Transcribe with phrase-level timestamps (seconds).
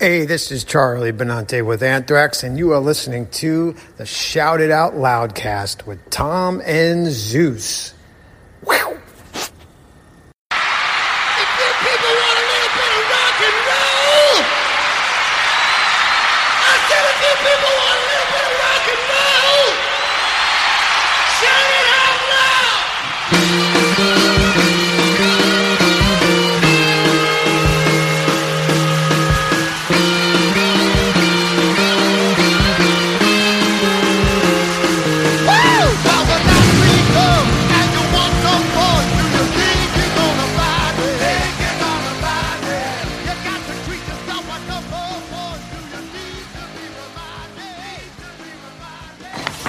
[0.00, 4.70] Hey, this is Charlie Benante with Anthrax, and you are listening to the Shout It
[4.70, 7.94] Out Loudcast with Tom and Zeus.
[8.62, 8.96] Wow.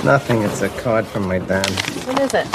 [0.03, 0.43] Nothing.
[0.43, 1.69] It's a card from my dad.
[2.07, 2.47] What is it?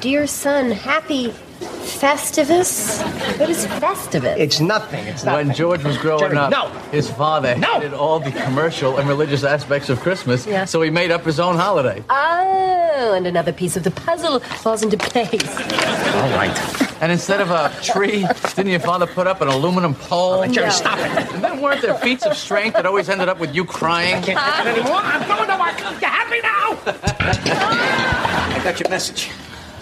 [0.00, 3.00] Dear son, happy Festivus?
[3.38, 4.36] What is Festivus?
[4.36, 5.06] It's nothing.
[5.06, 5.46] It's nothing.
[5.48, 6.68] When George was growing Jerry, up, no.
[6.90, 7.74] his father No.
[7.74, 10.66] hated all the commercial and religious aspects of Christmas, Yeah.
[10.66, 12.02] so he made up his own holiday.
[12.10, 15.48] Oh, and another piece of the puzzle falls into place.
[15.48, 16.52] All right.
[17.00, 20.42] And instead of a tree, didn't your father put up an aluminum pole?
[20.44, 20.72] Oh, Jerry, No.
[20.72, 21.32] stop it.
[21.34, 24.16] And then weren't there feats of strength that always ended up with you crying?
[24.16, 25.00] I Can't take it anymore.
[25.02, 25.78] I'm going to work.
[26.00, 26.78] You happy now?
[28.56, 29.30] I got your message.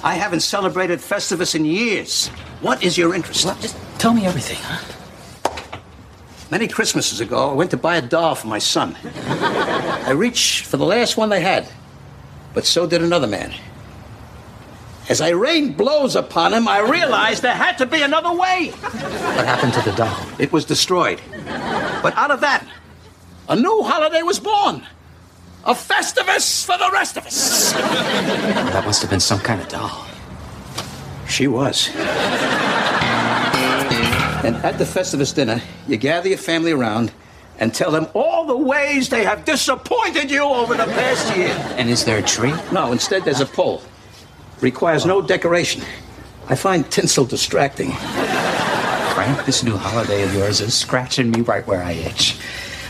[0.05, 2.29] I haven't celebrated Festivus in years.
[2.61, 3.47] What is your interest?
[3.47, 5.79] Well, Just tell me everything, huh?
[6.51, 8.97] Many Christmases ago, I went to buy a doll for my son.
[9.27, 11.67] I reached for the last one they had,
[12.53, 13.55] but so did another man.
[15.09, 18.73] As I rained blows upon him, I realized there had to be another way.
[18.73, 20.27] What happened to the doll?
[20.39, 21.21] It was destroyed.
[22.03, 22.67] But out of that,
[23.49, 24.87] a new holiday was born.
[25.67, 27.73] A Festivus for the rest of us.
[27.73, 30.07] That must have been some kind of doll.
[31.27, 31.89] She was.
[34.45, 37.13] And at the Festivus dinner, you gather your family around
[37.59, 41.57] and tell them all the ways they have disappointed you over the past year.
[41.79, 42.53] And is there a tree?
[42.71, 43.81] No, instead, there's a pole.
[44.61, 45.83] Requires no decoration.
[46.47, 47.93] I find tinsel distracting.
[49.15, 52.37] Frank, this new holiday of yours is scratching me right where I itch.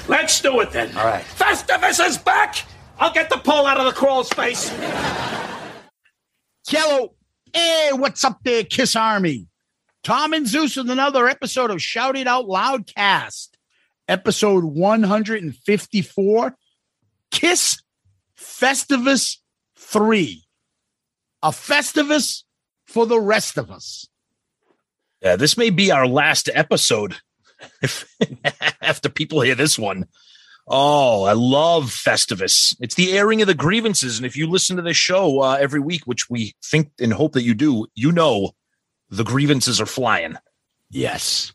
[0.07, 0.97] Let's do it then.
[0.97, 1.25] All right.
[1.25, 2.65] Festivus is back!
[2.99, 4.69] I'll get the pole out of the crawl space.
[6.67, 7.15] Hello.
[7.53, 9.47] Hey, what's up there, Kiss Army?
[10.03, 13.49] Tom and Zeus with another episode of Shout It Out Loudcast,
[14.07, 16.57] episode 154,
[17.31, 17.83] Kiss
[18.39, 19.39] Festivus
[19.77, 20.45] 3.
[21.43, 22.43] A Festivus
[22.87, 24.07] for the rest of us.
[25.23, 27.17] Yeah, this may be our last episode.
[27.83, 28.07] If
[28.81, 30.07] after people hear this one,
[30.67, 32.77] oh, I love Festivus.
[32.81, 35.81] It's the airing of the grievances, and if you listen to this show uh, every
[35.81, 38.53] week, which we think and hope that you do, you know
[39.11, 40.37] the grievances are flying.
[40.91, 41.53] Yes.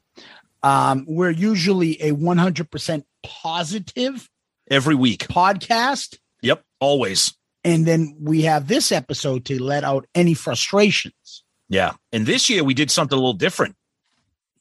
[0.63, 4.29] Um, we're usually a 100% positive
[4.69, 6.17] every week podcast.
[6.41, 7.33] Yep, always.
[7.63, 11.43] And then we have this episode to let out any frustrations.
[11.67, 13.75] Yeah, and this year we did something a little different.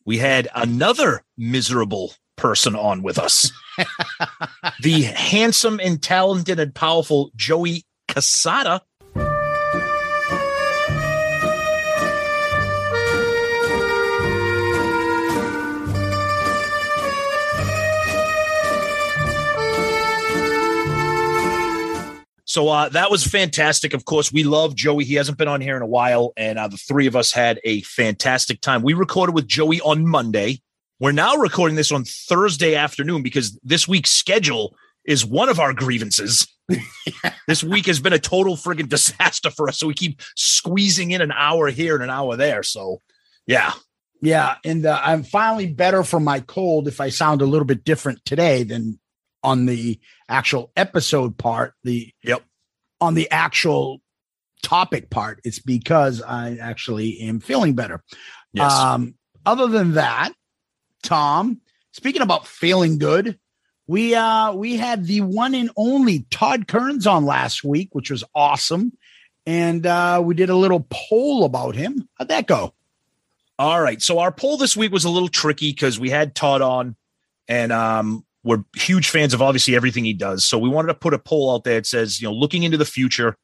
[0.08, 3.52] We had another miserable person on with us.
[4.80, 8.80] the handsome and talented and powerful Joey Cassata.
[22.48, 23.92] So uh, that was fantastic.
[23.92, 25.04] Of course, we love Joey.
[25.04, 27.60] He hasn't been on here in a while, and uh, the three of us had
[27.62, 28.80] a fantastic time.
[28.80, 30.62] We recorded with Joey on Monday.
[30.98, 34.74] We're now recording this on Thursday afternoon because this week's schedule
[35.04, 36.48] is one of our grievances.
[37.46, 39.76] this week has been a total friggin' disaster for us.
[39.76, 42.62] So we keep squeezing in an hour here and an hour there.
[42.62, 43.02] So,
[43.46, 43.74] yeah,
[44.22, 46.88] Yeah, and uh, I'm finally better from my cold.
[46.88, 48.98] If I sound a little bit different today than
[49.42, 49.98] on the
[50.28, 52.42] actual episode part, the yep,
[53.00, 54.00] on the actual
[54.62, 58.02] topic part, it's because I actually am feeling better.
[58.52, 58.72] Yes.
[58.72, 59.14] Um,
[59.46, 60.32] other than that,
[61.02, 61.60] Tom,
[61.92, 63.38] speaking about feeling good,
[63.86, 68.24] we uh we had the one and only Todd Kerns on last week, which was
[68.34, 68.92] awesome.
[69.46, 72.08] And uh we did a little poll about him.
[72.18, 72.74] How'd that go?
[73.58, 74.00] All right.
[74.00, 76.94] So our poll this week was a little tricky because we had Todd on
[77.48, 80.44] and um, we're huge fans of obviously everything he does.
[80.44, 82.76] So we wanted to put a poll out there that says, you know, looking into
[82.76, 83.36] the future,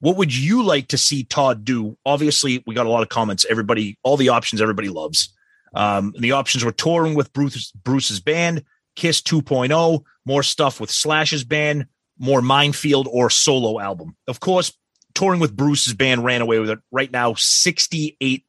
[0.00, 1.96] what would you like to see Todd do?
[2.04, 3.46] Obviously, we got a lot of comments.
[3.48, 5.32] Everybody, all the options everybody loves.
[5.74, 8.64] Um, the options were touring with Bruce, Bruce's band,
[8.96, 11.86] Kiss 2.0, more stuff with Slash's band,
[12.18, 14.16] more Minefield or solo album.
[14.28, 14.72] Of course,
[15.14, 18.42] touring with Bruce's band ran away with it right now, 68%.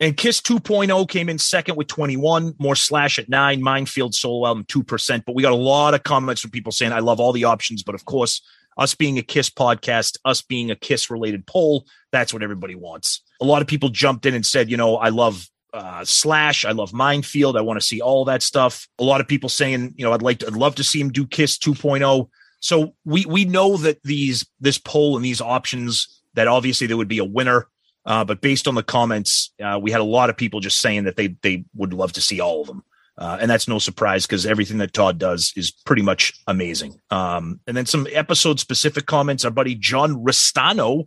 [0.00, 4.64] And Kiss 2.0 came in second with 21, more Slash at nine, Minefield solo album
[4.64, 5.24] 2%.
[5.26, 7.82] But we got a lot of comments from people saying, I love all the options.
[7.82, 8.40] But of course,
[8.78, 13.22] us being a Kiss podcast, us being a Kiss related poll, that's what everybody wants.
[13.42, 16.72] A lot of people jumped in and said, you know, I love uh, Slash, I
[16.72, 18.88] love Minefield, I want to see all that stuff.
[18.98, 21.12] A lot of people saying, you know, I'd like to, I'd love to see him
[21.12, 22.28] do Kiss 2.0.
[22.60, 27.08] So we we know that these this poll and these options that obviously there would
[27.08, 27.68] be a winner.
[28.06, 31.04] Uh, but based on the comments, uh, we had a lot of people just saying
[31.04, 32.82] that they they would love to see all of them.
[33.18, 36.98] Uh, and that's no surprise because everything that Todd does is pretty much amazing.
[37.10, 39.44] Um, and then some episode specific comments.
[39.44, 41.06] Our buddy John Restano,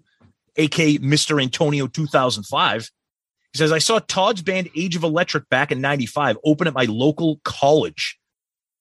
[0.55, 1.41] aka Mr.
[1.41, 2.91] Antonio 2005,
[3.51, 6.85] he says, I saw Todd's band Age of Electric back in 95 open at my
[6.85, 8.19] local college.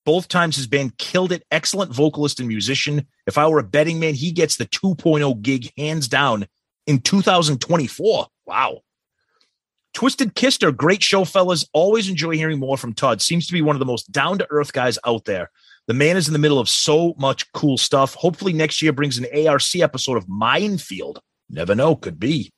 [0.05, 1.43] Both times his band killed it.
[1.49, 3.07] Excellent vocalist and musician.
[3.25, 6.45] If I were a betting man, he gets the 2.0 gig hands down
[6.87, 8.27] in 2024.
[8.45, 8.81] Wow.
[9.93, 11.67] Twisted Kister, great show, fellas.
[11.71, 13.21] Always enjoy hearing more from Todd.
[13.21, 15.51] Seems to be one of the most down to earth guys out there.
[15.87, 18.15] The man is in the middle of so much cool stuff.
[18.15, 21.19] Hopefully, next year brings an ARC episode of Minefield.
[21.49, 22.51] Never know, could be.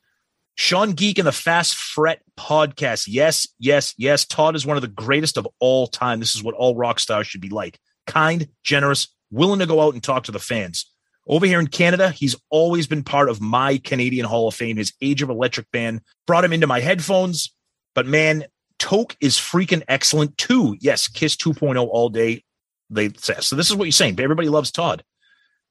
[0.54, 3.06] Sean Geek and the Fast Fret podcast.
[3.08, 4.24] Yes, yes, yes.
[4.24, 6.20] Todd is one of the greatest of all time.
[6.20, 9.92] This is what all rock stars should be like kind, generous, willing to go out
[9.92, 10.90] and talk to the fans.
[11.28, 14.76] Over here in Canada, he's always been part of my Canadian Hall of Fame.
[14.76, 17.52] His Age of Electric band brought him into my headphones.
[17.94, 18.44] But man,
[18.78, 20.76] Toque is freaking excellent too.
[20.80, 22.44] Yes, Kiss 2.0 all day.
[22.90, 23.56] They say so.
[23.56, 24.20] This is what you're saying.
[24.20, 25.02] Everybody loves Todd.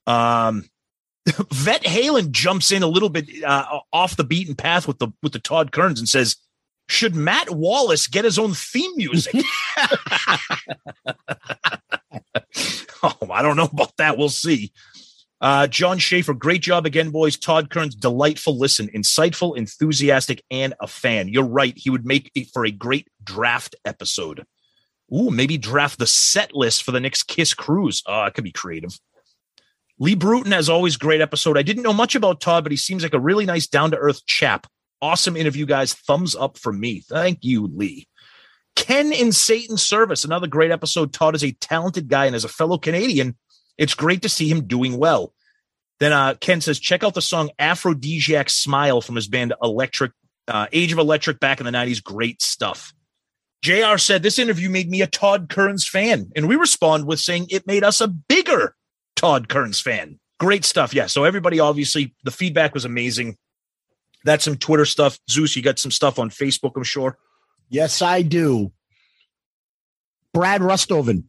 [0.05, 0.65] Um,
[1.51, 5.31] Vet Halen jumps in a little bit uh, off the beaten path with the with
[5.31, 6.35] the Todd Kerns and says,
[6.89, 9.33] "Should Matt Wallace get his own theme music?"
[13.03, 14.17] oh, I don't know about that.
[14.17, 14.71] We'll see.
[15.41, 17.37] Uh, John Schaefer, great job again, boys.
[17.37, 21.27] Todd Kerns, delightful listen, insightful, enthusiastic, and a fan.
[21.27, 21.73] You're right.
[21.75, 24.45] He would make it for a great draft episode.
[25.13, 28.01] Ooh, maybe draft the set list for the next Kiss cruise.
[28.07, 28.99] Oh, it could be creative.
[29.99, 31.57] Lee Bruton, as always, great episode.
[31.57, 33.97] I didn't know much about Todd, but he seems like a really nice, down to
[33.97, 34.67] earth chap.
[35.01, 35.93] Awesome interview, guys.
[35.93, 37.01] Thumbs up from me.
[37.07, 38.07] Thank you, Lee.
[38.75, 41.13] Ken in Satan's Service, another great episode.
[41.13, 43.37] Todd is a talented guy, and as a fellow Canadian,
[43.77, 45.33] it's great to see him doing well.
[45.99, 50.11] Then uh, Ken says, check out the song Aphrodisiac Smile from his band Electric,
[50.47, 52.03] uh, Age of Electric back in the 90s.
[52.03, 52.93] Great stuff.
[53.61, 56.31] JR said, This interview made me a Todd Kerns fan.
[56.35, 58.75] And we respond with saying it made us a bigger
[59.15, 60.19] Todd Kerns fan.
[60.39, 60.93] Great stuff.
[60.93, 61.07] Yeah.
[61.07, 63.37] So everybody, obviously, the feedback was amazing.
[64.25, 65.17] That's some Twitter stuff.
[65.29, 67.17] Zeus, you got some stuff on Facebook, I'm sure.
[67.69, 68.71] Yes, I do.
[70.33, 71.23] Brad Rustoven.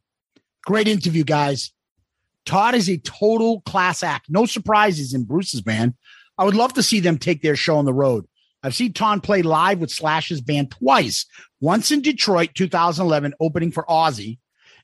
[0.65, 1.73] Great interview, guys.
[2.47, 4.27] Todd is a total class act.
[4.31, 5.95] No surprises in Bruce's band.
[6.39, 8.27] I would love to see them take their show on the road.
[8.63, 11.27] I've seen Todd play live with Slash's band twice.
[11.61, 14.39] Once in Detroit, 2011, opening for Ozzy,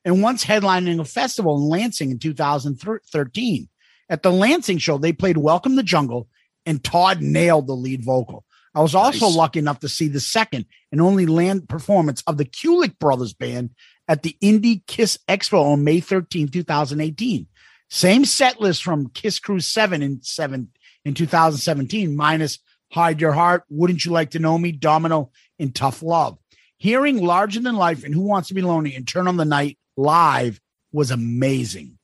[0.04, 3.68] and once headlining a festival in Lansing in 2013.
[4.08, 6.28] At the Lansing show, they played Welcome to the Jungle,
[6.66, 8.44] and Todd nailed the lead vocal.
[8.74, 9.36] I was also Nice.
[9.36, 13.70] lucky enough to see the second and only land performance of the Kulick Brothers band
[14.08, 17.46] at the Indy Kiss Expo on May 13, 2018.
[17.92, 20.66] Same set list from Kiss Cruise 7 in 7
[21.04, 22.58] in 2017, minus
[22.90, 26.38] Hide Your Heart, Wouldn't You Like to Know Me, Domino, and Tough Love.
[26.78, 29.78] Hearing Larger Than Life and Who Wants to Be Lonely and Turn on the Night
[29.94, 30.58] live
[30.90, 31.98] was amazing.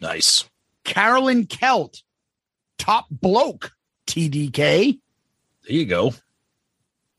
[0.00, 0.44] Nice.
[0.84, 2.02] Carolyn Kelt,
[2.76, 3.70] top bloke,
[4.08, 4.98] TDK.
[5.68, 6.14] There you go.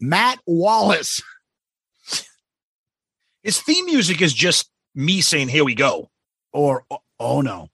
[0.01, 1.21] Matt Wallace.
[3.43, 6.09] His theme music is just me saying, Here we go.
[6.51, 7.69] Or, oh, oh no.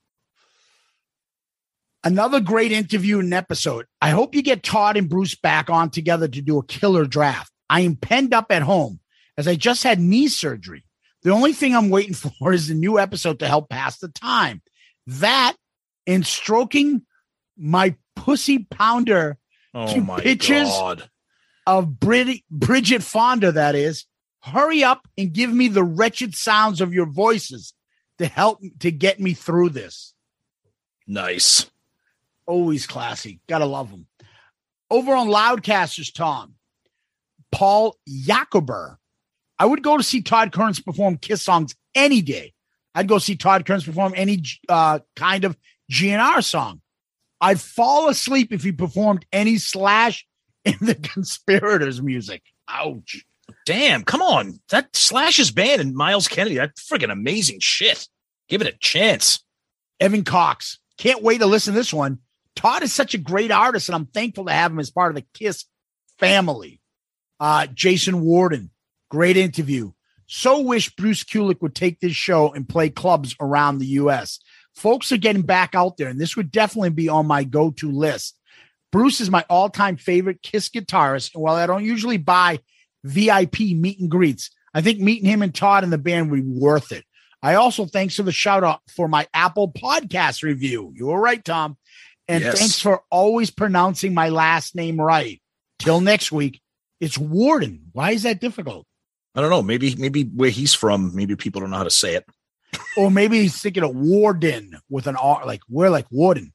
[2.04, 3.86] Another great interview and episode.
[4.02, 7.52] I hope you get Todd and Bruce back on together to do a killer draft.
[7.70, 9.00] I am penned up at home
[9.38, 10.86] as I just had knee surgery.
[11.24, 14.62] The only thing I'm waiting for is a new episode to help pass the time.
[15.08, 15.56] That
[16.08, 17.02] and stroking
[17.58, 19.38] my pussy pounder
[19.74, 21.10] Oh to pictures god.
[21.68, 24.06] of Brid- Bridget Fonda, that is.
[24.42, 27.74] Hurry up and give me the wretched sounds of your voices
[28.20, 30.14] to help to get me through this.
[31.06, 31.70] Nice.
[32.50, 33.40] Always classy.
[33.48, 34.08] Gotta love them.
[34.90, 36.56] Over on Loudcasters, Tom,
[37.52, 38.98] Paul Jacober.
[39.60, 42.54] I would go to see Todd Kerns perform Kiss songs any day.
[42.96, 45.56] I'd go see Todd Kerns perform any uh, kind of
[45.92, 46.82] GNR song.
[47.40, 50.26] I'd fall asleep if he performed any Slash
[50.66, 52.42] in the Conspirators music.
[52.68, 53.24] Ouch.
[53.68, 54.60] Damn, come on.
[54.70, 58.08] That Slash's band and Myles Kennedy, that freaking amazing shit.
[58.48, 59.44] Give it a chance.
[60.00, 60.80] Evan Cox.
[60.98, 62.18] Can't wait to listen to this one.
[62.56, 65.16] Todd is such a great artist, and I'm thankful to have him as part of
[65.16, 65.66] the Kiss
[66.18, 66.82] family.
[67.40, 68.72] Uh, Jason Warden,
[69.10, 69.92] great interview.
[70.28, 74.40] So wish Bruce Kulick would take this show and play clubs around the U.S.
[74.76, 77.92] Folks are getting back out there, and this would definitely be on my go to
[77.92, 78.38] list.
[78.92, 82.60] Bruce is my all time favorite Kiss guitarist, and while I don't usually buy
[83.04, 86.60] VIP meet and greets, I think meeting him and Todd and the band would be
[86.60, 87.06] worth it.
[87.42, 90.92] I also thanks for the shout out for my Apple podcast review.
[90.96, 91.78] You were right, Tom.
[92.30, 92.60] And Yes.
[92.60, 95.42] thanks for always pronouncing my last name right.
[95.80, 96.62] Till next week,
[97.00, 97.90] it's Warden.
[97.94, 98.86] Why is that difficult?
[99.36, 99.64] I don't know.
[99.64, 102.26] Maybe maybe where he's from, maybe people don't know how to say it.
[102.96, 106.54] Or maybe he's thinking of Warden with an R, like we're like Warden,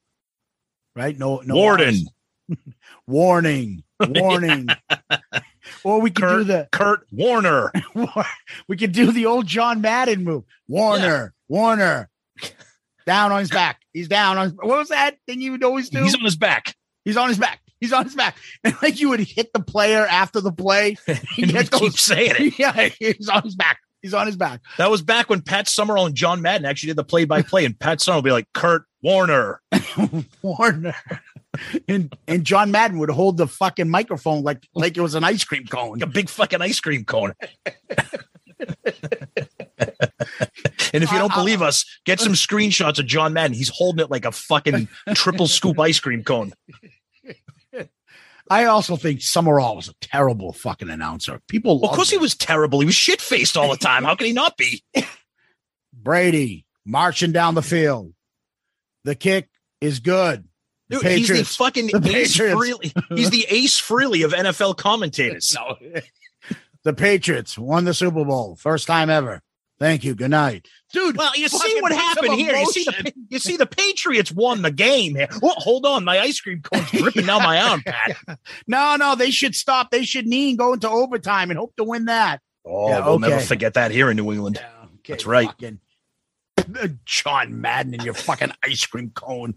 [0.95, 1.17] right?
[1.17, 2.05] No, no Warden.
[3.07, 4.67] Warning, warning.
[5.83, 7.71] or we could do the Kurt Warner.
[8.67, 10.43] we could do the old John Madden move.
[10.67, 12.09] Warner, Warner,
[13.05, 13.81] down on his back.
[13.93, 14.49] He's down on.
[14.51, 16.03] What was that thing you would always do?
[16.03, 16.75] He's on his back.
[17.03, 17.61] He's on his back.
[17.79, 18.35] He's on his back.
[18.63, 20.97] And like you would hit the player after the play.
[21.35, 22.53] He keeps saying it.
[22.59, 23.79] Yeah, he's on his back.
[24.01, 24.61] He's on his back.
[24.77, 27.65] That was back when Pat Summerall and John Madden actually did the play by play,
[27.65, 29.61] and Pat Summerall would be like, Kurt Warner.
[30.43, 30.95] Warner.
[31.87, 35.43] And and John Madden would hold the fucking microphone like like it was an ice
[35.43, 36.01] cream cone.
[36.01, 37.33] a big fucking ice cream cone.
[39.79, 43.55] and if you don't believe us, get some screenshots of John Madden.
[43.55, 46.53] He's holding it like a fucking triple scoop ice cream cone.
[48.49, 51.41] I also think Summerall was a terrible fucking announcer.
[51.47, 52.79] People Well, of course he was terrible.
[52.79, 54.03] He was shit faced all the time.
[54.03, 54.83] How can he not be?
[55.93, 58.13] Brady marching down the field.
[59.03, 59.49] The kick
[59.81, 60.47] is good.
[60.89, 63.17] The Dude, he's the Patriots- fucking the ace Patriots- Frehley.
[63.17, 65.55] He's the ace Frehley of NFL commentators.
[66.83, 68.55] The Patriots won the Super Bowl.
[68.55, 69.41] First time ever.
[69.77, 70.15] Thank you.
[70.15, 70.67] Good night.
[70.93, 72.55] Dude, Well, you see what happened here.
[72.55, 75.27] You see the you see the Patriots won the game here.
[75.41, 78.15] Well, hold on, my ice cream cone's dripping down my arm, Pat.
[78.67, 79.91] No, no, they should stop.
[79.91, 82.39] They should knee and go into overtime and hope to win that.
[82.65, 84.61] Oh, Yeah, we'll never forget that here in New England.
[85.07, 85.47] That's right.
[85.47, 85.79] Fucking
[87.05, 89.55] John Madden and your fucking ice cream cone.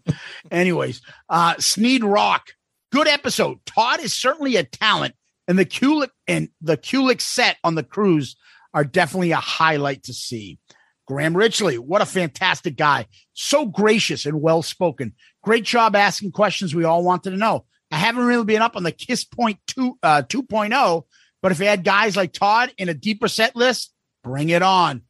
[0.50, 2.48] Anyways, uh Sneed Rock.
[2.90, 3.58] Good episode.
[3.66, 5.14] Todd is certainly a talent,
[5.46, 8.36] and the Kulick and the Kulick set on the cruise
[8.74, 10.58] are definitely a highlight to see.
[11.06, 13.06] Graham Richley, what a fantastic guy.
[13.32, 15.14] So gracious and well spoken.
[15.42, 17.64] Great job asking questions we all wanted to know.
[17.90, 21.04] I haven't really been up on the Kiss Point 2 uh 2.0,
[21.40, 25.02] but if you had guys like Todd in a deeper set list, bring it on.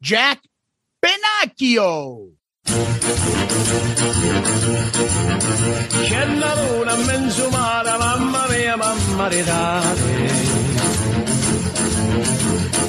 [0.00, 0.40] Jack
[1.04, 2.32] Benacchio.
[6.40, 6.96] La luna
[7.98, 10.49] mamma mia, mamma.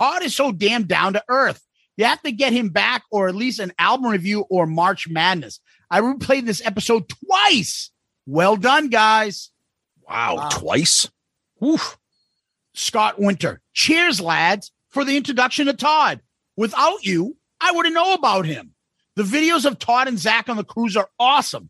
[0.00, 1.62] Todd is so damn down to earth.
[1.98, 5.60] You have to get him back or at least an album review or March Madness.
[5.90, 7.90] I replayed this episode twice.
[8.26, 9.50] Well done, guys.
[10.08, 11.10] Wow, twice.
[11.62, 11.98] Oof.
[12.72, 13.60] Scott Winter.
[13.74, 16.20] Cheers, lads, for the introduction to Todd.
[16.56, 18.72] Without you, I wouldn't know about him.
[19.16, 21.68] The videos of Todd and Zach on the cruise are awesome.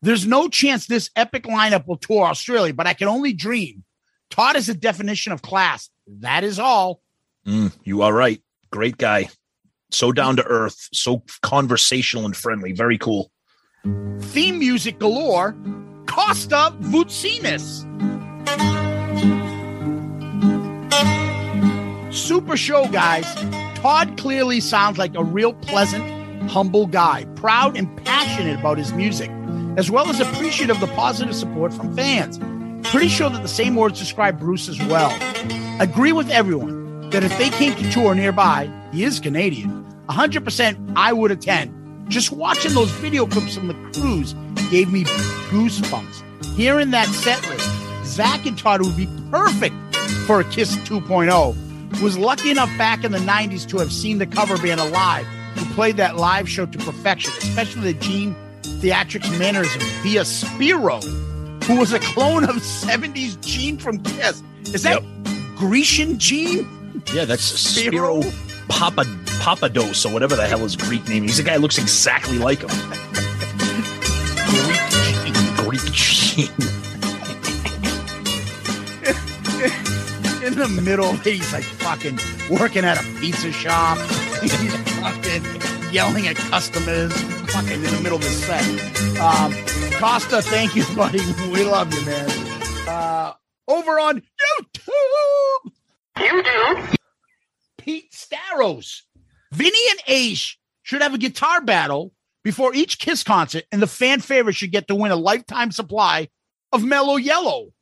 [0.00, 3.84] There's no chance this epic lineup will tour Australia, but I can only dream.
[4.30, 5.90] Todd is a definition of class.
[6.06, 7.02] That is all.
[7.46, 8.40] Mm, you are right.
[8.72, 9.28] Great guy.
[9.90, 12.72] So down to earth, so conversational and friendly.
[12.72, 13.30] Very cool.
[14.20, 15.56] Theme music galore.
[16.06, 17.84] Costa Vutsinis.
[22.12, 23.32] Super show, guys.
[23.76, 26.04] Todd clearly sounds like a real pleasant,
[26.50, 29.30] humble guy, proud and passionate about his music,
[29.76, 32.38] as well as appreciative of the positive support from fans.
[32.88, 35.16] Pretty sure that the same words describe Bruce as well.
[35.80, 36.75] Agree with everyone
[37.16, 39.86] that if they came to tour nearby, he is Canadian.
[40.10, 42.10] 100% I would attend.
[42.10, 44.34] Just watching those video clips from the cruise
[44.70, 45.04] gave me
[45.48, 46.22] goosebumps.
[46.56, 47.70] Hearing that set list,
[48.04, 49.74] Zach and Todd would be perfect
[50.26, 52.02] for a Kiss 2.0.
[52.02, 55.64] Was lucky enough back in the 90s to have seen the cover band alive, who
[55.74, 61.00] played that live show to perfection, especially the Gene Theatrics mannerism via Spiro,
[61.64, 64.42] who was a clone of 70s Gene from Kiss.
[64.74, 65.02] Is that
[65.56, 66.75] Grecian Gene?
[67.12, 68.20] Yeah, that's Spiro
[68.68, 69.04] Papa
[69.40, 71.22] Papados or whatever the hell his Greek name.
[71.22, 72.68] He's a guy who looks exactly like him.
[75.56, 76.50] Greek Gene.
[80.44, 82.18] in the middle, he's like fucking
[82.50, 83.98] working at a pizza shop.
[84.40, 84.52] He's
[85.00, 87.12] fucking yelling at customers.
[87.52, 88.62] Fucking in the middle of the set.
[89.20, 89.52] Um,
[89.98, 91.20] Costa, thank you, buddy.
[91.50, 92.30] We love you, man.
[92.88, 93.32] Uh,
[93.68, 95.72] over on YouTube,
[96.18, 96.78] you do.
[97.78, 99.02] Pete Staros,
[99.52, 104.20] Vinny and Ace should have a guitar battle before each Kiss concert, and the fan
[104.20, 106.28] favorite should get to win a lifetime supply
[106.72, 107.72] of Mellow Yellow.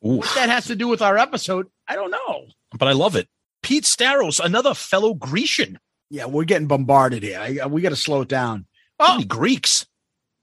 [0.00, 2.46] What that has to do with our episode, I don't know.
[2.76, 3.28] But I love it.
[3.62, 5.78] Pete Staros, another fellow Grecian.
[6.08, 7.38] Yeah, we're getting bombarded here.
[7.38, 8.66] I, we got to slow it down.
[8.98, 9.86] Oh, Greeks.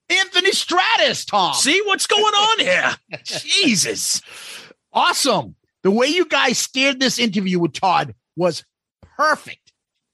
[0.10, 1.54] Anthony Stratus, Tom.
[1.54, 2.96] See what's going on here?
[3.24, 4.22] Jesus.
[4.94, 5.57] Awesome.
[5.84, 8.64] The way you guys steered this interview with Todd was
[9.18, 9.72] perfect.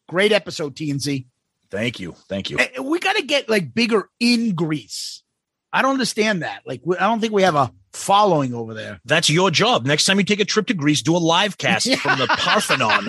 [0.10, 1.25] Great episode, TNZ.
[1.72, 2.13] Thank you.
[2.29, 2.60] Thank you.
[2.82, 5.24] We got to get like bigger in Greece.
[5.72, 6.62] I don't understand that.
[6.67, 9.00] Like, I don't think we have a following over there.
[9.05, 9.86] That's your job.
[9.86, 13.08] Next time you take a trip to Greece, do a live cast from the Parthenon.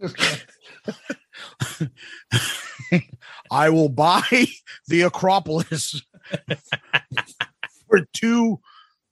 [3.50, 4.46] I will buy
[4.88, 6.02] the Acropolis
[7.88, 8.60] for two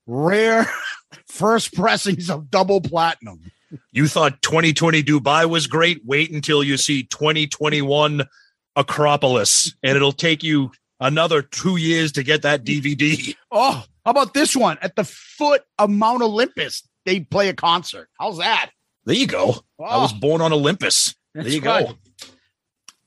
[0.06, 0.66] rare
[1.26, 3.40] first pressings of double platinum.
[3.90, 6.02] You thought 2020 Dubai was great.
[6.04, 8.22] Wait until you see 2021
[8.76, 10.70] Acropolis, and it'll take you
[11.00, 13.34] another two years to get that DVD.
[13.50, 14.78] Oh, how about this one?
[14.82, 18.08] At the foot of Mount Olympus, they play a concert.
[18.18, 18.70] How's that?
[19.04, 19.56] There you go.
[19.80, 20.18] I was Oh.
[20.20, 21.14] born on Olympus.
[21.34, 21.86] There you right.
[21.88, 21.94] go.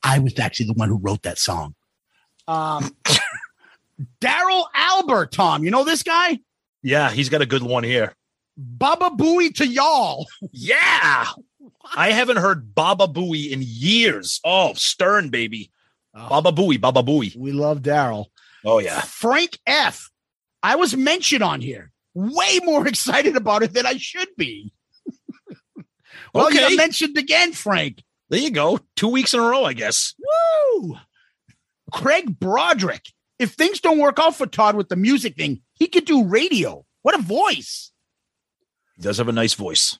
[0.02, 1.74] I was actually the one who wrote that song.
[2.48, 2.94] Um,
[4.20, 5.64] Daryl Albert, Tom.
[5.64, 6.38] You know this guy?
[6.82, 8.14] Yeah, he's got a good one here.
[8.56, 10.26] Baba Booey to y'all.
[10.52, 11.26] Yeah.
[11.94, 14.40] I haven't heard Baba Booey in years.
[14.44, 15.70] Oh, Stern, baby.
[16.14, 16.28] Oh.
[16.28, 17.36] Baba Booey, Baba Booey.
[17.36, 18.26] We love Daryl.
[18.64, 19.00] Oh, yeah.
[19.00, 20.10] Frank F.
[20.62, 21.92] I was mentioned on here.
[22.14, 24.72] Way more excited about it than I should be.
[26.34, 26.76] well, you Okay.
[26.76, 28.02] got mentioned again, Frank.
[28.30, 28.80] There you go.
[28.96, 30.14] Two weeks in a row, I guess.
[30.18, 30.96] Woo!
[31.92, 33.02] Craig Broderick.
[33.38, 36.84] If things don't work out for Todd with the music thing, he could do radio.
[37.02, 37.92] What a voice.
[38.96, 39.98] He does have a nice voice.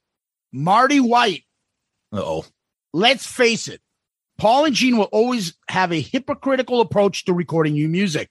[0.52, 1.44] Marty White.
[2.12, 2.44] Uh oh.
[2.92, 3.82] Let's face it,
[4.38, 8.30] Paul and Gene will always have a hypocritical approach to recording new music.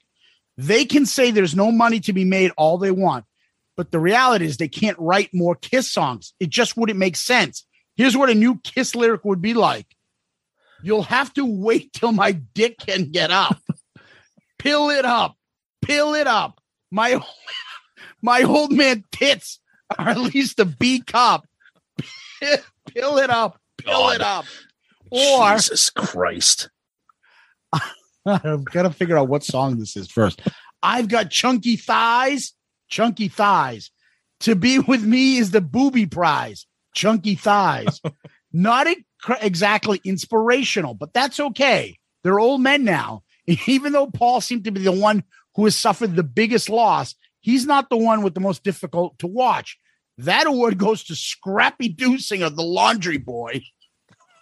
[0.57, 3.25] They can say there's no money to be made all they want,
[3.75, 6.33] but the reality is they can't write more Kiss songs.
[6.39, 7.65] It just wouldn't make sense.
[7.95, 9.95] Here's what a new Kiss lyric would be like
[10.83, 13.57] You'll have to wait till my dick can get up.
[14.65, 15.35] Pill it up.
[15.83, 16.59] Pill it up.
[16.91, 17.23] My,
[18.23, 19.59] my old man tits
[19.95, 21.45] are at least a B cup.
[22.41, 23.59] Pill it up.
[23.77, 24.45] Pill it up.
[25.11, 26.69] Or Jesus Christ.
[28.25, 30.41] I've got to figure out what song this is first.
[30.81, 32.53] I've got chunky thighs,
[32.87, 33.91] chunky thighs.
[34.41, 38.01] To be with me is the booby prize, chunky thighs.
[38.51, 38.87] Not
[39.41, 41.99] exactly inspirational, but that's okay.
[42.23, 43.21] They're old men now.
[43.67, 45.23] Even though Paul seemed to be the one
[45.55, 49.27] who has suffered the biggest loss, he's not the one with the most difficult to
[49.27, 49.77] watch.
[50.17, 53.61] That award goes to Scrappy Doo Singer, the laundry boy.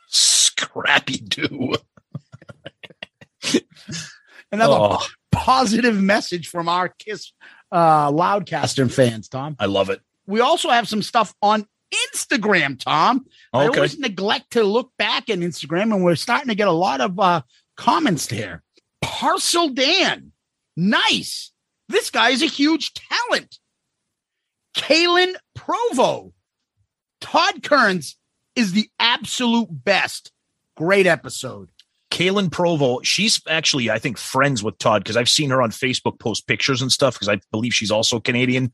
[0.08, 1.74] Scrappy Doo.
[4.52, 5.06] Another Oh.
[5.32, 7.34] positive message from our Kiss
[7.72, 9.56] uh, Loudcaster fans, Tom.
[9.60, 10.02] I love it.
[10.28, 11.66] We also have some stuff on
[12.14, 13.26] Instagram, Tom.
[13.52, 17.02] I always neglect to look back at Instagram, and we're starting to get a lot
[17.02, 17.42] of uh,
[17.76, 18.62] comments there.
[19.04, 20.32] Parcel Dan,
[20.76, 21.52] nice.
[21.90, 23.60] This guy is a huge talent.
[24.76, 26.34] Kalen Provo,
[27.22, 28.18] Todd Kerns
[28.56, 30.32] is the absolute best.
[30.76, 31.70] Great episode.
[32.10, 36.20] Kaylin Provo, she's actually, I think, friends with Todd because I've seen her on Facebook
[36.20, 38.72] post pictures and stuff because I believe she's also Canadian.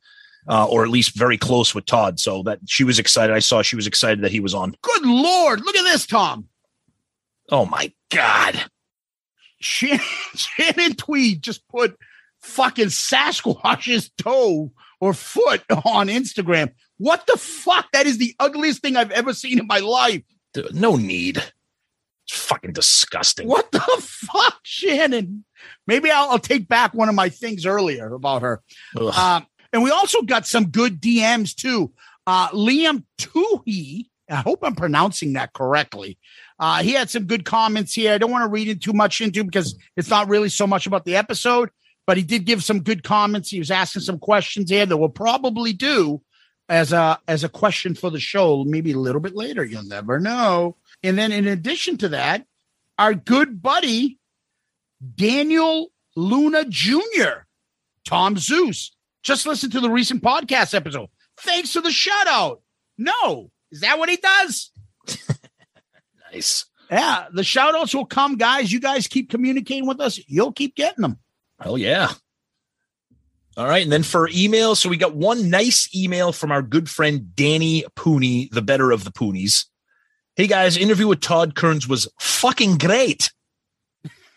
[0.48, 2.20] uh, or at least very close with Todd.
[2.20, 3.36] So that she was excited.
[3.36, 4.76] I saw she was excited that he was on.
[4.82, 5.62] Good Lord.
[5.62, 6.48] Look at this, Tom.
[7.50, 8.64] Oh my God.
[9.60, 10.00] Shannon,
[10.36, 11.98] Shannon Tweed just put
[12.42, 16.72] fucking Sasquatch's toe or foot on Instagram.
[16.98, 17.92] What the fuck?
[17.94, 20.24] That is the ugliest thing I've ever seen in my life.
[20.54, 21.38] Dude, no need.
[21.38, 23.48] It's fucking disgusting.
[23.48, 25.46] What the fuck, Shannon?
[25.88, 28.62] Maybe I'll, I'll take back one of my things earlier about her.
[28.96, 31.92] Um, and we also got some good DMs too.
[32.28, 36.18] Uh, Liam Toohey, I hope I'm pronouncing that correctly.
[36.60, 38.14] Uh, he had some good comments here.
[38.14, 40.88] I don't want to read it too much into because it's not really so much
[40.88, 41.70] about the episode,
[42.06, 43.50] but he did give some good comments.
[43.50, 46.22] He was asking some questions here that we'll probably do
[46.68, 49.64] as a as a question for the show, maybe a little bit later.
[49.64, 50.76] You'll never know.
[51.02, 52.46] And then in addition to that,
[52.98, 54.20] our good buddy
[55.16, 57.46] Daniel Luna Jr.,
[58.06, 58.96] Tom Zeus.
[59.24, 61.08] Just listen to the recent podcast episode.
[61.38, 62.62] Thanks for the shout out.
[62.98, 64.72] No, is that what he does?
[66.32, 66.66] Nice.
[66.92, 68.72] Yeah, the shout outs will come, guys.
[68.72, 70.20] You guys keep communicating with us.
[70.28, 71.20] You'll keep getting them.
[71.60, 72.12] Hell yeah.
[73.58, 73.84] All right.
[73.84, 77.84] And then for email, so we got one nice email from our good friend Danny
[77.96, 79.66] Pooney, the better of the Poonies.
[80.36, 83.32] Hey guys, interview with Todd Kerns was fucking great.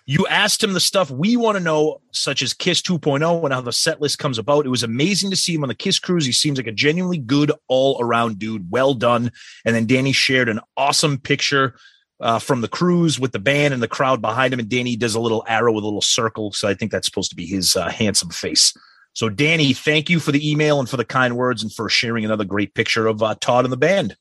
[0.04, 3.60] You asked him the stuff we want to know, such as Kiss 2.0 and how
[3.60, 4.66] the set list comes about.
[4.66, 6.26] It was amazing to see him on the Kiss cruise.
[6.26, 8.70] He seems like a genuinely good all around dude.
[8.70, 9.30] Well done.
[9.64, 11.76] And then Danny shared an awesome picture
[12.20, 14.58] uh, from the cruise with the band and the crowd behind him.
[14.58, 16.52] And Danny does a little arrow with a little circle.
[16.52, 18.74] So I think that's supposed to be his uh, handsome face.
[19.14, 22.24] So, Danny, thank you for the email and for the kind words and for sharing
[22.24, 24.16] another great picture of uh, Todd and the band.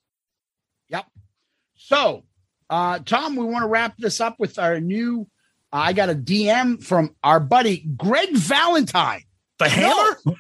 [0.90, 1.06] Yep.
[1.76, 2.26] So,
[2.70, 5.28] uh, Tom, we want to wrap this up with our new.
[5.74, 9.24] I got a DM from our buddy Greg Valentine.
[9.60, 10.18] The hammer?
[10.26, 10.36] No,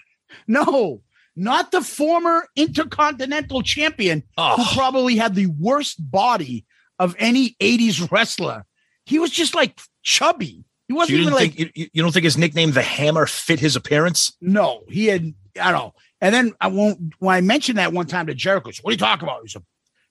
[0.48, 1.02] no,
[1.36, 4.58] not the former intercontinental champion Oh.
[4.58, 6.66] who probably had the worst body
[7.00, 8.66] of any 80s wrestler.
[9.06, 10.64] He was just like chubby.
[10.88, 13.60] He wasn't you, even didn't like you, you don't think his nickname, the hammer, fit
[13.60, 14.36] his appearance?
[14.42, 15.34] No, he had.
[15.62, 15.94] I don't know.
[16.20, 17.14] And then I won't.
[17.20, 19.60] When I mentioned that one time to Jericho, "What are you talking about?" He's a,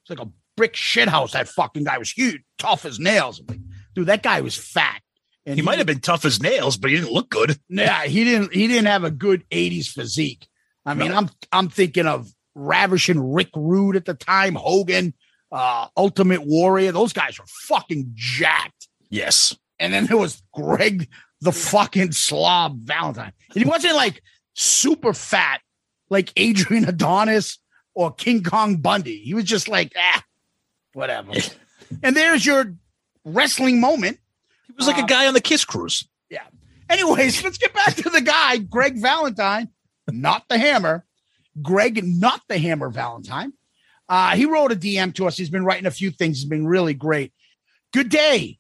[0.02, 1.32] it's like a brick shit house.
[1.32, 3.40] That fucking guy was huge, tough as nails.
[3.40, 3.60] I'm like,
[3.94, 5.00] dude, that guy was fat.
[5.46, 7.58] And he might have been tough as nails, but he didn't look good.
[7.68, 8.52] Yeah, he didn't.
[8.52, 10.46] He didn't have a good '80s physique.
[10.84, 11.16] I mean, No.
[11.16, 15.14] I'm I'm thinking of ravishing Rick Rude at the time, Hogan,
[15.50, 16.92] uh, Ultimate Warrior.
[16.92, 18.88] Those guys were fucking jacked.
[19.08, 19.56] Yes.
[19.78, 21.08] And then there was Greg,
[21.40, 23.32] the fucking slob Valentine.
[23.54, 24.22] And he wasn't like
[24.54, 25.60] super fat
[26.10, 27.58] like Adrian Adonis
[27.94, 29.18] or King Kong Bundy.
[29.18, 30.22] He was just like, ah,
[30.92, 31.32] whatever.
[32.02, 32.74] and there's your
[33.24, 34.18] wrestling moment.
[34.80, 36.08] Was like a guy on the Kiss cruise.
[36.30, 36.44] Yeah.
[36.88, 39.68] Anyways, let's get back to the guy, Greg Valentine,
[40.08, 41.04] not the hammer.
[41.60, 43.52] Greg, not the hammer Valentine.
[44.08, 45.36] Uh, he wrote a DM to us.
[45.36, 46.38] He's been writing a few things.
[46.38, 47.34] He's been really great.
[47.92, 48.58] Good day.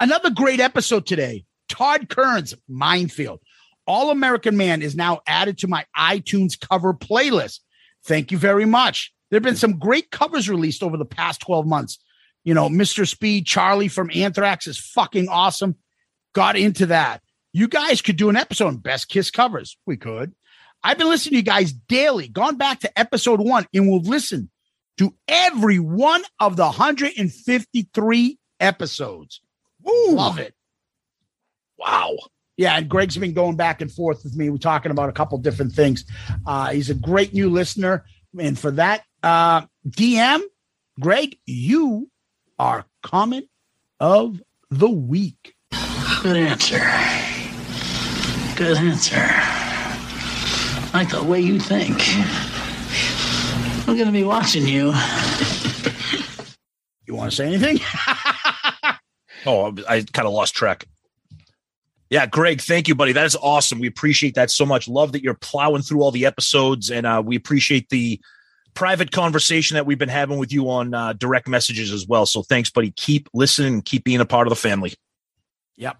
[0.00, 1.44] Another great episode today.
[1.68, 3.38] Todd Kerns, Minefield.
[3.86, 7.60] All American Man is now added to my iTunes cover playlist.
[8.04, 9.12] Thank you very much.
[9.30, 11.98] There have been some great covers released over the past 12 months.
[12.44, 13.06] You know, Mr.
[13.06, 15.76] Speed, Charlie from Anthrax is fucking awesome.
[16.34, 17.22] Got into that.
[17.52, 19.76] You guys could do an episode on Best Kiss covers.
[19.86, 20.34] We could.
[20.82, 24.50] I've been listening to you guys daily, gone back to episode one, and we'll listen
[24.98, 29.40] to every one of the 153 episodes.
[29.82, 30.54] Woo, love it.
[31.78, 32.16] Wow.
[32.56, 34.50] Yeah, and Greg's been going back and forth with me.
[34.50, 36.04] We're talking about a couple different things.
[36.46, 38.04] Uh, he's a great new listener.
[38.38, 40.42] And for that, uh, DM,
[41.00, 42.10] Greg, you
[42.60, 43.46] are comment
[44.00, 45.54] of the week.
[46.22, 46.78] Good answer.
[48.54, 49.16] Good answer.
[49.16, 51.96] I like the way you think.
[53.88, 54.92] I'm gonna be watching you.
[57.06, 57.80] You want to say anything?
[59.46, 60.84] Oh, I kind of lost track.
[62.10, 63.12] Yeah, Greg, thank you, buddy.
[63.12, 63.78] That is awesome.
[63.78, 64.86] We appreciate that so much.
[64.86, 68.20] Love that you're plowing through all the episodes, and uh, we appreciate the
[68.74, 72.26] private conversation that we've been having with you on uh, direct messages as well.
[72.26, 72.92] So thanks, buddy.
[72.92, 74.94] Keep listening and keep being a part of the family.
[75.76, 75.96] Yep.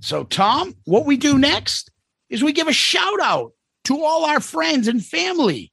[0.00, 1.90] So, Tom, what we do next
[2.28, 3.52] is we give a shout out
[3.84, 5.72] to all our friends and family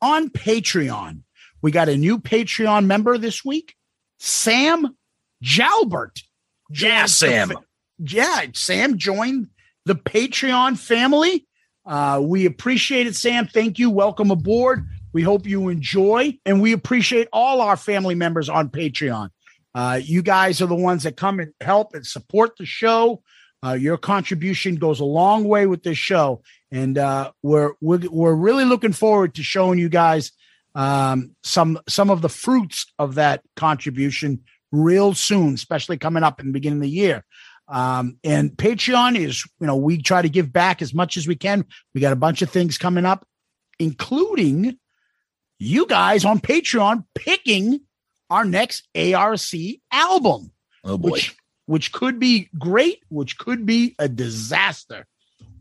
[0.00, 1.22] on Patreon.
[1.62, 3.74] We got a new Patreon member this week,
[4.18, 4.96] Sam
[5.42, 6.22] Jalbert.
[6.70, 7.48] Yeah, Sam.
[7.48, 7.64] fa-
[7.98, 9.48] yeah, Sam joined
[9.84, 11.46] the Patreon family.
[11.84, 13.46] Uh, we appreciate it, Sam.
[13.46, 13.90] Thank you.
[13.90, 14.86] Welcome aboard.
[15.12, 19.30] We hope you enjoy, and we appreciate all our family members on Patreon.
[19.74, 23.22] Uh, you guys are the ones that come and help and support the show.
[23.64, 28.34] Uh, your contribution goes a long way with this show, and uh, we're, we're we're
[28.34, 30.32] really looking forward to showing you guys
[30.74, 36.46] um, some some of the fruits of that contribution real soon, especially coming up in
[36.46, 37.24] the beginning of the year.
[37.68, 41.36] Um, and Patreon is, you know, we try to give back as much as we
[41.36, 41.64] can.
[41.94, 43.26] We got a bunch of things coming up,
[43.78, 44.78] including
[45.58, 47.80] you guys on Patreon picking
[48.30, 49.40] our next ARC
[49.92, 50.52] album.
[50.84, 51.10] Oh boy.
[51.10, 55.06] Which, which could be great, which could be a disaster.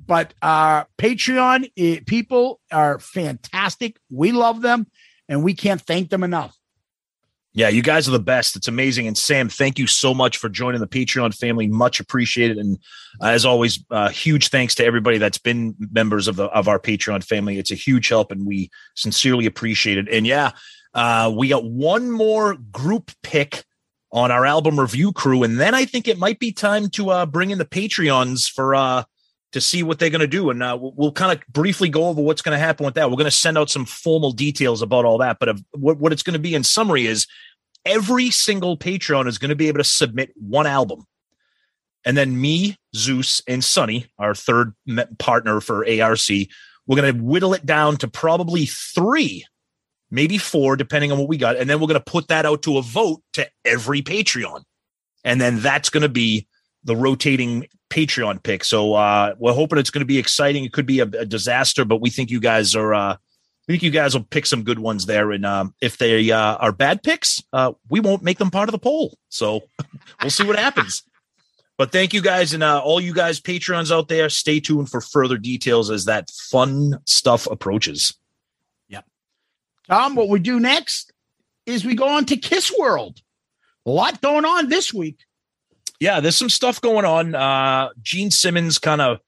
[0.05, 3.97] But uh Patreon eh, people are fantastic.
[4.09, 4.87] We love them
[5.27, 6.55] and we can't thank them enough.
[7.57, 8.55] Yeah, you guys are the best.
[8.55, 9.07] It's amazing.
[9.07, 11.65] And Sam, thank you so much for joining the Patreon family.
[11.65, 12.59] Much appreciated.
[12.59, 12.77] And
[13.19, 16.77] uh, as always, uh, huge thanks to everybody that's been members of the of our
[16.77, 17.57] Patreon family.
[17.57, 20.07] It's a huge help, and we sincerely appreciate it.
[20.07, 20.51] And yeah,
[20.93, 23.63] uh, we got one more group pick
[24.11, 27.25] on our album review crew, and then I think it might be time to uh,
[27.25, 29.03] bring in the Patreons for uh,
[29.53, 30.49] to see what they're going to do.
[30.49, 33.09] And uh, we'll, kind of briefly go over what's going to happen with that.
[33.09, 35.37] We're going to send out some formal details about all that.
[35.39, 37.27] But of, what, what it's going to be in summary is
[37.85, 41.05] every single Patreon is going to be able to submit one album.
[42.05, 44.73] And then me, Zeus, and Sonny, our third
[45.17, 46.29] partner for ARC,
[46.85, 49.45] we're going to whittle it down to probably three,
[50.09, 51.57] maybe four, depending on what we got.
[51.57, 54.63] And then we're going to put that out to a vote to every Patreon.
[55.23, 56.47] And then that's going to be
[56.87, 58.63] the rotating Patreon pick.
[58.63, 60.63] So uh, we're hoping it's going to be exciting.
[60.63, 62.93] It could be a, a disaster, but we think you guys are.
[62.93, 65.31] Uh, I think you guys will pick some good ones there.
[65.31, 68.71] And um, if they uh, are bad picks, uh, we won't make them part of
[68.71, 69.17] the poll.
[69.27, 69.63] So
[70.21, 71.03] we'll see what happens.
[71.77, 74.29] But thank you guys and uh, all you guys Patreons out there.
[74.29, 78.17] Stay tuned for further details as that fun stuff approaches.
[78.87, 79.01] Yeah.
[79.89, 81.11] Tom, what we do next
[81.65, 83.19] is we go on to Kiss World.
[83.85, 85.19] A lot going on this week.
[85.99, 87.33] Yeah, there's some stuff going on.
[87.33, 89.19] Uh, Gene Simmons kind of,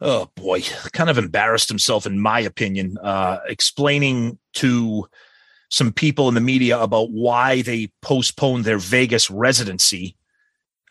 [0.00, 0.62] oh boy,
[0.92, 5.08] kind of embarrassed himself, in my opinion, uh, explaining to
[5.70, 10.16] some people in the media about why they postponed their Vegas residency.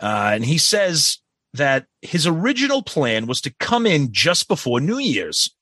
[0.02, 1.20] Uh, and he says
[1.54, 5.54] that his original plan was to come in just before New Year's,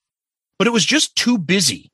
[0.58, 1.90] but it was just too busy.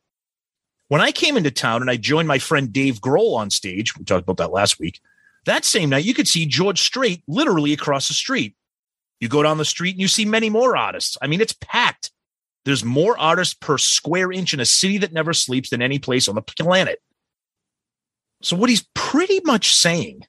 [0.89, 4.05] When I came into town and I joined my friend Dave Grohl on stage, we
[4.05, 5.01] talked about that last week.
[5.47, 8.57] That same night, you could see George Strait literally across the street.
[9.21, 11.17] You go down the street and you see many more artists.
[11.21, 12.11] I mean, it's packed.
[12.65, 16.29] There's more artists per square inch in a city that never sleeps than any place
[16.29, 17.01] on the planet.
[18.43, 20.23] So, what he's pretty much saying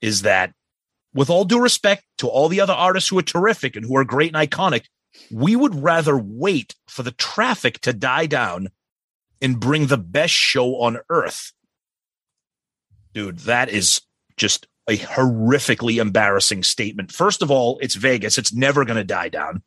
[0.00, 0.52] is that,
[1.14, 4.04] with all due respect to all the other artists who are terrific and who are
[4.04, 4.84] great and iconic,
[5.30, 8.68] we would rather wait for the traffic to die down
[9.40, 11.52] and bring the best show on earth.
[13.12, 14.00] Dude, that is
[14.36, 17.12] just a horrifically embarrassing statement.
[17.12, 18.38] First of all, it's Vegas.
[18.38, 19.62] It's never going to die down.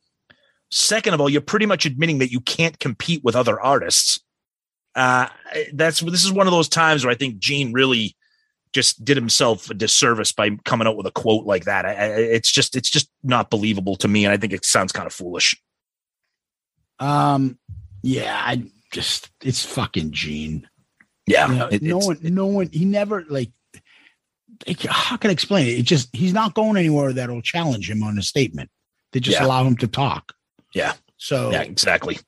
[0.72, 4.20] Second of all, you're pretty much admitting that you can't compete with other artists.
[4.96, 5.28] Uh,
[5.74, 8.16] that's this is one of those times where I think Gene really
[8.74, 11.86] just did himself a disservice by coming out with a quote like that.
[11.86, 14.92] I, I, it's just it's just not believable to me, and I think it sounds
[14.92, 15.56] kind of foolish.
[17.00, 17.58] Um,
[18.02, 20.68] yeah, I just it's fucking Gene.
[21.28, 22.70] Yeah, You know, it- no one, no one.
[22.72, 23.52] He never like.
[24.88, 25.80] How can I explain it?
[25.80, 28.70] It just he's not going anywhere that'll challenge him on a statement.
[29.12, 29.46] They just Yeah.
[29.46, 30.34] allow him to talk.
[30.74, 30.94] Yeah.
[31.18, 32.20] So yeah, exactly.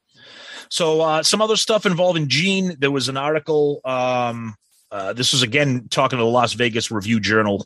[0.69, 2.75] So uh, some other stuff involving Gene.
[2.79, 3.79] There was an article.
[3.85, 4.55] Um,
[4.91, 7.65] uh, this was again talking to the Las Vegas Review Journal.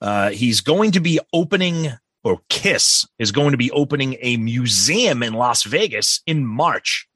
[0.00, 1.88] Uh, he's going to be opening,
[2.24, 7.06] or Kiss is going to be opening a museum in Las Vegas in March.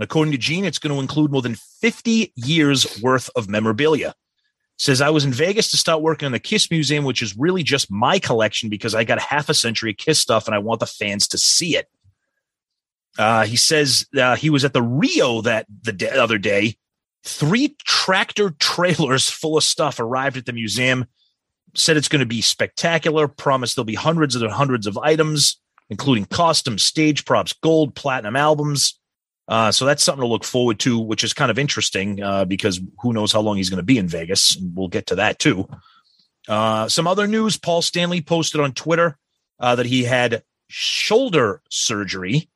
[0.00, 4.14] According to Gene, it's going to include more than 50 years worth of memorabilia.
[4.76, 7.62] Says I was in Vegas to start working on the Kiss Museum, which is really
[7.62, 10.80] just my collection because I got half a century of Kiss stuff and I want
[10.80, 11.88] the fans to see it.
[13.16, 16.76] Uh, he says uh, he was at the Rio that the day, other day.
[17.22, 21.06] Three tractor trailers full of stuff arrived at the museum.
[21.74, 23.28] Said it's going to be spectacular.
[23.28, 25.60] Promised there'll be hundreds and hundreds of items,
[25.90, 28.98] including costumes, stage props, gold, platinum albums.
[29.46, 32.80] Uh, so that's something to look forward to, which is kind of interesting uh, because
[33.00, 34.56] who knows how long he's going to be in Vegas.
[34.56, 35.68] And we'll get to that too.
[36.48, 39.18] Uh, some other news Paul Stanley posted on Twitter
[39.60, 42.48] uh, that he had shoulder surgery.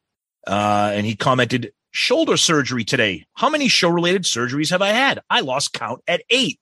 [0.46, 3.26] Uh, and he commented, shoulder surgery today.
[3.34, 5.20] How many show related surgeries have I had?
[5.28, 6.58] I lost count at eight.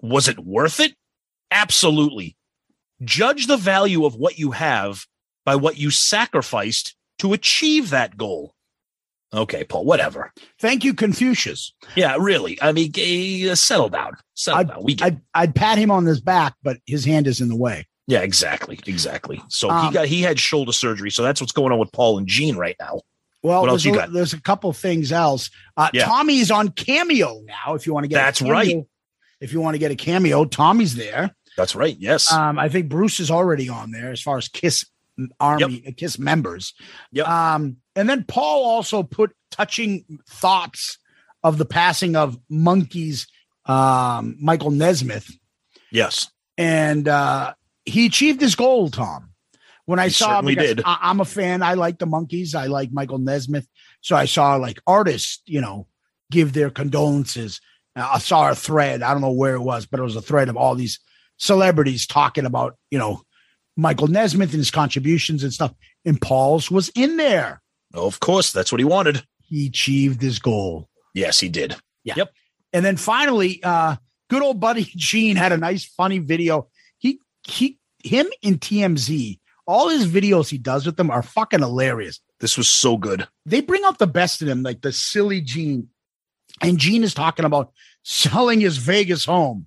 [0.00, 0.94] Was it worth it?
[1.50, 2.36] Absolutely.
[3.02, 5.06] Judge the value of what you have
[5.44, 8.54] by what you sacrificed to achieve that goal.
[9.34, 10.32] Okay, Paul, whatever.
[10.60, 11.72] Thank you, Confucius.
[11.96, 12.58] Yeah, really.
[12.62, 14.12] I mean, eh, settle down.
[14.34, 14.84] Settle I'd, down.
[14.84, 17.56] We get I'd, I'd pat him on his back, but his hand is in the
[17.56, 17.86] way.
[18.06, 19.42] Yeah, exactly, exactly.
[19.48, 21.10] So he Um, got he had shoulder surgery.
[21.10, 23.00] So that's what's going on with Paul and Gene right now.
[23.42, 25.50] Well, What else there's, a, there's a couple things else.
[25.76, 26.04] Uh, Yeah.
[26.06, 27.74] Tommy's on Cameo now.
[27.74, 28.84] If you want to get, a That's cameo- right.
[29.40, 31.34] If you want to get a cameo, Tommy's there.
[31.56, 31.96] That's right.
[31.98, 32.32] Yes.
[32.32, 34.84] Um, I think Bruce is already on there as far as Kiss
[35.40, 36.74] Army, uh, Kiss members.
[37.12, 37.28] Yep.
[37.28, 40.98] Um, and then Paul also put touching thoughts
[41.42, 43.26] of the passing of Monkees,
[43.66, 45.30] um, Michael Nesmith,
[45.90, 46.30] yes.
[46.58, 49.30] and uh, he achieved his goal, Tom.
[49.86, 50.82] When I He saw, because did.
[50.84, 51.62] I, I'm a fan.
[51.62, 52.56] I like the Monkees.
[52.56, 53.68] I like Michael Nesmith.
[54.00, 55.86] So I saw like artists, you know,
[56.30, 57.60] give their condolences.
[57.94, 59.02] Uh, I saw a thread.
[59.02, 60.98] I don't know where it was, but it was a thread of all these
[61.38, 63.22] celebrities talking about, you know,
[63.76, 65.74] Michael Nesmith and his contributions and stuff.
[66.04, 67.62] And Paul's was in there.
[67.94, 69.22] Of course, that's what he wanted.
[69.42, 70.88] He achieved his goal.
[71.14, 71.76] Yes, he did.
[72.04, 72.14] Yeah.
[72.16, 72.32] Yep.
[72.72, 73.96] And then finally, uh,
[74.28, 76.68] good old buddy Gene had a nice, funny video.
[76.98, 82.20] He he him in TMZ, all his videos he does with them are fucking hilarious.
[82.40, 83.26] This was so good.
[83.44, 85.88] They bring out the best in him, like the silly Gene.
[86.62, 89.66] And Gene is talking about selling his Vegas home.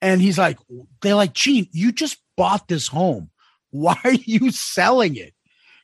[0.00, 0.58] And he's like,
[1.02, 3.30] they're like, Gene, you just bought this home.
[3.70, 5.34] Why are you selling it?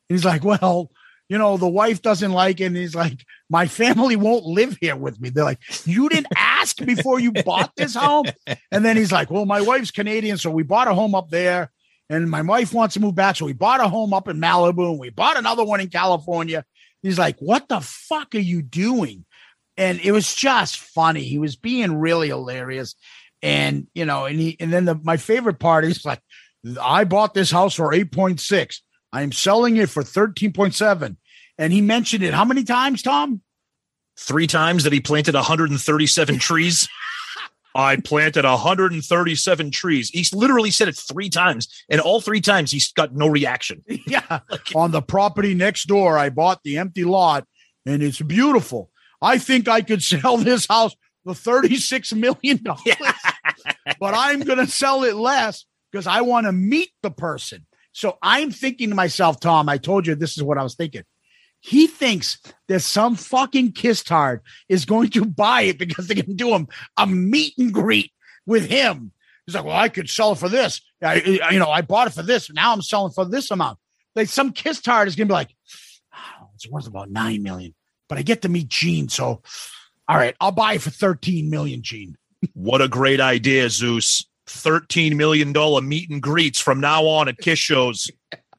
[0.08, 0.90] And he's like, well,
[1.28, 2.66] you know, the wife doesn't like it.
[2.66, 5.30] And he's like, my family won't live here with me.
[5.30, 8.26] They're like, you didn't ask before you bought this home.
[8.70, 10.36] And then he's like, well, my wife's Canadian.
[10.36, 11.70] So we bought a home up there.
[12.10, 13.36] And my wife wants to move back.
[13.36, 16.64] So we bought a home up in Malibu and we bought another one in California.
[17.02, 19.24] He's like, what the fuck are you doing?
[19.78, 21.22] And it was just funny.
[21.22, 22.94] He was being really hilarious.
[23.42, 26.20] And, you know, and he, and then the, my favorite part is like,
[26.80, 28.80] I bought this house for 8.6.
[29.12, 31.16] I am selling it for 13.7.
[31.58, 33.40] And he mentioned it how many times, Tom?
[34.18, 36.88] Three times that he planted 137 trees.
[37.76, 40.08] I planted 137 trees.
[40.10, 43.82] He's literally said it three times, and all three times he's got no reaction.
[44.06, 44.40] yeah.
[44.76, 47.46] On the property next door, I bought the empty lot
[47.86, 48.90] and it's beautiful.
[49.20, 52.60] I think I could sell this house for $36 million,
[53.98, 57.66] but I'm going to sell it less because I want to meet the person.
[57.92, 61.04] So I'm thinking to myself, Tom, I told you this is what I was thinking.
[61.60, 66.34] He thinks that some fucking kiss tard is going to buy it because they can
[66.34, 68.10] do him a meet and greet
[68.44, 69.12] with him.
[69.46, 70.80] He's like, well, I could sell it for this.
[71.00, 72.50] I, you know, I bought it for this.
[72.50, 73.78] Now I'm selling for this amount.
[74.16, 75.54] Like some kiss tard is gonna be like,
[76.12, 77.72] "Oh, it's worth about nine million,
[78.08, 79.42] but I get to meet Gene, so
[80.08, 82.16] all right, I'll buy it for thirteen million, Gene.
[82.52, 84.24] What a great idea, Zeus.
[84.46, 85.52] $13 million
[85.88, 88.10] meet and greets from now on at Kiss shows.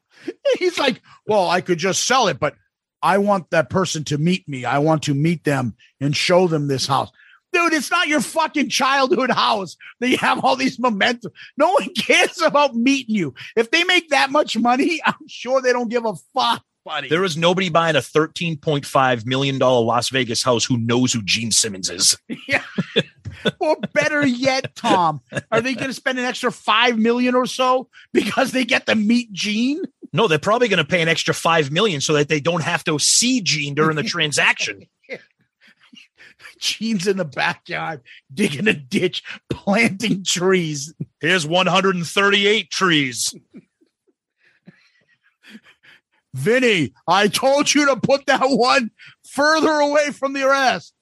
[0.58, 2.54] He's like, well, I could just sell it, but
[3.02, 4.64] I want that person to meet me.
[4.64, 7.10] I want to meet them and show them this house.
[7.52, 11.32] Dude, it's not your fucking childhood house that you have all these momentum.
[11.56, 13.34] No one cares about meeting you.
[13.54, 17.08] If they make that much money, I'm sure they don't give a fuck, buddy.
[17.08, 21.90] There is nobody buying a $13.5 million Las Vegas house who knows who Gene Simmons
[21.90, 22.16] is.
[22.48, 22.62] Yeah.
[23.60, 25.20] or better yet, Tom,
[25.50, 28.94] are they going to spend an extra five million or so because they get to
[28.94, 29.82] meet Gene?
[30.12, 32.84] No, they're probably going to pay an extra 5 million so that they don't have
[32.84, 34.86] to see Gene during the transaction.
[36.58, 38.00] Gene's in the backyard
[38.32, 40.94] digging a ditch, planting trees.
[41.20, 43.34] Here's 138 trees.
[46.36, 48.90] Vinny, I told you to put that one
[49.26, 50.92] further away from the rest.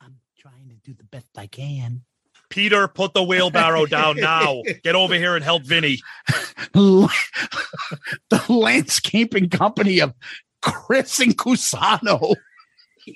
[0.00, 2.02] I'm trying to do the best I can.
[2.48, 4.60] Peter, put the wheelbarrow down now.
[4.82, 6.00] Get over here and help Vinny.
[6.74, 7.08] the
[8.48, 10.14] landscaping company of
[10.60, 12.34] Criss and Cusano.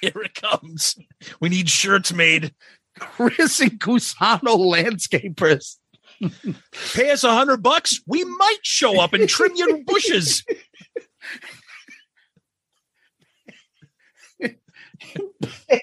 [0.00, 0.96] Here it comes.
[1.40, 2.52] We need shirts made.
[2.98, 5.76] Criss and Cusano landscapers.
[6.94, 8.00] Pay us a hundred bucks.
[8.06, 10.44] We might show up and trim your bushes.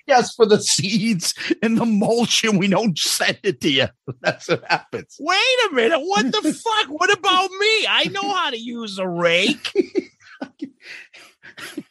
[0.07, 3.87] Yes, for the seeds and the mulch, and we don't send it to you.
[4.21, 5.17] That's what happens.
[5.19, 5.99] Wait a minute.
[5.99, 6.87] What the fuck?
[6.87, 7.87] What about me?
[7.87, 9.71] I know how to use a rake.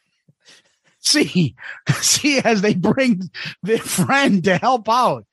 [1.08, 1.54] See,
[2.00, 3.30] see, as they bring
[3.62, 5.24] their friend to help out,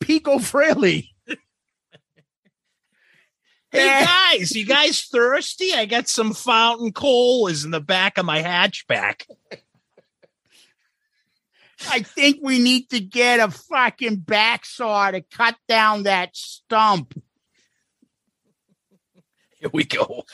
[0.00, 1.10] Pico Frehley.
[3.70, 4.04] Hey eh.
[4.04, 5.72] guys, you guys thirsty?
[5.72, 9.22] I got some fountain coal is in the back of my hatchback.
[11.88, 17.14] I think we need to get a fucking backsaw to cut down that stump.
[19.60, 20.24] Here we go.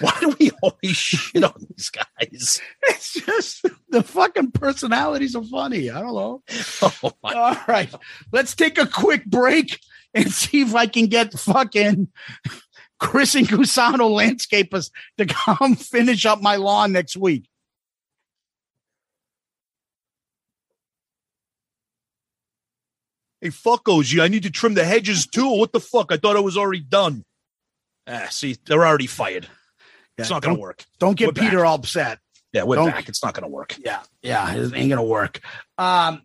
[0.00, 2.60] Why do we always shit on these guys?
[2.82, 5.90] It's just the fucking personalities are funny.
[5.90, 6.42] I don't know.
[6.82, 7.92] Oh my All right,
[8.32, 9.78] let's take a quick break
[10.14, 12.08] and see if I can get fucking
[12.98, 17.48] Criss and Cusano landscapers to come finish up my lawn next week.
[23.40, 25.48] Hey, fuckos, you, I need to trim the hedges too.
[25.48, 26.12] What the fuck?
[26.12, 27.24] I thought it was already done.
[28.06, 29.48] Ah, see, they're already fired.
[30.20, 30.84] It's not going to work.
[30.98, 31.44] Don't get We're back.
[31.50, 32.18] Peter all upset.
[32.52, 33.08] Yeah, we're don't- back.
[33.08, 33.76] It's not going to work.
[33.78, 35.40] Yeah, yeah, it ain't gonna work.
[35.78, 36.22] Um,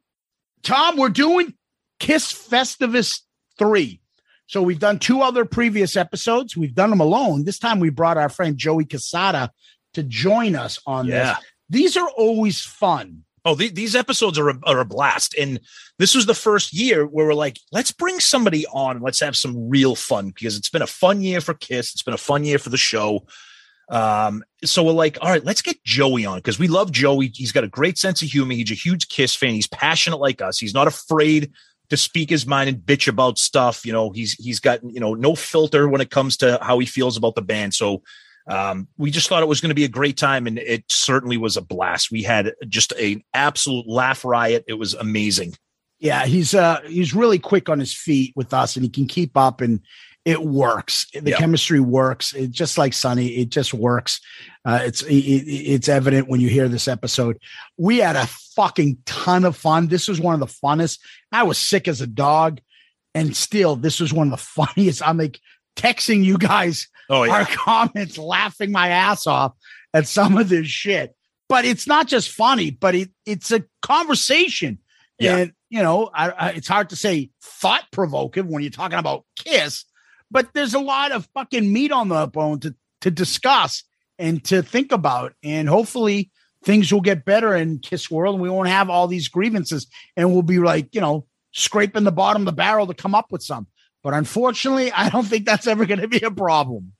[0.63, 1.53] Tom, we're doing
[1.99, 3.21] Kiss Festivus
[3.59, 4.01] three.
[4.47, 6.55] So we've done two other previous episodes.
[6.57, 7.45] We've done them alone.
[7.45, 9.49] This time we brought our friend Joey Cassata
[9.93, 11.35] to join us on Yeah.
[11.35, 11.45] this.
[11.69, 13.23] These are always fun.
[13.43, 15.35] Oh, the, these episodes are a, are a blast.
[15.35, 15.59] And
[15.99, 19.01] this was the first year where we're like, let's bring somebody on.
[19.01, 21.93] Let's have some real fun because it's been a fun year for Kiss.
[21.93, 23.25] It's been a fun year for the show.
[23.89, 27.31] Um, so we're like, all right, let's get Joey on because we love Joey.
[27.33, 28.53] He's got a great sense of humor.
[28.53, 29.53] He's a huge Kiss fan.
[29.53, 30.57] He's passionate like us.
[30.57, 31.51] He's not afraid
[31.89, 33.85] to speak his mind and bitch about stuff.
[33.85, 36.85] You know, he's he's got you know no filter when it comes to how he
[36.85, 37.73] feels about the band.
[37.73, 38.01] So
[38.47, 41.37] um, we just thought it was going to be a great time, and it certainly
[41.37, 42.11] was a blast.
[42.11, 44.65] We had just an absolute laugh riot.
[44.67, 45.55] It was amazing.
[45.99, 49.37] Yeah, he's uh he's really quick on his feet with us and he can keep
[49.37, 49.79] up and
[50.25, 51.05] it works.
[51.13, 51.37] The Yeah.
[51.37, 52.33] chemistry works.
[52.33, 54.19] It just like Sonny, it just works.
[54.65, 57.37] Uh, it's it, it- it's evident when you hear this episode.
[57.77, 59.87] We had a fucking ton of fun.
[59.87, 60.99] This was one of the funnest.
[61.31, 62.59] I was sick as a dog,
[63.13, 65.07] and still, this was one of the funniest.
[65.07, 65.39] I'm like
[65.77, 69.53] texting you guys Oh yeah, our comments, laughing my ass off
[69.93, 71.15] at some of this shit.
[71.47, 74.79] But it's not just funny, but it it's a conversation.
[75.19, 75.37] Yeah.
[75.37, 79.25] And you know, I, I, it's hard to say thought provoking when you're talking about
[79.35, 79.83] Kiss,
[80.31, 83.83] but there's a lot of fucking meat on the bone to to discuss
[84.17, 86.31] and to think about, and hopefully
[86.63, 90.31] things will get better in Kiss World, and we won't have all these grievances, and
[90.33, 93.43] we'll be like, you know, scraping the bottom of the barrel to come up with
[93.43, 93.67] some.
[94.03, 96.93] But unfortunately, I don't think that's ever going to be a problem.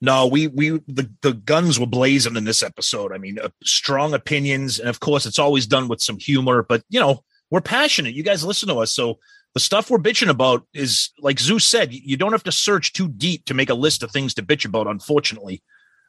[0.00, 3.12] no, we we the the guns were blazing in this episode.
[3.12, 6.62] I mean, uh, strong opinions, and of course, it's always done with some humor.
[6.62, 8.14] But you know, we're passionate.
[8.14, 9.18] You guys listen to us, so
[9.54, 11.92] the stuff we're bitching about is like Zeus said.
[11.92, 14.64] You don't have to search too deep to make a list of things to bitch
[14.64, 14.86] about.
[14.86, 15.62] Unfortunately.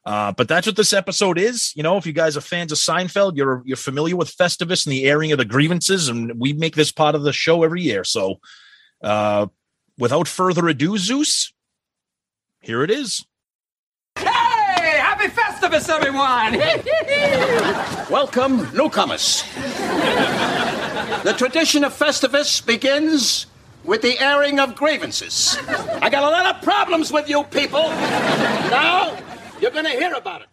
[0.06, 1.74] Uh, but that's what this episode is.
[1.76, 4.94] You know, if you guys are fans of Seinfeld, you're you're familiar with Festivus and
[4.94, 8.04] the airing of the grievances, and we make this part of the show every year.
[8.04, 8.40] So,
[9.04, 9.48] uh,
[9.98, 11.54] without further ado, Zeus,
[12.62, 13.26] here it is.
[14.16, 16.58] Hey, happy Festivus, everyone!
[18.10, 19.44] Welcome, newcomers.
[21.24, 23.48] The tradition of Festivus begins
[23.84, 25.58] with the airing of grievances.
[25.68, 27.90] I got a lot of problems with you people.
[28.70, 29.18] Now,
[29.60, 30.48] you're going to hear about it.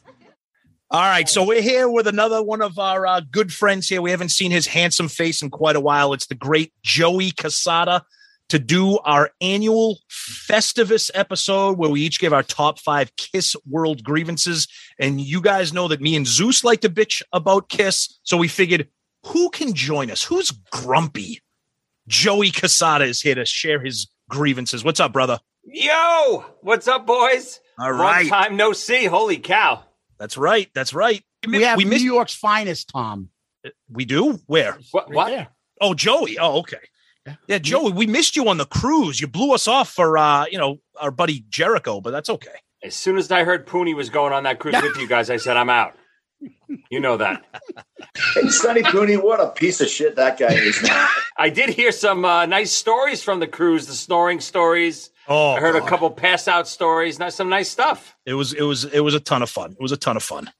[0.90, 4.00] All right, so we're here with another one of our uh, good friends here.
[4.00, 6.12] We haven't seen his handsome face in quite a while.
[6.12, 8.02] It's the great Joey Cassata
[8.48, 14.04] to do our annual Festivus episode where we each give our top five Kiss World
[14.04, 14.68] grievances.
[14.98, 18.48] And you guys know that me and Zeus like to bitch about Kiss, so we
[18.48, 18.88] figured
[19.26, 20.22] who can join us?
[20.22, 21.40] Who's grumpy?
[22.08, 24.84] Joey Cassata is here to share his grievances.
[24.84, 25.40] What's up, brother?
[25.64, 27.60] Yo, what's up, boys?
[27.78, 28.30] All right.
[28.30, 29.06] Long time no see.
[29.06, 29.82] Holy cow!
[30.18, 30.70] That's right.
[30.74, 31.22] That's right.
[31.46, 32.04] We have we New missed.
[32.04, 33.30] York's finest, Tom.
[33.90, 34.38] We do.
[34.46, 34.78] Where?
[34.92, 35.10] What?
[35.12, 35.48] what?
[35.80, 36.38] Oh, Joey.
[36.38, 36.78] Oh, okay.
[37.48, 39.20] Yeah, Joey, we missed you on the cruise.
[39.20, 42.54] You blew us off for uh, you know, our buddy Jericho, but that's okay.
[42.84, 45.36] As soon as I heard Pooney was going on that cruise with you guys, I
[45.36, 45.94] said I'm out.
[46.90, 47.44] You know that.
[48.34, 50.88] Hey, Sonny Cooney, what a piece of shit that guy is.
[51.36, 55.10] I did hear some uh, nice stories from the cruise, the snoring stories.
[55.28, 57.18] Oh, I heard a couple pass out stories.
[57.18, 58.16] Not some nice stuff.
[58.24, 59.72] It was it was it was a ton of fun.
[59.72, 60.50] It was a ton of fun.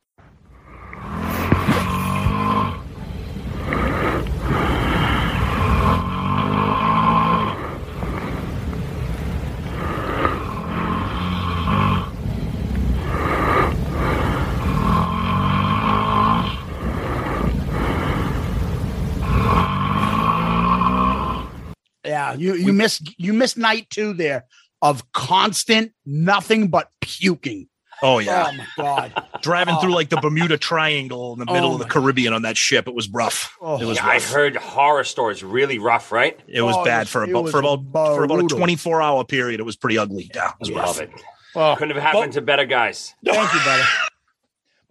[22.33, 24.45] Yeah, you you missed you missed night two there
[24.83, 27.69] of constant nothing but puking.
[28.03, 28.49] Oh yeah.
[28.49, 29.25] Oh my god.
[29.43, 29.81] Driving Oh.
[29.81, 32.57] through like the Bermuda Triangle in the middle Oh, of the my- Caribbean on that
[32.59, 32.87] ship.
[32.89, 33.57] It was rough.
[33.61, 33.81] Oh.
[33.81, 35.43] it was Yeah, I heard horror stories.
[35.43, 36.39] Really rough, right?
[36.47, 39.01] It was Oh, it bad was- for it about for about for about a 24
[39.01, 39.61] hour period.
[39.61, 40.31] It was pretty ugly.
[40.35, 40.87] Yeah, it was rough.
[40.89, 41.11] Love it.
[41.55, 43.15] Oh, Couldn't have happened to better guys.
[43.25, 43.85] thank you, brother.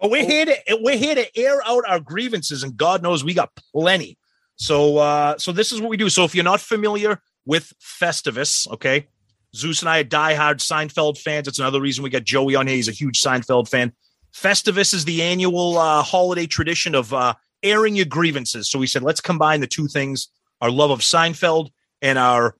[0.02, 0.28] But we're oh.
[0.28, 4.18] here to we're here to air out our grievances, and God knows we got plenty.
[4.56, 6.10] So uh so this is what we do.
[6.10, 9.08] So if you're not familiar with Festivus, okay,
[9.56, 11.48] Zeus and I are diehard Seinfeld fans.
[11.48, 12.76] It's another reason we got Joey on here.
[12.76, 13.94] He's a huge Seinfeld fan.
[14.34, 17.34] Festivus is the annual uh, holiday tradition of uh,
[17.64, 18.70] airing your grievances.
[18.70, 20.28] So we said, let's combine the two things
[20.62, 21.70] our love of Seinfeld
[22.02, 22.56] and our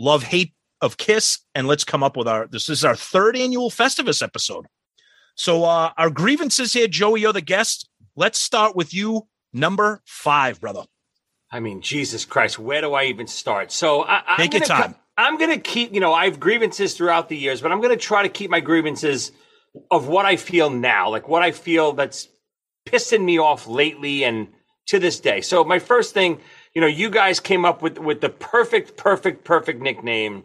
[0.00, 1.38] love hate of Kiss.
[1.54, 4.66] And let's come up with our, this is our third annual Festivus episode.
[5.36, 7.88] So uh, our grievances here, Joey, you're the guest.
[8.16, 10.82] Let's start with you, number five, brother.
[11.52, 13.70] I mean, Jesus Christ, where do I even start?
[13.70, 14.94] So I, I'm Take your time.
[14.94, 17.82] co- I'm going to keep, you know, I have grievances throughout the years, but I'm
[17.82, 19.30] going to try to keep my grievances
[19.90, 22.28] of what I feel now, like what I feel that's
[22.86, 24.48] pissing me off lately and
[24.86, 25.42] to this day.
[25.42, 26.40] So my first thing,
[26.74, 30.44] you know, you guys came up with with the perfect, perfect, perfect nickname,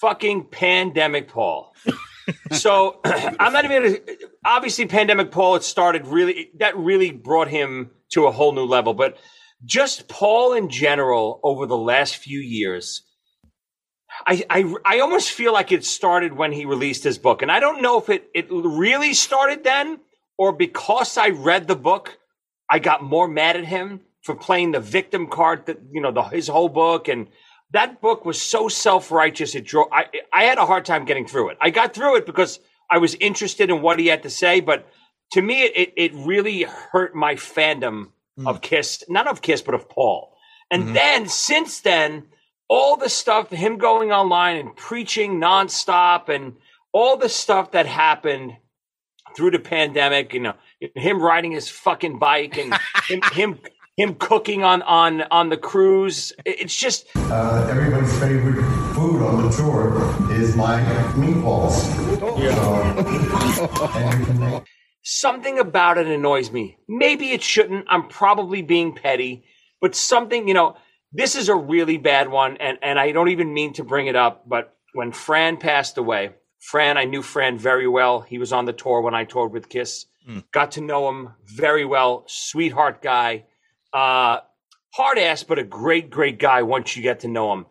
[0.00, 1.74] fucking pandemic Paul.
[2.52, 3.98] so I'm not even gonna,
[4.44, 5.56] obviously pandemic Paul.
[5.56, 9.18] It started really that really brought him to a whole new level, but
[9.64, 13.02] just Paul in general over the last few years.
[14.26, 17.42] I, I, I almost feel like it started when he released his book.
[17.42, 20.00] And I don't know if it, it really started then
[20.36, 22.18] or because I read the book,
[22.70, 26.22] I got more mad at him for playing the victim card that, you know, the,
[26.22, 27.08] his whole book.
[27.08, 27.28] And
[27.72, 29.54] that book was so self-righteous.
[29.54, 31.58] It drove, I, I had a hard time getting through it.
[31.60, 34.60] I got through it because I was interested in what he had to say.
[34.60, 34.88] But
[35.32, 38.12] to me, it, it really hurt my fandom
[38.46, 40.34] of Kiss, not of Kiss, but of Paul.
[40.70, 42.24] And then since then,
[42.68, 46.56] all the stuff, him going online and preaching nonstop and
[46.92, 48.56] all the stuff that happened
[49.34, 50.54] through the pandemic, you know,
[50.94, 52.74] him riding his fucking bike and
[53.08, 53.58] him, him,
[53.96, 56.32] him cooking on, on, on the cruise.
[56.44, 58.62] It's just, Uh, everybody's favorite
[58.94, 60.80] food on the tour is my
[61.14, 61.72] meatballs.
[63.56, 64.64] So,
[65.04, 66.78] and you can make something about it annoys me.
[66.88, 67.86] Maybe it shouldn't.
[67.88, 69.44] I'm probably being petty,
[69.80, 70.76] but something, you know,
[71.12, 72.56] this is a really bad one.
[72.58, 76.30] And, and I don't even mean to bring it up, but when Fran passed away,
[76.60, 78.20] Fran, I knew Fran very well.
[78.20, 80.06] He was on the tour when I toured with Kiss.
[80.52, 82.24] Got to know him very well.
[82.26, 83.44] Sweetheart guy.
[83.92, 84.40] Uh,
[84.94, 87.66] hard ass, but a great, great guy once you get to know him.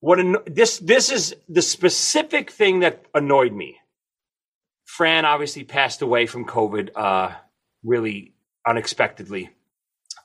[0.00, 3.79] What anno- this this is the specific thing that annoyed me.
[5.00, 7.30] Fran obviously passed away from COVID uh,
[7.82, 8.34] really
[8.66, 9.48] unexpectedly.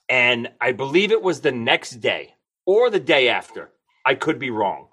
[0.09, 2.33] And I believe it was the next day
[2.65, 3.71] or the day after.
[4.05, 4.89] I could be wrong.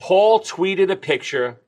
[0.00, 1.60] Paul tweeted a picture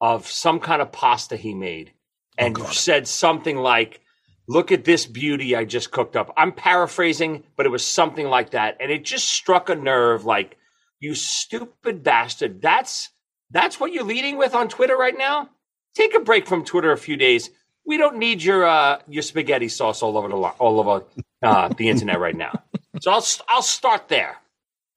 [0.00, 1.92] of some kind of pasta he made
[2.36, 4.00] and said something like,
[4.48, 6.34] Look at this beauty I just cooked up.
[6.36, 8.78] I'm paraphrasing, but it was something like that.
[8.80, 10.56] And it just struck a nerve like,
[10.98, 12.60] you stupid bastard.
[12.60, 13.10] That's
[13.52, 15.50] that's what you're leading with on Twitter right now?
[15.94, 17.50] Take a break from Twitter a few days.
[17.86, 21.04] We don't need your uh, your spaghetti sauce all over the all over
[21.42, 22.52] uh, the internet right now.
[23.00, 24.36] So I'll I'll start there.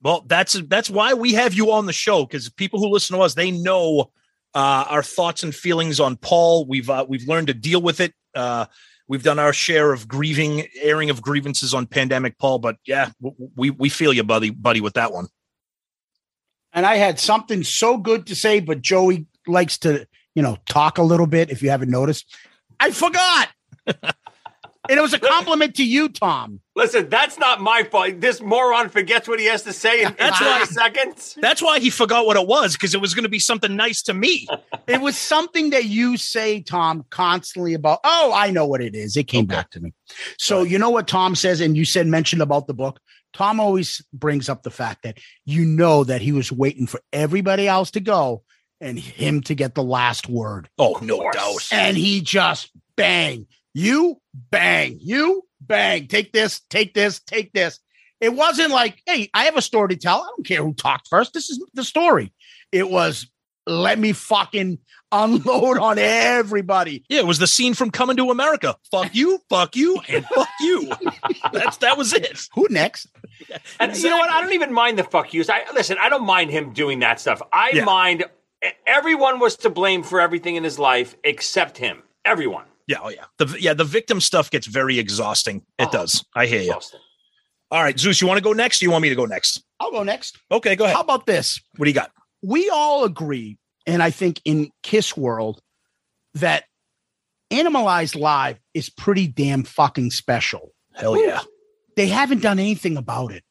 [0.01, 3.21] Well, that's that's why we have you on the show because people who listen to
[3.21, 4.11] us they know
[4.53, 6.65] uh, our thoughts and feelings on Paul.
[6.65, 8.13] We've uh, we've learned to deal with it.
[8.33, 8.67] Uh,
[9.07, 12.59] we've done our share of grieving, airing of grievances on pandemic Paul.
[12.59, 15.27] But yeah, w- we we feel you, buddy, buddy, with that one.
[16.73, 20.07] and I had something so good to say, but Joey likes to,
[20.37, 21.49] you know, talk a little bit.
[21.49, 22.27] If you haven't noticed,
[22.79, 23.49] I forgot.
[23.87, 24.05] and
[24.87, 26.59] it was a compliment to you, Tom.
[26.75, 28.21] Listen, that's not my fault.
[28.21, 31.37] This moron forgets what he has to say in, That's 30 why- seconds.
[31.41, 34.03] That's why he forgot what it was because it was going to be something nice
[34.03, 34.47] to me.
[34.87, 37.99] It was something that you say, Tom, constantly about.
[38.05, 39.17] Oh, I know what it is.
[39.17, 39.93] It came back to me.
[40.37, 43.01] So you know what Tom says, and you said mentioned about the book.
[43.33, 47.67] Tom always brings up the fact that you know that he was waiting for everybody
[47.67, 48.43] else to go
[48.81, 50.69] and him to get the last word.
[50.77, 51.67] Oh, no doubt.
[51.71, 54.21] And he just bang, you
[54.51, 57.79] bang, you bang, take this, take this, take this.
[58.19, 60.21] It wasn't like, hey, I have a story to tell.
[60.21, 61.33] I don't care who talked first.
[61.33, 62.33] This is the story.
[62.71, 63.27] It was
[63.67, 64.79] let me fucking
[65.11, 67.03] unload on everybody.
[67.09, 68.75] Yeah, it was the scene from Coming to America.
[68.91, 70.91] Fuck you, fuck you, and fuck you.
[71.53, 72.47] That's that was it.
[72.55, 73.07] Who next?
[73.79, 74.31] And you know what?
[74.31, 75.49] I don't even mind the fuck yous.
[75.49, 75.97] I listen.
[75.99, 77.41] I don't mind him doing that stuff.
[77.53, 77.83] I Yeah.
[77.83, 78.25] mind
[78.85, 82.03] everyone was to blame for everything in his life except him.
[82.25, 82.65] Everyone.
[82.87, 83.25] Yeah, oh yeah.
[83.37, 85.63] The yeah, the victim stuff gets very exhausting.
[85.77, 86.23] It does.
[86.35, 86.79] I hear you.
[87.69, 88.81] All right, Zeus, you want to go next?
[88.81, 89.61] Or you want me to go next?
[89.79, 90.37] I'll go next.
[90.49, 90.95] Okay, go ahead.
[90.95, 91.59] How about this?
[91.75, 92.11] What do you got?
[92.43, 95.59] we all agree, and I think in Kiss World,
[96.35, 96.63] that
[97.51, 100.73] Animalized Live is pretty damn fucking special.
[100.93, 101.41] Hell yeah.
[101.95, 103.43] They haven't done anything about it.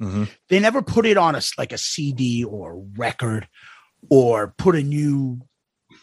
[0.00, 0.28] Mhm.
[0.48, 3.46] They never put it on a s- like a CD or record,
[4.10, 5.40] or put a new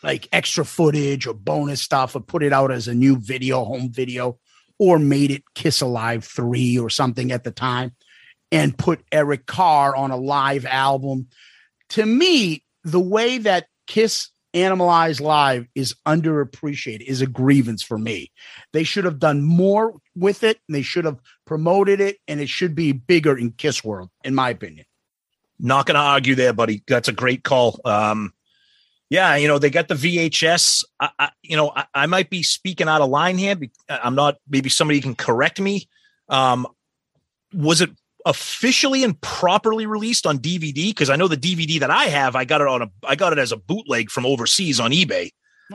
[0.03, 3.91] like extra footage or bonus stuff, or put it out as a new video, home
[3.91, 4.39] video,
[4.77, 7.95] or made it Kiss Alive three or something at the time,
[8.51, 11.27] and put Eric Carr on a live album
[11.89, 18.31] to me, the way that Kiss Animalized Live is underappreciated, is a grievance for me.
[18.73, 22.49] They should have done more with it and they should have promoted it and it
[22.49, 24.85] should be bigger in Kiss World, in my opinion.
[25.59, 26.83] Not going to argue there, buddy.
[26.87, 27.79] That's a great call.
[27.83, 28.33] Um,
[29.09, 30.83] yeah, you know they got the VHS.
[30.99, 33.57] I, I, you know, I, I, might be speaking out of line here.
[33.89, 34.37] I'm not.
[34.47, 35.89] Maybe somebody can correct me.
[36.29, 36.67] Um,
[37.53, 37.89] was it
[38.25, 40.89] officially and properly released on DVD?
[40.89, 43.33] Because I know the DVD that I have, I got it on a, I got
[43.33, 45.31] it as a bootleg from overseas on eBay.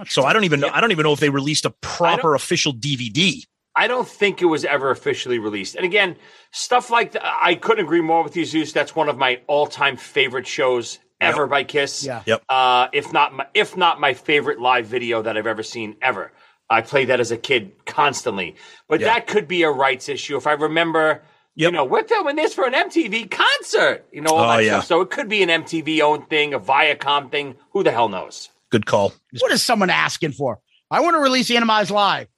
[0.09, 0.71] So I don't even know.
[0.73, 3.45] I don't even know if they released a proper official DVD.
[3.77, 5.75] I don't think it was ever officially released.
[5.75, 6.17] And again,
[6.53, 8.73] stuff like that, I couldn't agree more with you, Zeus.
[8.73, 11.51] That's one of my all-time favorite shows ever Yep.
[11.51, 12.05] by Kiss.
[12.05, 12.23] Yeah.
[12.27, 12.45] Yep.
[12.49, 16.33] Uh, if not, my, if not my favorite live video that I've ever seen ever.
[16.71, 18.57] I played that as a kid constantly,
[18.89, 19.07] but Yeah.
[19.15, 20.37] that could be a rights issue.
[20.37, 21.23] If I remember,
[21.55, 24.07] you know, we're filming this for an MTV concert.
[24.13, 24.73] You know, all Oh, that yeah.
[24.79, 24.87] stuff.
[24.87, 27.57] So it could be an MTV owned thing, a Viacom thing.
[27.73, 28.51] Who the hell knows?
[28.71, 29.13] Good call.
[29.41, 30.59] What is someone asking for?
[30.91, 32.29] I want to release Animalized Live.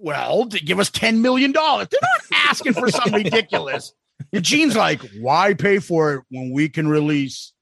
[0.00, 1.52] Well, to give us $10 million.
[1.52, 1.88] They're not
[2.32, 3.92] asking for something ridiculous.
[4.32, 7.52] And Gene's like, why pay for it when we can release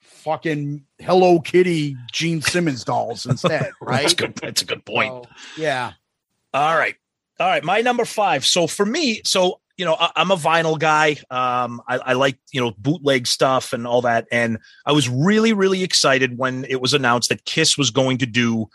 [0.00, 4.02] fucking Hello Kitty Gene Simmons dolls instead, right?
[4.02, 4.34] That's good.
[4.36, 5.26] That's a good point.
[5.56, 5.92] yeah.
[6.54, 6.94] All right.
[7.40, 7.64] All right.
[7.64, 8.46] My number five.
[8.46, 11.16] So for me, so you know, I, I'm a vinyl guy.
[11.30, 14.28] Um, I, I like you know bootleg stuff and all that.
[14.30, 18.26] And I was really, really excited when it was announced that Kiss was going to
[18.26, 18.68] do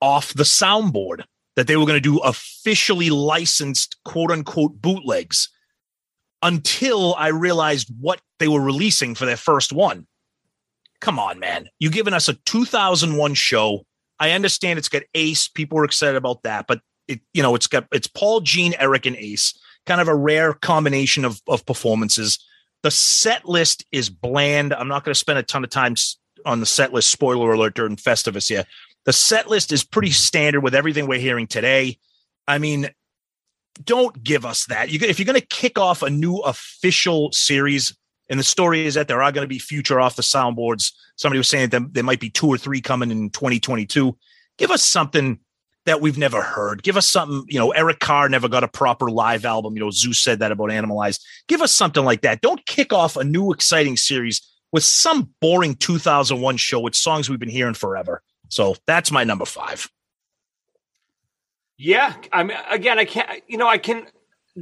[0.00, 1.24] off the soundboard,
[1.56, 5.48] that they were going to do officially licensed quote unquote bootlegs.
[6.42, 10.06] Until I realized what they were releasing for their first one.
[11.00, 11.68] Come on, man.
[11.78, 13.84] You giving us a 2001 show.
[14.18, 15.48] I understand it's got Ace.
[15.48, 19.06] People were excited about that, but it, you know, it's got it's Paul, Gene, Eric,
[19.06, 19.58] and Ace.
[19.86, 22.38] Kind of a rare combination of of performances.
[22.82, 24.72] The set list is bland.
[24.72, 25.94] I'm not going to spend a ton of time
[26.46, 27.10] on the set list.
[27.10, 28.64] Spoiler alert during Festivus here.
[29.06, 31.98] The set list is pretty standard with everything we're hearing today.
[32.46, 32.90] I mean,
[33.84, 34.90] don't give us that.
[34.90, 37.96] You, if you're going to kick off a new official series,
[38.28, 40.92] and the story is that there are going to be future off the soundboards.
[41.16, 44.16] Somebody was saying that there might be two or three coming in 2022.
[44.56, 45.40] Give us something
[45.86, 46.82] that we've never heard.
[46.82, 49.74] Give us something, you know, Eric Carr never got a proper live album.
[49.74, 51.20] You know, Zeus said that about Animalized.
[51.48, 52.40] Give us something like that.
[52.40, 54.40] Don't kick off a new exciting series
[54.70, 58.22] with some boring 2001 show with songs we've been hearing forever.
[58.50, 59.90] So that's my number five.
[61.78, 63.42] Yeah, I mean, again, I can't.
[63.48, 64.06] You know, I can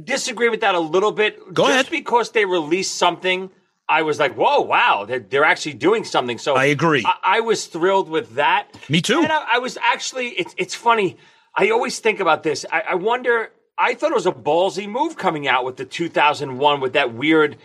[0.01, 1.53] disagree with that a little bit.
[1.53, 1.89] Go Just ahead.
[1.91, 3.49] because they released something,
[3.89, 7.03] I was like, "Whoa, wow, they're, they're actually doing something." So I agree.
[7.05, 8.67] I, I was thrilled with that.
[8.89, 9.19] Me too.
[9.21, 10.29] And I, I was actually.
[10.29, 11.17] It's it's funny.
[11.57, 12.65] I always think about this.
[12.71, 13.51] I, I wonder.
[13.77, 17.57] I thought it was a ballsy move coming out with the 2001 with that weird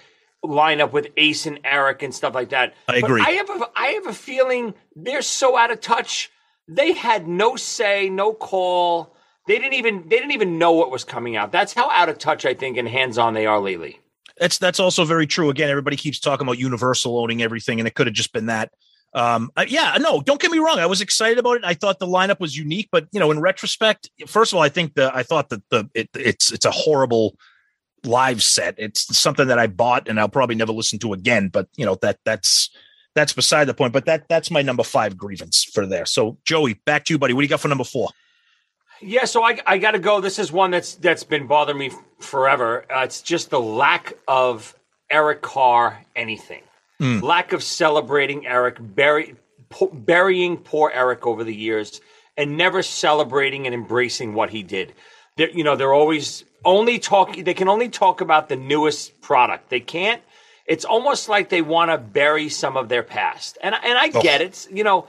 [0.45, 2.74] lineup with Ace and Eric and stuff like that.
[2.88, 3.22] I But agree.
[3.26, 6.30] I have a I have a feeling they're so out of touch.
[6.68, 9.14] They had no say, no call.
[9.47, 11.53] They didn't even they didn't even know what was coming out.
[11.53, 14.01] That's how out of touch I think and hands on they are lately.
[14.38, 15.51] That's that's also very true.
[15.51, 18.72] Again, everybody keeps talking about Universal owning everything, and it could have just been that.
[19.14, 20.80] Um, I- yeah, no, don't get me wrong.
[20.80, 21.64] I was excited about it.
[21.64, 24.68] I thought the lineup was unique, but you know, in retrospect, first of all, I
[24.68, 27.36] think the I thought that the it, it's it's a horrible
[28.07, 28.74] live set.
[28.78, 31.48] It's something that I bought and I'll probably never listen to again.
[31.48, 32.70] But you know that that's
[33.14, 33.92] that's beside the point.
[33.92, 36.07] But that that's my number five grievance for there.
[36.07, 37.32] So Joey, back to you, buddy.
[37.32, 38.11] What do you got for number four?
[39.00, 40.20] Yeah, so I I got to go.
[40.20, 41.90] This is one that's that's been bothering me
[42.20, 42.86] forever.
[42.90, 44.74] Uh, it's just the lack of
[45.11, 46.62] Eric Carr anything.
[47.00, 47.22] Mm.
[47.22, 49.34] Lack of celebrating Eric, bury,
[49.68, 52.00] pu- burying poor Eric over the years,
[52.36, 54.94] and never celebrating and embracing what he did.
[55.37, 57.45] They're, you know, they're always only talking.
[57.45, 59.68] They can only talk about the newest product.
[59.68, 60.22] They can't.
[60.66, 64.22] It's almost like they want to bury some of their past, and and I Oh.
[64.22, 64.66] get it.
[64.70, 65.07] You know,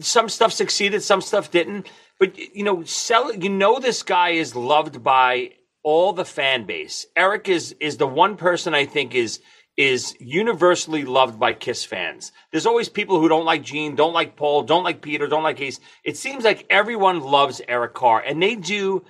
[0.00, 1.86] some stuff succeeded, some stuff didn't.
[2.20, 3.34] But you know, sell.
[3.34, 5.52] You know, this guy is loved by
[5.82, 7.06] all the fan base.
[7.16, 9.40] Eric is is the one person I think is
[9.76, 12.30] is universally loved by Kiss fans.
[12.52, 15.60] There's always people who don't like Gene, don't like Paul, don't like Peter, don't like
[15.60, 15.80] Ace.
[16.04, 19.04] It seems like everyone loves Eric Carr, and they do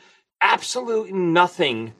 [0.44, 1.94] absolutely nothing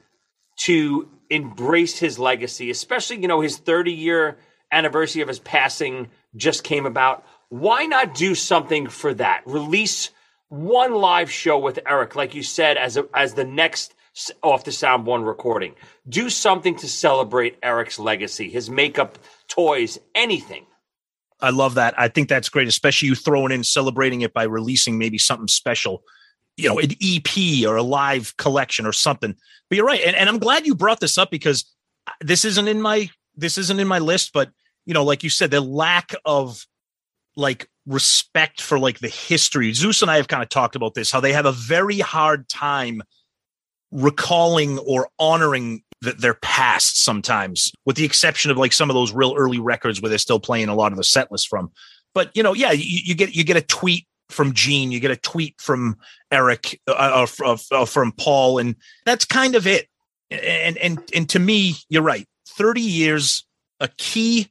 [0.57, 4.37] to embrace his legacy, especially, you know, his 30 year
[4.71, 7.25] anniversary of his passing just came about.
[7.49, 9.41] Why not do something for that?
[9.45, 10.11] Release
[10.49, 13.95] one live show with Eric, like you said, as a, as the next
[14.41, 15.73] off the soundboard recording.
[16.07, 19.17] Do something to celebrate Eric's legacy, his makeup,
[19.47, 20.65] toys, anything.
[21.41, 21.99] I love that.
[21.99, 26.03] I think that's great, especially you throwing in celebrating it by releasing maybe something special,
[26.57, 29.35] you know, an EP or a live collection or something.
[29.69, 31.65] But you're right, and, and I'm glad you brought this up because
[32.21, 34.31] this isn't in my this isn't in my list.
[34.33, 34.49] But
[34.85, 36.65] you know, like you said, the lack of
[37.35, 39.73] like respect for like the history.
[39.73, 42.47] Zeus and I have kind of talked about this, how they have a very hard
[42.47, 43.01] time
[43.91, 49.11] recalling or honoring the, their past sometimes, with the exception of like some of those
[49.11, 51.71] real early records where they're still playing a lot of the set list from.
[52.13, 55.11] But you know, yeah, you, you get you get a tweet from Gene, you get
[55.11, 55.97] a tweet from
[56.31, 59.87] Eric, uh, uh, uh, from Paul, and that's kind of it.
[60.31, 62.27] And and and to me, you're right.
[62.47, 63.45] Thirty years,
[63.79, 64.49] a key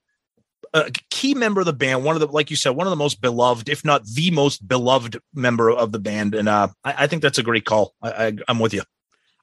[0.75, 2.97] a key member of the band, one of the, like you said, one of the
[2.97, 6.35] most beloved, if not the most beloved member of the band.
[6.35, 7.95] And uh, I, I think that's a great call.
[8.03, 8.83] I, I, I'm with you.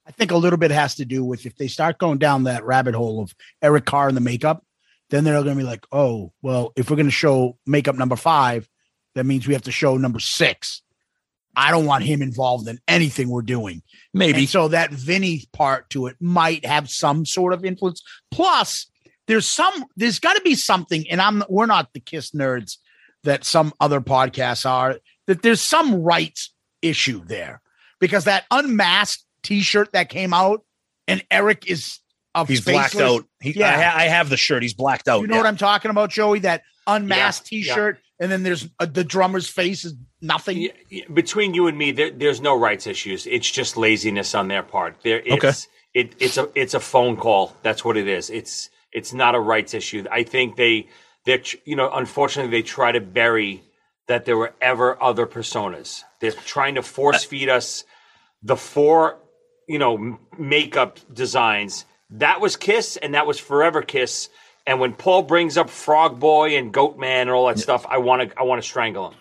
[0.06, 2.64] I think a little bit has to do with if they start going down that
[2.64, 4.62] rabbit hole of Eric Carr and the makeup,
[5.08, 8.16] then they're going to be like, oh, well, if we're going to show makeup number
[8.16, 8.68] five,
[9.14, 10.82] that means we have to show number six.
[11.54, 13.82] I don't want him involved in anything we're doing.
[14.14, 14.40] Maybe.
[14.40, 18.02] And so that Vinny part to it might have some sort of influence.
[18.30, 18.86] Plus,
[19.26, 22.76] there's some there's got to be something and i'm we're not the kiss nerds
[23.24, 27.60] that some other podcasts are that there's some rights issue there
[28.00, 30.64] because that unmasked t-shirt that came out
[31.08, 31.98] and eric is
[32.34, 33.26] of He's blacked out.
[33.42, 33.68] He, yeah.
[33.68, 34.62] I, ha- I have the shirt.
[34.62, 35.20] He's blacked out.
[35.20, 35.40] you know yeah.
[35.42, 39.84] what i'm talking about joey that unmasked t-shirt and then there's uh, the drummer's face
[39.84, 40.68] is nothing
[41.12, 43.26] Between you and me, there, there's no rights issues.
[43.26, 44.96] It's just laziness on their part.
[45.02, 45.52] There, it's, Okay.
[45.94, 47.54] It, it's a it's a phone call.
[47.62, 48.30] That's what it is.
[48.30, 50.04] It's it's not a rights issue.
[50.10, 50.86] I think they
[51.26, 53.62] they you know unfortunately they try to bury
[54.06, 56.02] that there were ever other personas.
[56.20, 57.84] They're trying to force feed us
[58.42, 59.18] the four
[59.68, 61.84] you know makeup designs.
[62.10, 64.28] That was Kiss and that was Forever Kiss.
[64.66, 67.98] And when Paul brings up Frog Boy and Goat Man and all that stuff, I
[67.98, 69.18] want to I want to strangle him.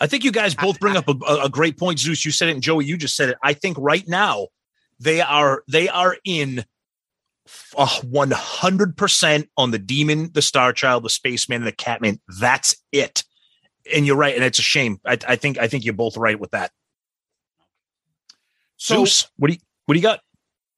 [0.00, 1.14] I think you guys both bring up a,
[1.44, 2.24] a great point, Zeus.
[2.24, 3.36] You said it, and Joey, you just said it.
[3.42, 4.48] I think right now
[4.98, 6.64] they are they are in
[8.04, 12.20] one hundred percent on the demon, the star child, the spaceman, and the catman.
[12.40, 13.24] That's it.
[13.92, 14.98] And you're right, and it's a shame.
[15.04, 16.70] I, I think I think you're both right with that.
[18.78, 20.20] So- Zeus, what do you what do you got?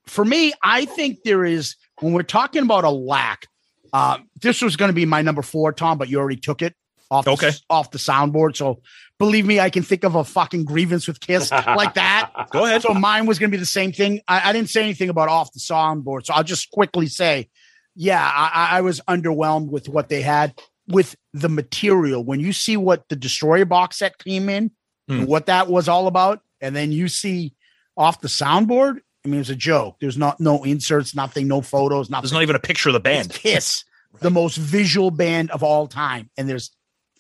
[0.07, 3.47] for me, I think there is when we're talking about a lack.
[3.93, 6.75] Uh, this was going to be my number four, Tom, but you already took it
[7.11, 7.29] off.
[7.29, 7.51] Okay.
[7.51, 8.57] the, off the soundboard.
[8.57, 8.81] So
[9.19, 12.31] believe me, I can think of a fucking grievance with Kiss like that.
[12.51, 12.83] Go ahead.
[12.83, 14.21] So mine was going to be the same thing.
[14.27, 17.51] I, I didn't say anything about off the soundboard, so I'll just quickly say,
[17.95, 20.55] yeah, I, I- I was underwhelmed with what they had
[20.89, 22.25] with the material.
[22.25, 24.71] When you see what the Destroyer box set came in,
[25.09, 27.53] and what that was all about, and then you see
[27.99, 29.01] off the soundboard.
[29.25, 29.97] I mean, it's a joke.
[30.01, 32.23] There's not no inserts, nothing, no photos, nothing.
[32.23, 33.27] There's not even a picture of the band.
[33.27, 33.85] It's Kiss,
[34.21, 36.71] the most visual band of all time, and there's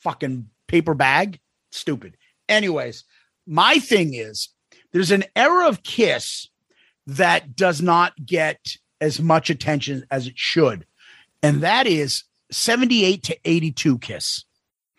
[0.00, 1.38] fucking paper bag.
[1.70, 2.16] Stupid.
[2.48, 3.04] Anyways,
[3.46, 4.48] my thing is
[4.92, 6.48] there's an era of Kiss
[7.06, 10.86] that does not get as much attention as it should,
[11.42, 14.44] and that is 78 to 82 Kiss.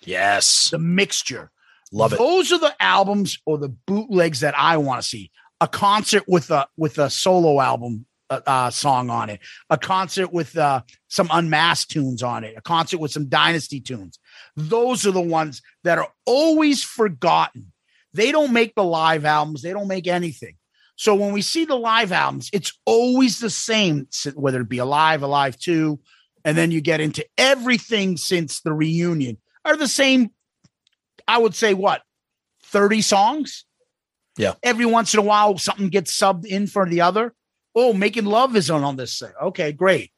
[0.02, 1.52] Yes, the mixture.
[1.92, 2.18] Love it.
[2.20, 5.32] Those are the albums or the bootlegs that I want to see.
[5.64, 9.40] A concert with a with a solo album uh, uh, song on it.
[9.70, 12.56] A concert with uh, some unmasked tunes on it.
[12.58, 14.20] A concert with some dynasty tunes.
[14.58, 17.72] Those are the ones that are always forgotten.
[18.14, 19.62] They don't make the live albums.
[19.62, 20.58] They don't make anything.
[20.98, 25.24] So when we see the live albums, it's always the same, whether it be Alive,
[25.24, 25.98] Alive 2,
[26.44, 30.32] and then you get into everything since the reunion are the same.
[31.26, 32.02] I would say what
[32.64, 33.64] 30 songs.
[34.38, 34.54] Yeah.
[34.64, 37.34] Every once in a while, something gets subbed in for the other.
[37.76, 39.20] Oh, making love is on on this.
[39.20, 39.32] thing.
[39.42, 40.12] Okay, great.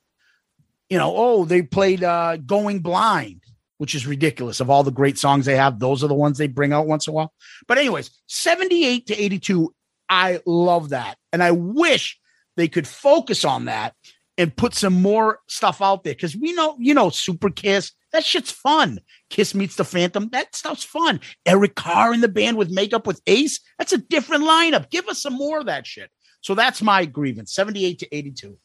[0.89, 3.41] You know, oh, they played uh Going Blind,
[3.77, 4.59] which is ridiculous.
[4.59, 7.07] Of all the great songs they have, those are the ones they bring out once
[7.07, 7.33] in a while.
[7.67, 9.73] But anyways, 78 to 82,
[10.09, 11.17] I love that.
[11.33, 12.19] And I wish
[12.55, 13.95] they could focus on that
[14.37, 18.25] and put some more stuff out there because we know, you know, Super Kiss, that
[18.25, 18.99] shit's fun.
[19.29, 21.19] Kiss meets the Phantom, that stuff's fun.
[21.45, 24.89] Eric Carr in the band with makeup with Ace, that's a different lineup.
[24.89, 26.09] Give us some more of that shit.
[26.41, 28.57] So that's my grievance 78 to 82.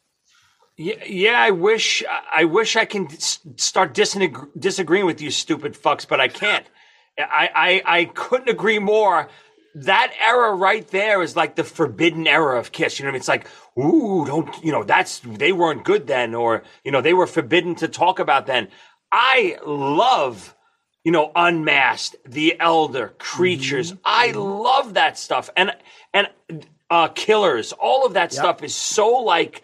[0.76, 1.40] Yeah, yeah.
[1.42, 2.02] I wish
[2.34, 6.64] I wish I can start disag- disagreeing with you, stupid fucks, but I can't.
[7.18, 9.28] I, I I couldn't agree more.
[9.74, 12.98] That era right there is like the forbidden era of Kiss.
[12.98, 13.20] You know what I mean?
[13.20, 13.46] It's like,
[13.78, 14.82] ooh, don't you know?
[14.82, 18.68] That's they weren't good then, or you know, they were forbidden to talk about then.
[19.12, 20.54] I love,
[21.04, 23.94] you know, Unmasked, The Elder, Creatures.
[24.04, 25.72] I love that stuff, and
[26.14, 26.28] and
[26.90, 27.72] uh, Killers.
[27.72, 29.62] All of that stuff is so like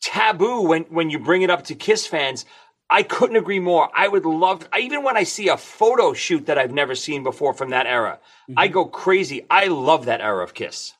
[0.00, 2.44] taboo when when you bring it up to Kiss fans.
[2.90, 3.88] I couldn't agree more.
[3.96, 7.24] I would love, I, even when I see a photo shoot that I've never seen
[7.24, 8.20] before from that era,
[8.58, 9.46] I go crazy.
[9.50, 10.92] I love that era of Kiss.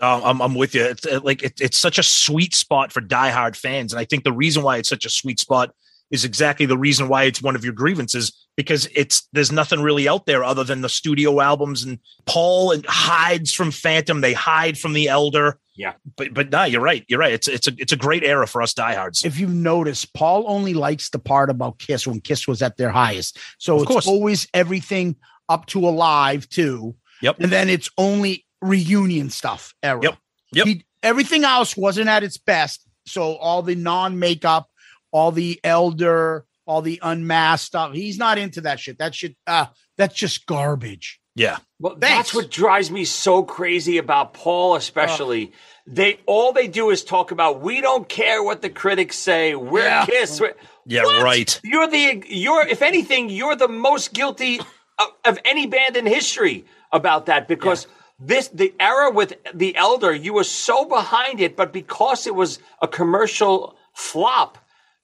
[0.00, 0.84] Um, I'm, I'm with you.
[0.84, 4.24] It's uh, like it, it's such a sweet spot for diehard fans, and I think
[4.24, 5.74] the reason why it's such a sweet spot
[6.10, 10.08] is exactly the reason why it's one of your grievances because it's there's nothing really
[10.08, 14.78] out there other than the studio albums and Paul and hides from Phantom, they hide
[14.78, 15.58] from the Elder.
[15.76, 15.92] Yeah.
[16.16, 17.04] But but nah, you're right.
[17.08, 17.32] You're right.
[17.32, 19.24] It's it's a it's a great era for us diehards.
[19.24, 22.90] If you've noticed, Paul only likes the part about Kiss when Kiss was at their
[22.90, 23.38] highest.
[23.58, 24.06] So Of it's course.
[24.08, 25.16] always everything
[25.48, 26.96] up to Alive too.
[27.22, 27.40] Yep.
[27.40, 30.00] And then it's only reunion stuff era.
[30.02, 30.18] Yep.
[30.52, 30.66] Yep.
[30.66, 32.84] He, everything else wasn't at its best.
[33.06, 34.68] So all the non-makeup,
[35.10, 37.92] all the elder, all the unmasked stuff.
[37.92, 38.98] He's not into that shit.
[38.98, 41.20] That shit, uh, that's just garbage.
[41.34, 41.58] Yeah.
[41.78, 45.52] Well, that's what drives me so crazy about Paul, especially.
[45.86, 49.54] They all they do is talk about we don't care what the critics say.
[49.54, 50.04] We're Yeah.
[50.04, 50.40] Kiss.
[50.40, 50.54] We're-"
[50.84, 51.22] Yeah, What?
[51.22, 51.60] right.
[51.62, 54.58] You're the you're if anything you're the most guilty
[54.98, 57.86] of, of any band in history about that because
[58.18, 62.58] this the era with the Elder you were so behind it, but because it was
[62.82, 64.58] a commercial flop,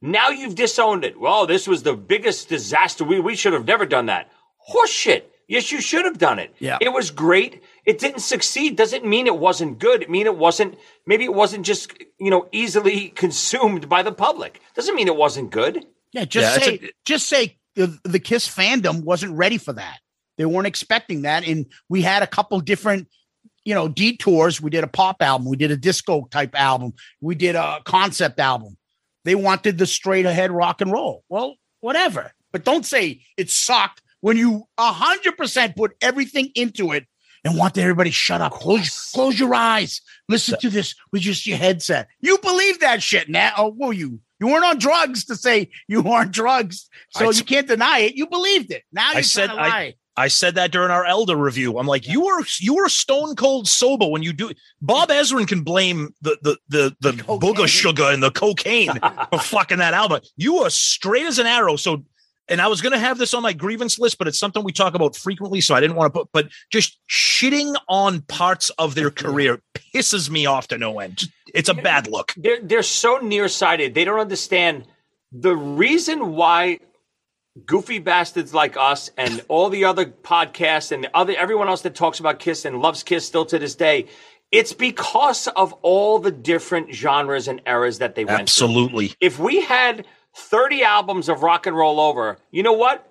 [0.04, 1.18] now you've disowned it.
[1.18, 3.04] Well, this was the biggest disaster.
[3.04, 4.30] We we should have never done that.
[4.70, 5.22] Horseshit.
[5.48, 6.54] Yes, you should have done it.
[6.58, 6.78] Yeah.
[6.80, 7.62] It was great.
[7.84, 8.76] It didn't succeed.
[8.76, 10.02] Doesn't mean it wasn't good.
[10.02, 14.60] It mean it wasn't maybe it wasn't just, you know, easily consumed by the public.
[14.74, 15.86] Doesn't mean it wasn't good.
[16.12, 19.98] Yeah, just Yeah, it's say, just say the, the Kiss fandom wasn't ready for that.
[20.36, 23.08] They weren't expecting that, and we had a couple different,
[23.64, 24.60] you know, detours.
[24.60, 28.40] We did a pop album, we did a disco type album, we did a concept
[28.40, 28.76] album.
[29.24, 31.24] They wanted the straight ahead rock and roll.
[31.28, 36.92] Well, whatever, but don't say it sucked when you a hundred percent put everything into
[36.92, 37.06] it
[37.44, 38.52] and want everybody to shut up.
[38.52, 40.00] Close, close your eyes.
[40.28, 42.08] Listen to this with just your headset.
[42.20, 43.52] You believe that shit now?
[43.58, 44.20] Oh, were you?
[44.40, 48.14] You weren't on drugs to say you weren't drugs, so I- you can't deny it.
[48.14, 48.82] You believed it.
[48.92, 49.78] Now you're I said trying to lie.
[49.80, 51.78] I, I said that during our Elder review.
[51.78, 54.50] I'm like, you were you were stone cold sober when you do.
[54.80, 58.92] Bob Ezrin can blame the the the the, booger sugar and the cocaine
[59.30, 60.20] for fucking that album.
[60.36, 61.76] You were straight as an arrow.
[61.76, 62.04] So,
[62.48, 64.94] and I was gonna have this on my grievance list, but it's something we talk
[64.94, 66.28] about frequently, so I didn't want to put.
[66.32, 71.24] But just shitting on parts of their career pisses me off to no end.
[71.52, 72.34] It's a bad look.
[72.36, 73.94] They're they're so nearsighted.
[73.94, 74.84] They don't understand
[75.32, 76.78] the reason why
[77.66, 81.94] goofy bastards like us and all the other podcasts and the other everyone else that
[81.94, 84.06] talks about Kiss and loves Kiss still to this day.
[84.50, 88.42] It's because of all the different genres and eras that they went through.
[88.42, 89.14] Absolutely.
[89.20, 93.08] If we had 30 albums of rock and roll over, you know what?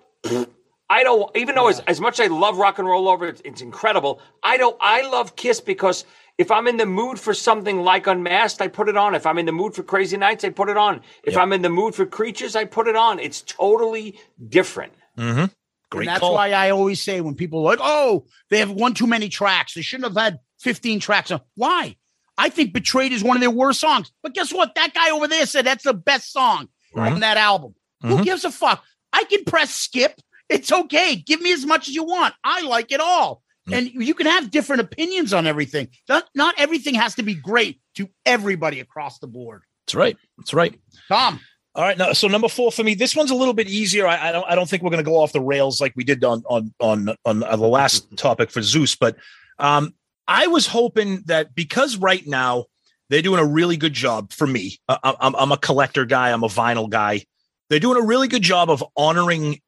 [0.90, 3.40] I don't even though as, as much as I love rock and roll over, it's,
[3.44, 4.20] it's incredible.
[4.42, 6.04] I don't I love Kiss because
[6.38, 9.14] if I'm in the mood for something like Unmasked, I put it on.
[9.14, 11.00] If I'm in the mood for Crazy Nights, I put it on.
[11.22, 13.20] If I'm in the mood for Creatures, I put it on.
[13.20, 14.18] It's totally
[14.48, 14.92] different.
[15.16, 15.44] Mm-hmm.
[15.90, 16.34] Great and that's call.
[16.34, 19.74] why I always say when people are like, oh, they have one too many tracks.
[19.74, 21.30] They shouldn't have had 15 tracks.
[21.54, 21.96] Why?
[22.36, 24.10] I think Betrayed is one of their worst songs.
[24.22, 24.74] But guess what?
[24.74, 27.12] That guy over there said that's the best song Mhm.
[27.12, 27.76] on that album.
[28.02, 28.24] Who Mhm.
[28.24, 28.82] gives a fuck?
[29.12, 30.20] I can press skip.
[30.48, 31.14] It's okay.
[31.14, 32.34] Give me as much as you want.
[32.42, 33.43] I like it all.
[33.72, 35.88] And you can have different opinions on everything.
[36.08, 39.62] Not, not everything has to be great to everybody across the board.
[39.86, 40.16] That's right.
[40.38, 40.78] That's right.
[41.08, 41.40] Tom.
[41.76, 42.94] All right, now, so number four for me.
[42.94, 44.06] This one's a little bit easier.
[44.06, 44.44] I, I don't.
[44.48, 46.72] I don't think we're going to go off the rails like we did on on
[46.78, 48.94] on on the last topic for Zeus.
[48.94, 49.16] But
[49.58, 49.92] um,
[50.28, 52.66] I was hoping that because right now
[53.10, 54.78] they're doing a really good job for me.
[54.88, 56.30] Uh, I- I'm I'm a collector guy.
[56.30, 57.24] I'm a vinyl guy.
[57.70, 59.58] They're doing a really good job of honoring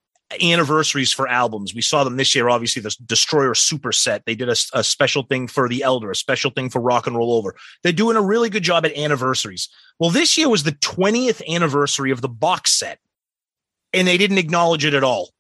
[0.43, 1.74] anniversaries for albums.
[1.74, 2.49] We saw them this year.
[2.49, 4.24] Obviously, the Destroyer Super Set.
[4.27, 7.16] They did a, a special thing for the Elder, a special thing for Rock and
[7.16, 7.55] Roll Over.
[7.83, 9.68] They're doing a really good job at anniversaries.
[9.99, 12.99] Well, this year was the 20th anniversary of the box set,
[13.93, 15.31] and they didn't acknowledge it at all.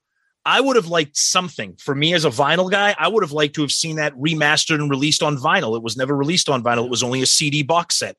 [0.44, 2.94] I would have liked something for me as a vinyl guy.
[2.96, 5.76] I would have liked to have seen that remastered and released on vinyl.
[5.76, 6.84] It was never released on vinyl.
[6.84, 8.16] It was only a CD box set.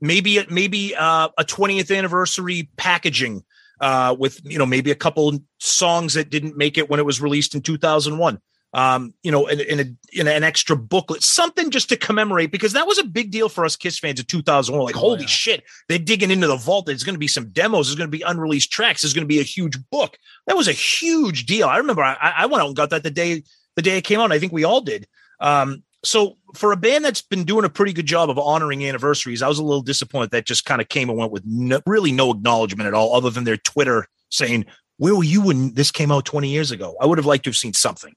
[0.00, 3.44] Maybe maybe uh, a 20th anniversary packaging
[3.80, 7.20] uh, with you know maybe a couple songs that didn't make it when it was
[7.20, 8.40] released in 2001
[8.72, 12.72] um, you know, in, in, a, in an extra booklet, something just to commemorate, because
[12.74, 14.84] that was a big deal for us Kiss fans in 2001.
[14.84, 16.86] Like, holy shit, they're digging into the vault.
[16.86, 17.88] There's going to be some demos.
[17.88, 19.02] There's going to be unreleased tracks.
[19.02, 20.16] There's going to be a huge book.
[20.46, 21.66] That was a huge deal.
[21.66, 23.42] I remember I, I went out and got that the day
[23.76, 24.32] the day it came out.
[24.32, 25.08] I think we all did.
[25.40, 29.42] Um, so for a band that's been doing a pretty good job of honoring anniversaries,
[29.42, 32.12] I was a little disappointed that just kind of came and went with no, really
[32.12, 34.64] no acknowledgement at all, other than their Twitter saying,
[34.96, 37.50] "Where were you when this came out 20 years ago?" I would have liked to
[37.50, 38.14] have seen something.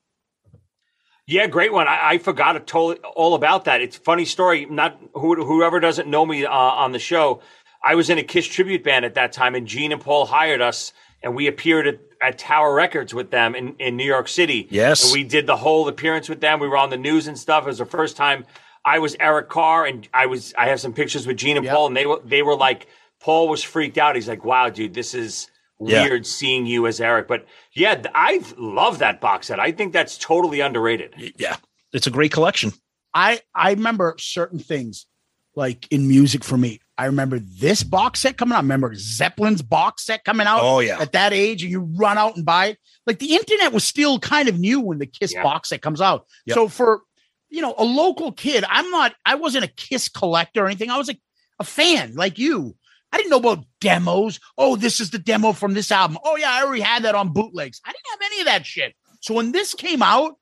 [1.25, 1.87] Yeah, great one.
[1.87, 3.81] I, I forgot totally all about that.
[3.81, 4.65] It's funny story.
[4.65, 7.41] Not who, whoever doesn't know me uh, on the show.
[7.83, 10.61] I was in a Kiss tribute band at that time, and Gene and Paul hired
[10.61, 10.93] us,
[11.23, 14.67] and we appeared at, at Tower Records with them in, in New York City.
[14.69, 15.05] Yes.
[15.05, 16.59] and we did the whole appearance with them.
[16.59, 17.63] We were on the news and stuff.
[17.63, 18.45] It was the first time
[18.85, 20.53] I was Eric Carr, and I was.
[20.57, 22.87] I have some pictures with Gene and Paul, and they were they were like,
[23.21, 24.15] Paul was freaked out.
[24.15, 25.47] He's like, "Wow, dude, this is."
[25.79, 26.03] Yeah.
[26.03, 27.27] weird seeing you as Eric.
[27.27, 29.59] But yeah, I love that box set.
[29.59, 31.33] I think that's totally underrated.
[31.35, 31.57] Yeah,
[31.91, 32.71] it's a great collection.
[33.13, 35.07] I I remember certain things
[35.55, 36.79] like in music for me.
[36.97, 38.59] I remember this box set coming out.
[38.59, 40.59] I remember Zeppelin's box set coming out.
[40.61, 40.99] Oh, yeah.
[41.01, 42.77] At that age, and you run out and buy it.
[43.07, 45.43] Like the internet was still kind of new when the Kiss Yeah.
[45.43, 46.25] box set comes out.
[46.45, 46.55] Yep.
[46.55, 47.01] So for
[47.49, 49.13] you know a local kid, I'm not.
[49.25, 50.89] I wasn't a Kiss collector or anything.
[50.89, 51.15] I was a,
[51.59, 52.75] a fan like you.
[53.11, 54.39] I didn't know about demos.
[54.57, 56.17] Oh, this is the demo from this album.
[56.23, 57.79] Oh yeah, I already had that on bootlegs.
[57.85, 58.95] I didn't have any of that shit.
[59.21, 60.35] So when this came out,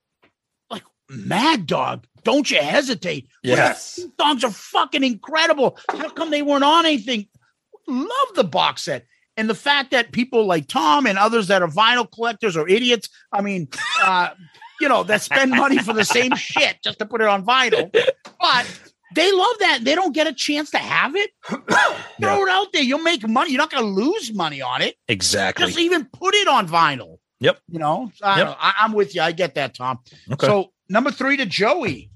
[0.69, 3.27] like Mad Dog, don't you hesitate.
[3.43, 3.95] Yes.
[3.95, 5.77] These songs are fucking incredible.
[5.89, 7.27] How come they weren't on anything?
[7.87, 9.05] Love the box set.
[9.37, 13.09] And the fact that people like Tom and others that are vinyl collectors or idiots,
[13.31, 13.69] I mean,
[14.03, 14.29] uh,
[14.79, 17.91] you know, that spend money for the same shit just to put it on vinyl.
[18.39, 18.79] But
[19.15, 19.79] they love that.
[19.83, 21.31] They don't get a chance to have it.
[21.47, 22.83] Throw it out there.
[22.83, 23.51] You'll make money.
[23.51, 24.95] You're not going to lose money on it.
[25.07, 25.65] Exactly.
[25.65, 27.17] Just even put it on vinyl.
[27.39, 27.59] Yep.
[27.69, 28.47] You know, I yep.
[28.47, 29.21] know I, I'm with you.
[29.21, 29.99] I get that, Tom.
[30.31, 30.45] Okay.
[30.45, 32.10] So number three to Joey.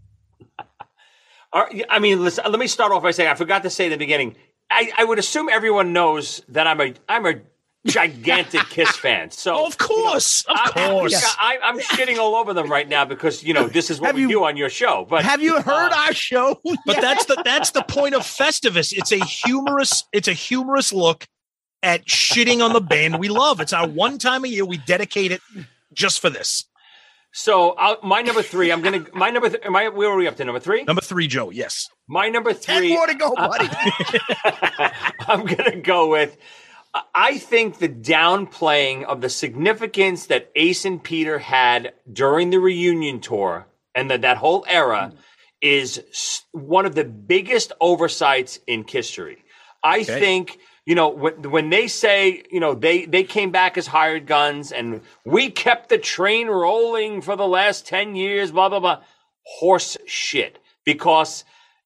[1.56, 3.86] All right, I mean, listen, let me start off by saying I forgot to say
[3.86, 4.36] in the beginning.
[4.70, 7.36] I, I would assume everyone knows that I'm a I'm a
[7.88, 9.32] gigantic Kiss fan.
[9.32, 11.36] So of course, of I, course.
[11.39, 14.16] I, am shitting all over them right now because you know this is what Have
[14.18, 15.08] we you- do on your show.
[15.10, 16.60] But Have you uh, heard our show?
[16.86, 18.91] But that's the that's the point of Festivus.
[18.91, 21.26] It's a humorous it's a humorous look
[21.82, 23.62] at shitting on the band we love.
[23.62, 25.39] It's our one time a year we dedicate it
[25.93, 26.66] just for this.
[27.38, 29.49] So uh, my number three, I'm gonna my number.
[29.49, 30.45] Th- am I, where are we up to?
[30.45, 30.86] Number three.
[30.86, 31.49] Number three, Joe.
[31.49, 31.89] Yes.
[32.07, 32.93] My number Ten three.
[32.93, 33.67] more to go, buddy.
[35.27, 36.38] I'm gonna go with.
[37.13, 43.19] I think the downplaying of the significance that Ace and Peter had during the reunion
[43.19, 45.11] tour and that that whole era
[45.61, 46.01] is
[46.53, 49.43] one of the biggest oversights in history.
[49.83, 50.19] I Okay.
[50.21, 54.27] think you know when when they say you know they they came back as hired
[54.27, 59.01] guns and we kept the train rolling for the last 10 years blah blah blah
[59.45, 60.59] horse shit.
[60.83, 61.43] Because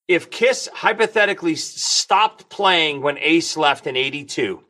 [0.07, 4.63] if Kiss hypothetically stopped playing when Ace left in 82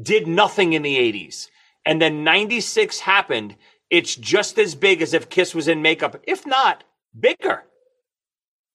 [0.00, 1.48] did nothing in the 80s
[1.84, 3.56] and then 96 happened
[3.90, 6.84] it's just as big as if Kiss was in makeup if not
[7.18, 7.64] bigger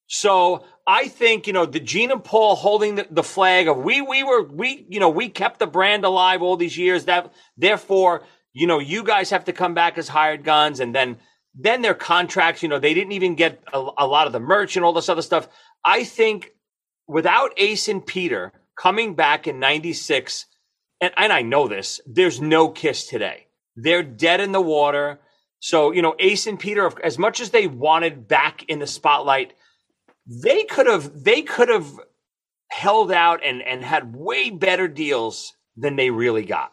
[0.08, 4.02] so I think you know the Gene and Paul holding the, the flag of we
[4.02, 7.06] we were we you know we kept the brand alive all these years.
[7.06, 11.18] That therefore you know you guys have to come back as hired guns, and then
[11.56, 12.62] then their contracts.
[12.62, 15.10] You know they didn't even get a, a lot of the merch and all this
[15.10, 15.48] other stuff.
[15.84, 16.52] I think
[17.08, 20.46] without Ace and Peter coming back in '96,
[21.02, 23.48] and, and I know this, there's no Kiss today.
[23.76, 25.20] They're dead in the water.
[25.60, 29.56] So you know Ace and Peter, as much as they wanted back in the spotlight
[30.28, 31.88] they could have they could have
[32.70, 36.72] held out and and had way better deals than they really got.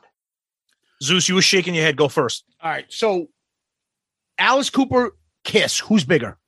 [1.02, 1.96] Zeus, you were shaking your head.
[1.96, 2.44] Go first.
[2.62, 2.86] All right.
[2.88, 3.26] So
[4.38, 6.38] Alice Cooper, Kiss, who's bigger?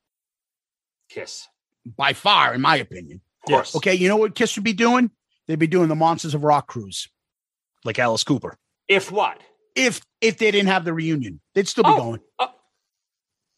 [1.11, 1.49] Kiss,
[1.97, 3.21] By far, in my opinion.
[3.47, 3.77] of course.
[3.77, 5.11] Okay, you know what Kiss would be doing?
[5.47, 7.09] They'd be doing the Monsters of Rock cruise.
[7.85, 8.57] Like Alice Cooper.
[8.89, 9.41] If what?
[9.75, 12.21] If if they didn't have the reunion, they'd still be Oh, going.
[12.39, 12.47] Uh,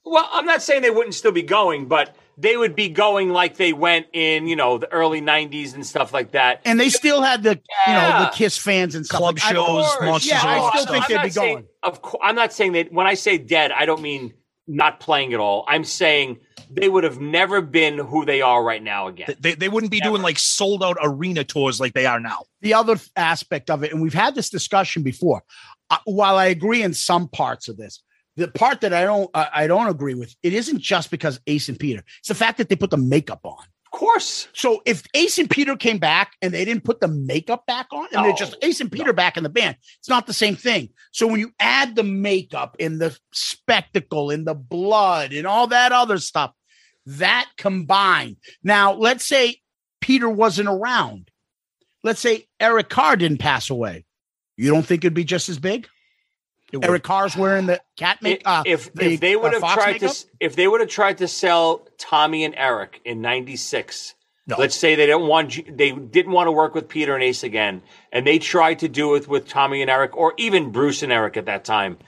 [0.04, 3.56] well, I'm not saying they wouldn't still be going, but they would be going like
[3.56, 6.60] they went in, you know, the early '90s and stuff like that.
[6.64, 9.18] And they still had the you know the Kiss fans and stuff.
[9.18, 10.00] Club like- shows, Of course.
[10.02, 10.92] Monsters Yeah, of I Rock still stuff.
[10.94, 11.66] think I'm they'd not be saying, going.
[11.82, 14.34] Of course, I'm not saying that when I say dead, I don't mean
[14.68, 15.64] not playing at all.
[15.68, 16.38] I'm saying
[16.70, 19.32] they would have never been who they are right now again.
[19.38, 22.42] They, they wouldn't be doing like sold out arena tours like they are now.
[22.62, 25.42] the other aspect of it, and we've had this discussion before.
[25.88, 28.02] Uh, while I agree in some parts of this,
[28.36, 31.68] the part that I don't I I don't agree with, it isn't just because Ace
[31.68, 32.02] and Peter.
[32.20, 33.64] It's the fact that they put the makeup on.
[33.92, 34.48] Of course.
[34.52, 38.08] So if Ace and Peter came back and they didn't put the makeup back on,
[38.12, 40.90] and they're just Ace and Peter back in the band, it's not the same thing.
[41.12, 45.92] So when you add the makeup and the spectacle and the blood and all that
[45.92, 46.52] other stuff,
[47.06, 48.36] that combined.
[48.62, 49.60] Now, let's say
[50.00, 51.30] Peter wasn't around.
[52.02, 54.04] Let's say Eric Carr didn't pass away.
[54.56, 55.88] You don't think it'd be just as big?
[56.82, 58.42] Eric Carr's wearing the cat make.
[58.44, 60.12] Uh, if the, if they would uh, have tried makeup?
[60.12, 64.14] to if they would have tried to sell Tommy and Eric in '96,
[64.46, 64.56] No.
[64.58, 67.82] let's say they didn't want they didn't want to work with Peter and Ace again,
[68.12, 71.36] and they tried to do it with Tommy and Eric, or even Bruce and Eric
[71.36, 71.98] at that time,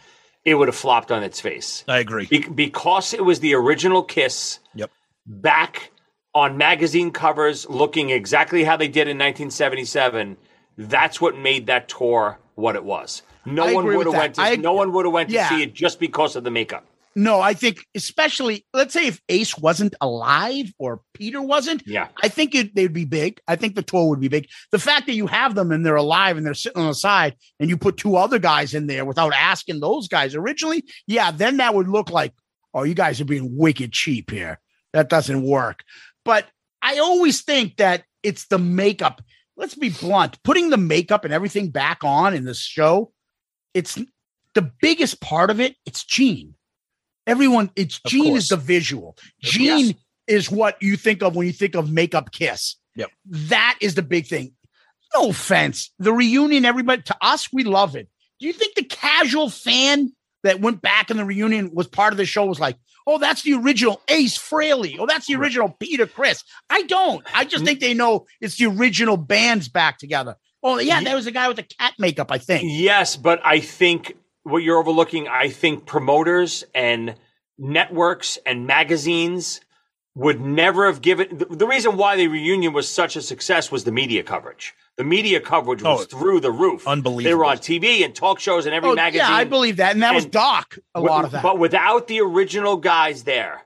[0.44, 2.26] it would have flopped on its face I agree.
[2.26, 4.90] Be- because it was the original Kiss Yep.
[5.26, 5.90] back
[6.34, 10.36] on magazine covers, looking exactly how they did in 1977.
[10.76, 13.22] That's what made that tour what it was.
[13.54, 14.34] No I one would have went.
[14.36, 16.84] To, I- no one would have went to see it just because of the makeup.
[17.16, 22.08] No, I think especially let's say if Ace wasn't alive or Peter wasn't, Yeah.
[22.22, 23.40] I think it, they'd be big.
[23.48, 24.46] I think the tour would be big.
[24.70, 27.34] The fact that you have them and they're alive and they're sitting on the side
[27.58, 31.56] and you put two other guys in there without asking those guys originally, yeah, then
[31.56, 32.34] that would look like,
[32.72, 34.60] oh, you guys are being wicked cheap here.
[34.92, 35.82] That doesn't work.
[36.24, 36.46] But
[36.82, 39.22] I always think that it's the makeup.
[39.56, 40.40] Let's be blunt.
[40.44, 43.12] Putting the makeup and everything back on in this show,
[43.78, 43.96] it's
[44.54, 45.76] the biggest part of it.
[45.86, 46.54] It's Gene.
[47.28, 49.16] Everyone, it's Gene is the visual.
[49.40, 49.94] Gene
[50.26, 52.76] is what you think of when you think of makeup kiss.
[52.96, 53.10] Yep.
[53.26, 54.52] That is the big thing.
[55.14, 55.92] No offense.
[56.00, 58.08] The reunion, everybody to us, we love it.
[58.40, 60.12] Do you think the casual fan
[60.42, 62.76] that went back in the reunion was part of the show was like,
[63.06, 64.96] oh, that's the original Ace Frehley.
[64.98, 66.42] Oh, that's the original Peter Criss.
[66.68, 67.24] I don't.
[67.34, 70.36] I just think they know it's the original bands back together.
[70.62, 72.64] Oh, yeah, there was a guy with the cat makeup, I think.
[72.66, 77.14] Yes, but I think what you're overlooking, I think promoters and
[77.58, 79.60] networks and magazines
[80.14, 83.84] would never have given the, the reason why the reunion was such a success was
[83.84, 84.74] the media coverage.
[84.96, 86.88] The media coverage was Oh, through the roof.
[86.88, 87.22] unbelievable.
[87.30, 89.26] They were on TV and talk shows and every Oh, magazine.
[89.28, 89.92] yeah, I believe that.
[89.92, 91.42] And that was Doc, a lot of that.
[91.44, 93.62] But without the original guys there,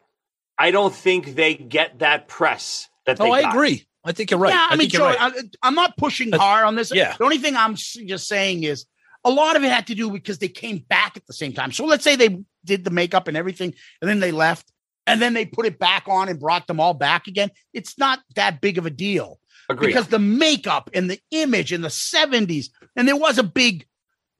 [0.59, 3.55] I don't think they get that press that oh, they Oh, I got.
[3.55, 3.86] agree.
[4.05, 4.53] I think you're right.
[4.53, 5.16] Yeah, I, I, mean, Joe, right.
[5.20, 5.30] I,
[5.62, 6.92] I'm not pushing hard on this.
[6.92, 7.16] yeah.
[7.16, 8.86] The only thing I'm just saying is
[9.24, 11.72] a lot of it had to do because they came back at the same time.
[11.72, 14.72] So let's say they did the makeup and everything, and then they left,
[15.07, 17.50] and then they put it back on and brought them all back again.
[17.72, 19.38] It's not that big of a deal
[19.68, 19.88] Agreed.
[19.88, 23.86] because the makeup and the image in the 70s, and there was a big,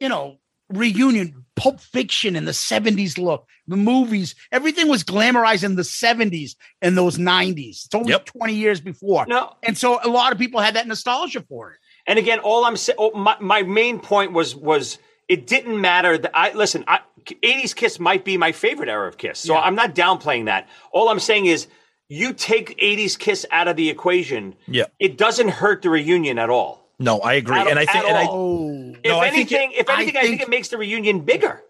[0.01, 0.39] you know,
[0.73, 6.57] reunion, Pulp Fiction in the 70s look, the movies, everything was glamorized in the 70s
[6.81, 7.85] and those 90s.
[7.87, 9.27] It's only 20 years before.
[9.27, 9.55] No.
[9.63, 11.79] And so a lot of people had that nostalgia for it.
[12.07, 14.99] And again, all I'm saying, oh, my, my main point was was
[15.29, 16.85] it didn't matter that I listen.
[16.89, 20.69] I, 80s Kiss might be my favorite era of Kiss, so I'm not downplaying that.
[20.93, 21.69] All I'm saying is,
[22.09, 24.87] you take 80s Kiss out of the equation, Yeah.
[24.99, 26.82] it doesn't hurt the reunion at all.
[27.03, 27.59] No, I agree.
[27.59, 28.95] At- and I think, and I, all.
[29.03, 31.63] If No, I think anything, it- if anything, I think, it makes the reunion bigger.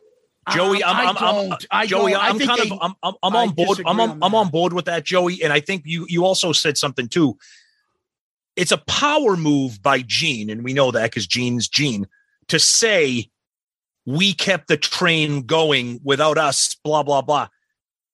[0.52, 1.66] Joey, I'm, I I'm, I'm, don't.
[1.70, 2.14] I Joey.
[2.14, 3.80] I I'm kind they- of, I'm, I'm, I'm on board.
[3.86, 5.42] I'm on, on I'm on board with that, Joey.
[5.42, 7.38] And I think you, you also said something too.
[8.56, 12.06] It's a power move by Gene, and we know that because Gene's Gene
[12.48, 13.30] to say
[14.04, 16.76] we kept the train going without us.
[16.84, 17.48] Blah blah blah.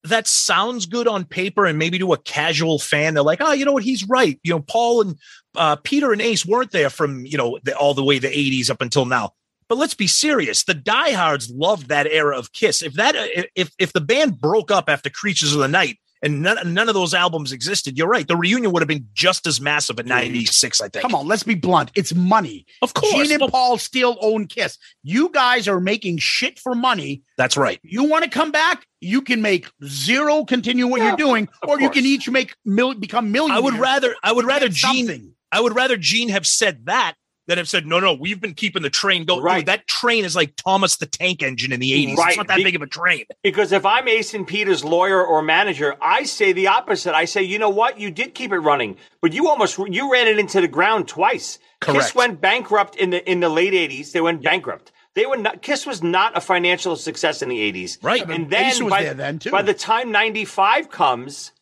[0.08, 3.64] That sounds good on paper, and maybe to a casual fan, they're like, "Oh, you
[3.64, 3.82] know what?
[3.82, 5.16] He's right." You know, Paul and
[5.56, 8.70] uh, Peter and Ace weren't there from you know the, all the way the '80s
[8.70, 9.32] up until now.
[9.68, 10.64] But let's be serious.
[10.64, 12.82] The diehards loved that era of Kiss.
[12.82, 13.14] If that
[13.54, 16.94] if if the band broke up after Creatures of the Night and none, none of
[16.94, 18.26] those albums existed, you're right.
[18.26, 20.80] The reunion would have been just as massive at '96.
[20.80, 21.02] I think.
[21.02, 21.90] Come on, let's be blunt.
[21.94, 22.66] It's money.
[22.82, 23.28] Of course.
[23.28, 24.78] Gene and Paul still own Kiss.
[25.02, 27.22] You guys are making shit for money.
[27.36, 27.78] That's right.
[27.82, 28.86] You want to come back?
[29.00, 33.30] You can make zero, continue what you're doing, or you can each make mil- become
[33.30, 33.60] millionaires.
[33.60, 35.34] I would rather I would rather Gene something.
[35.52, 37.14] I would rather Gene have said that
[37.48, 39.42] than have said no no we've been keeping the train going.
[39.42, 39.58] Right.
[39.58, 42.16] Dude, that train is like Thomas the Tank Engine in the 80s.
[42.16, 42.28] Right.
[42.28, 43.24] It's not that Be- big of a train.
[43.42, 47.14] Because if I'm Ace Peter's lawyer or manager, I say the opposite.
[47.14, 47.98] I say, you know what?
[47.98, 51.58] You did keep it running, but you almost you ran it into the ground twice.
[51.80, 52.00] Correct.
[52.00, 54.12] Kiss went bankrupt in the in the late '80s.
[54.12, 54.92] They went bankrupt.
[55.14, 55.62] They were not.
[55.62, 57.98] Kiss was not a financial success in the '80s.
[58.02, 58.28] Right.
[58.28, 59.50] And but Ace then was by, there then, too.
[59.50, 61.52] by the time '95 comes,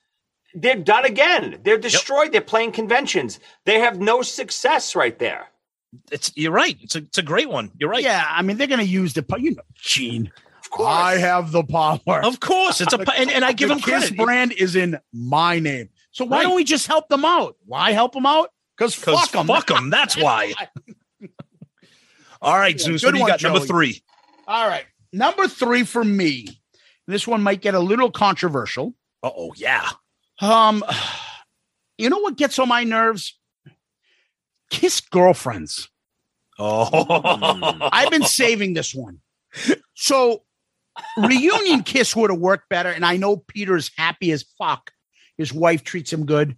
[0.53, 1.61] they're done again.
[1.63, 2.33] They're destroyed.
[2.33, 3.39] They're playing conventions.
[3.65, 5.49] They have no success right there.
[6.13, 6.77] It's you're right.
[6.81, 7.71] It's a it's a great one.
[7.79, 8.03] You're right.
[8.03, 10.31] Yeah, I mean they're going to use the po- you know Gene.
[10.61, 12.25] Of course, I have the power.
[12.25, 14.17] Of course, it's a The- and, and I give the him Kiss credit.
[14.17, 15.89] brand is in my name.
[16.11, 16.43] So why Right.
[16.45, 17.57] don't we just help them out?
[17.67, 18.51] Why help them out?
[18.77, 19.47] Because Because fuck them.
[19.47, 19.91] fuck them.
[19.91, 20.55] That's why.
[22.43, 23.03] All right, Zeus.
[23.03, 23.43] What do you one, got?
[23.43, 24.03] Number three.
[24.47, 26.49] All right, number three for me.
[27.07, 28.95] This one might get a little controversial.
[29.23, 29.89] Uh oh, yeah.
[30.41, 30.85] Um,
[31.99, 33.39] you know what gets on my nerves?
[34.71, 35.89] Kiss girlfriends.
[36.59, 39.21] Oh, I've been saving this one.
[39.95, 40.43] So
[41.17, 42.91] reunion kiss would have worked better.
[42.91, 44.91] And I know Peter's happy as fuck.
[45.37, 46.57] His wife treats him good,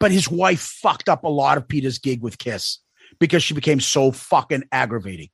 [0.00, 2.78] but his wife fucked up a lot of Peter's gig with Kiss
[3.18, 5.28] because she became so fucking aggravating.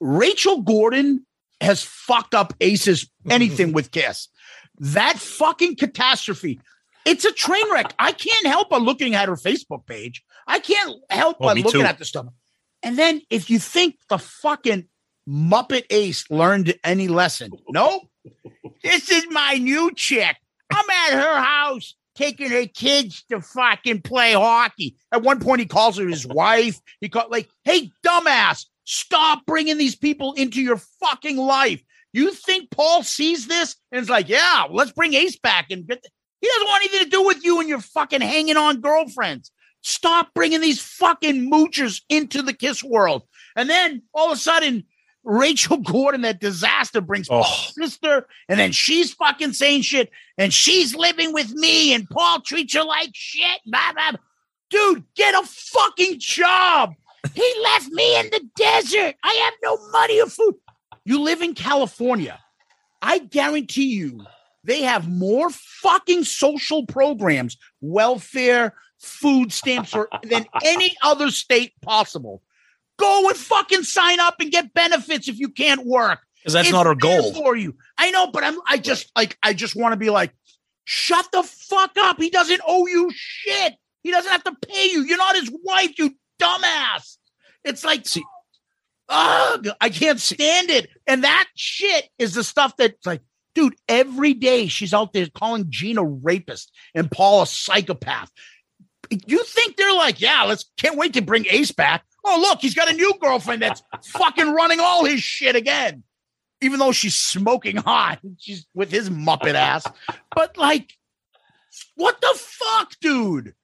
[0.00, 1.24] Rachel Gordon
[1.60, 4.28] has fucked up Ace's anything with Kiss.
[4.78, 6.60] That fucking catastrophe.
[7.06, 7.94] It's a train wreck.
[7.98, 10.22] I can't help but looking at her Facebook page.
[10.48, 11.86] I can't help Oh, but looking too.
[11.86, 12.26] at the stuff.
[12.82, 14.86] And then if you think the fucking
[15.28, 18.00] Muppet Ace learned any lesson, no,
[18.82, 20.36] this is my new chick.
[20.70, 24.96] I'm at her house taking her kids to fucking play hockey.
[25.12, 26.80] At one point, he calls her his wife.
[27.00, 31.82] He called like, "Hey, dumbass, stop bringing these people into your fucking life.
[32.14, 36.04] You think Paul sees this and is like, yeah, let's bring Ace back and get.
[36.40, 39.50] He doesn't want anything to do with you and your fucking hanging on girlfriends.
[39.82, 43.22] Stop bringing these fucking moochers into the kiss world.
[43.56, 44.84] And then all of a sudden,
[45.24, 47.42] Rachel Gordon, that disaster, brings Oh.
[47.42, 52.40] Paul's sister, and then she's fucking saying shit, and she's living with me, and Paul
[52.40, 53.60] treats her like shit.
[53.66, 54.20] Blah, blah, blah.
[54.70, 56.94] Dude, get a fucking job.
[57.34, 59.14] He left me in the desert.
[59.24, 60.54] I have no money or food.
[61.04, 62.38] You live in California.
[63.00, 64.24] I guarantee you,
[64.64, 72.42] they have more fucking social programs, welfare, food stamps, or than any other state possible.
[72.98, 76.18] Go and fucking sign up and get benefits if you can't work.
[76.40, 77.32] Because that's It's not our goal.
[77.32, 77.76] for you.
[77.96, 78.58] I know, but I'm.
[78.66, 79.36] I just like.
[79.42, 80.32] I just want to be like,
[80.84, 82.18] shut the fuck up.
[82.20, 83.74] He doesn't owe you shit.
[84.02, 85.02] He doesn't have to pay you.
[85.02, 87.18] You're not his wife, you dumbass.
[87.64, 88.06] It's like,
[89.08, 90.88] ugh, I can't stand it.
[91.06, 93.20] And that shit is the stuff that's like,
[93.54, 98.30] dude, every day she's out there calling Gina rapist and Paul a psychopath.
[99.26, 102.04] You think they're like, yeah, let's can't wait to bring Ace back.
[102.24, 106.02] Oh, look, he's got a new girlfriend that's fucking running all his shit again.
[106.60, 109.86] Even though she's smoking hot, she's with his muppet ass.
[110.34, 110.92] But like,
[111.94, 113.54] what the fuck, dude?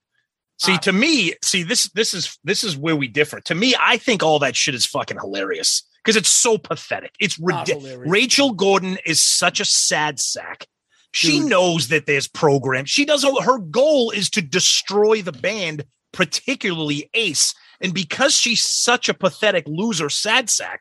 [0.59, 3.41] See, uh, to me, see this this is this is where we differ.
[3.41, 7.15] To me, I think all that shit is fucking hilarious because it's so pathetic.
[7.19, 8.09] It's ridiculous.
[8.09, 10.69] Rachel Gordon is such a sad sack.
[11.15, 11.49] She Dude.
[11.49, 12.91] knows that there's programs.
[12.91, 13.45] She doesn't.
[13.45, 17.55] Her goal is to destroy the band, particularly Ace.
[17.81, 20.81] And because she's such a pathetic loser, sad sack,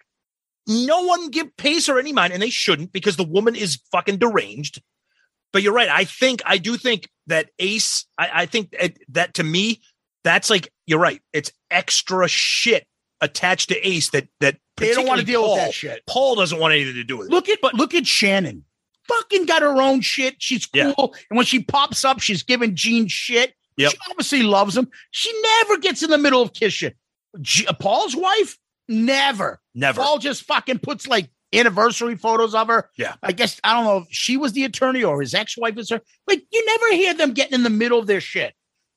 [0.66, 4.18] no one give pays her any mind, and they shouldn't because the woman is fucking
[4.18, 4.82] deranged.
[5.52, 5.88] But you're right.
[5.88, 8.08] I think I do think that Ace.
[8.18, 9.84] I, I think that, that to me,
[10.24, 11.22] that's like you're right.
[11.32, 12.88] It's extra shit
[13.22, 16.02] attached to Ace that that They don't want to deal with that shit.
[16.08, 17.32] Paul doesn't want anything to do with it.
[17.32, 18.66] Look at but look at Shannon.
[19.08, 20.36] Fucking got her own shit.
[20.40, 20.82] She's cool.
[20.98, 21.20] Yeah.
[21.30, 23.54] And when she pops up, she's giving Gene shit.
[23.78, 23.92] Yep.
[23.92, 24.90] She obviously loves him.
[25.12, 26.96] She never gets in the middle of kiss shit.
[27.42, 28.58] G- uh, Paul's wife,
[28.88, 29.60] never.
[29.74, 30.02] Never.
[30.02, 32.90] Paul just fucking puts like anniversary photos of her.
[32.98, 33.16] Yeah.
[33.22, 36.02] I guess I don't know if she was the attorney or his ex-wife is her.
[36.28, 38.54] Like you never hear them getting in the middle of their shit.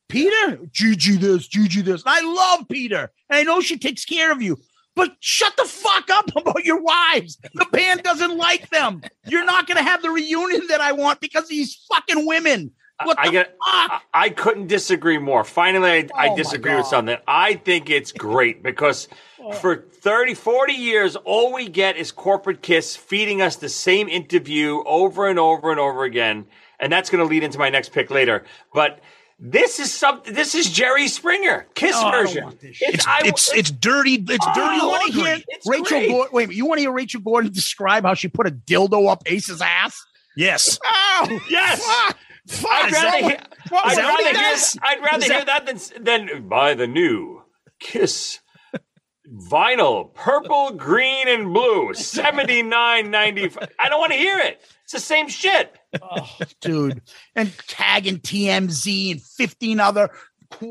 [0.09, 2.03] Peter, Gigi this, Gigi this.
[2.07, 3.11] I love Peter.
[3.29, 4.59] And I know she takes care of you.
[4.97, 7.39] But shut the fuck up about your wives.
[7.55, 9.03] The band doesn't like them.
[9.27, 12.73] You're not going to have the reunion that I want because of these fucking women.
[13.05, 13.55] What I get.
[13.61, 15.45] I, I couldn't disagree more.
[15.45, 17.19] Finally, I, Oh I disagree with something.
[17.29, 19.09] I think it's great because
[19.39, 19.53] oh.
[19.53, 24.83] for 30, 40 years, all we get is corporate kiss feeding us the same interview
[24.87, 26.47] over and over and over again.
[26.81, 28.45] And that's going to lead into my next pick later.
[28.73, 29.01] But
[29.39, 30.33] this is something.
[30.35, 32.45] This is Jerry Springer kiss oh, No, version.
[32.45, 32.95] want this shit.
[32.95, 34.15] It's I- it's it's dirty.
[34.29, 35.35] It's Oh, dirty you want to laundry.
[35.37, 36.09] hear It's Rachel great.
[36.11, 36.33] Gordon?
[36.33, 39.61] Wait, you want to hear Rachel Gordon describe how she put a dildo up Ace's
[39.61, 40.01] ass?
[40.37, 40.79] Yes.
[40.85, 41.85] Oh, Yes.
[41.85, 42.19] fuck.
[42.49, 42.71] Fuck.
[42.71, 43.41] I'd rather that hear,
[43.71, 44.57] what- I'd is that what rather hear.
[44.83, 47.43] I'd rather Is hear that- that than, than buy the new
[47.81, 48.39] Kiss
[49.33, 53.69] vinyl, purple, green, and blue, seventy nine ninety five.
[53.79, 54.61] I don't want to hear it.
[54.85, 55.75] It's the same shit.
[56.61, 57.03] dude,
[57.35, 60.11] and tagging TMZ and 15 other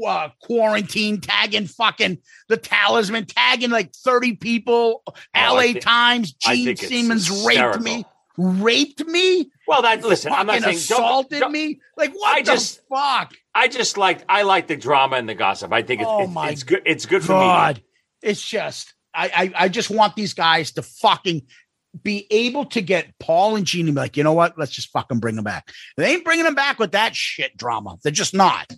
[0.07, 5.03] uh, quarantine, tagging fucking the talisman, tagging like 30 people.
[5.35, 8.05] LA I thi- Times, Gene think it's Simmons raped me.
[8.37, 9.49] Raped me?
[9.67, 11.79] Well, that listen, I'm not saying don't- assaulted don't- me.
[11.97, 13.33] Like what I the just- fuck?
[13.53, 15.71] I just like I like the drama and the gossip.
[15.73, 16.81] I think it's Oh it's, my it's good.
[16.85, 17.83] It's good for God, me.
[18.25, 21.43] It's just I, I I just want these guys to fucking
[22.03, 24.57] be able to get Paul and Gene and be like, you know what?
[24.57, 25.71] Let's just fucking bring them back.
[25.95, 27.97] They ain't bringing them back with that shit drama.
[28.03, 28.71] They're just not.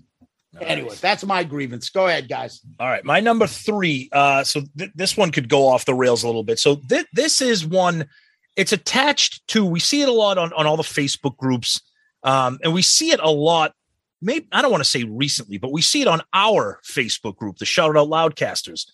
[0.60, 1.90] Anyway, that's my grievance.
[1.90, 2.62] Go ahead, guys.
[2.80, 4.10] All right, my number three.
[4.12, 6.58] Uh, so th- this one could go off the rails a little bit.
[6.60, 8.08] So th- this is one.
[8.56, 9.66] It's attached to.
[9.66, 11.82] We see it a lot on on all the Facebook groups,
[12.24, 13.74] um, and we see it a lot.
[14.20, 17.58] Maybe I don't want to say recently, but we see it on our Facebook group,
[17.58, 18.88] the Shout Out Loudcasters,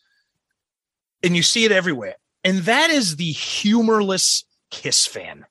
[1.24, 2.16] and you see it everywhere.
[2.44, 5.46] And that is the humorless Kiss fan.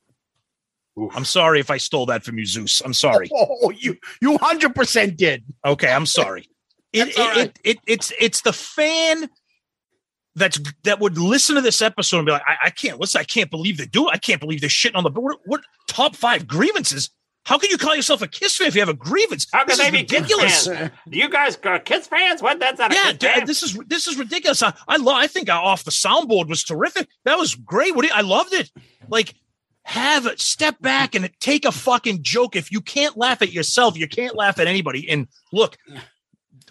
[1.14, 2.82] I'm sorry if I stole that from you, Zeus.
[2.84, 3.30] I'm sorry.
[3.64, 5.44] Oh, you you hundred percent did.
[5.64, 6.48] Okay, I'm sorry.
[6.94, 9.30] It, all it, it, it it's it's the fan
[10.34, 13.18] that's that would listen to this episode and be like, I, I can't listen.
[13.18, 14.12] I can't believe they do it.
[14.12, 17.08] I can't believe they're shitting on the what, what top five grievances.
[17.44, 19.46] How can you call yourself a Kiss fan if you have a grievance?
[19.52, 20.66] How can This they be Kiss ridiculous.
[20.68, 20.90] fans?
[21.10, 22.40] You guys are Kiss fans?
[22.40, 22.60] What?
[22.60, 23.38] That's not a Yeah, Kiss fan.
[23.40, 24.62] dude, this is this is ridiculous.
[24.62, 25.16] I, I love.
[25.16, 27.08] I think uh, off the soundboard was terrific.
[27.24, 27.94] That was great.
[27.96, 28.70] What do you- I loved it.
[29.08, 29.34] Like,
[29.84, 32.54] have it step back and take a fucking joke.
[32.54, 35.10] If you can't laugh at yourself, you can't laugh at anybody.
[35.10, 35.76] And look,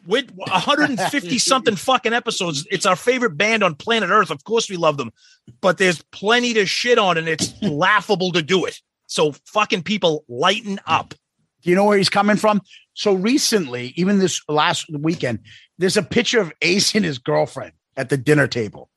[0.08, 2.66] with 150 something fucking episodes.
[2.72, 4.32] It's our favorite band on planet Earth.
[4.32, 5.12] Of course we love them,
[5.60, 8.80] but there's plenty to shit on and it's laughable to do it.
[9.12, 10.92] So fucking people lighten hmm.
[10.92, 11.14] up.
[11.62, 12.62] Do you know where he's coming from?
[12.94, 15.40] So recently, even this last weekend,
[15.78, 18.90] there's a picture of Ace and his girlfriend at the dinner table.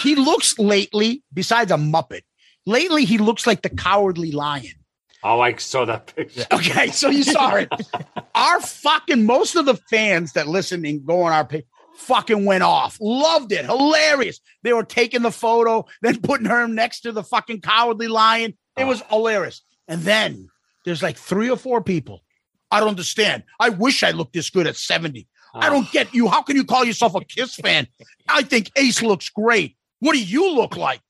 [0.00, 2.22] He looks lately, besides a Muppet,
[2.66, 4.72] lately he looks like the cowardly lion.
[5.24, 6.46] Oh, I saw that picture.
[6.52, 7.68] Okay, so you saw it.
[8.36, 11.64] our fucking most of the fans that listen and go on our page
[11.98, 12.96] fucking went off.
[13.00, 13.64] Loved it.
[13.64, 14.40] Hilarious.
[14.62, 18.56] They were taking the photo, then putting her next to the fucking cowardly lion.
[18.78, 19.62] It was hilarious.
[19.86, 20.48] And then
[20.84, 22.22] there's like three or four people.
[22.70, 23.44] I don't understand.
[23.58, 25.26] I wish I looked this good at 70.
[25.54, 25.70] I ah.
[25.70, 26.28] don't get you.
[26.28, 27.86] How can you call yourself a Kiss fan?
[28.28, 29.76] I think Ace looks great.
[30.00, 31.00] What do you look like?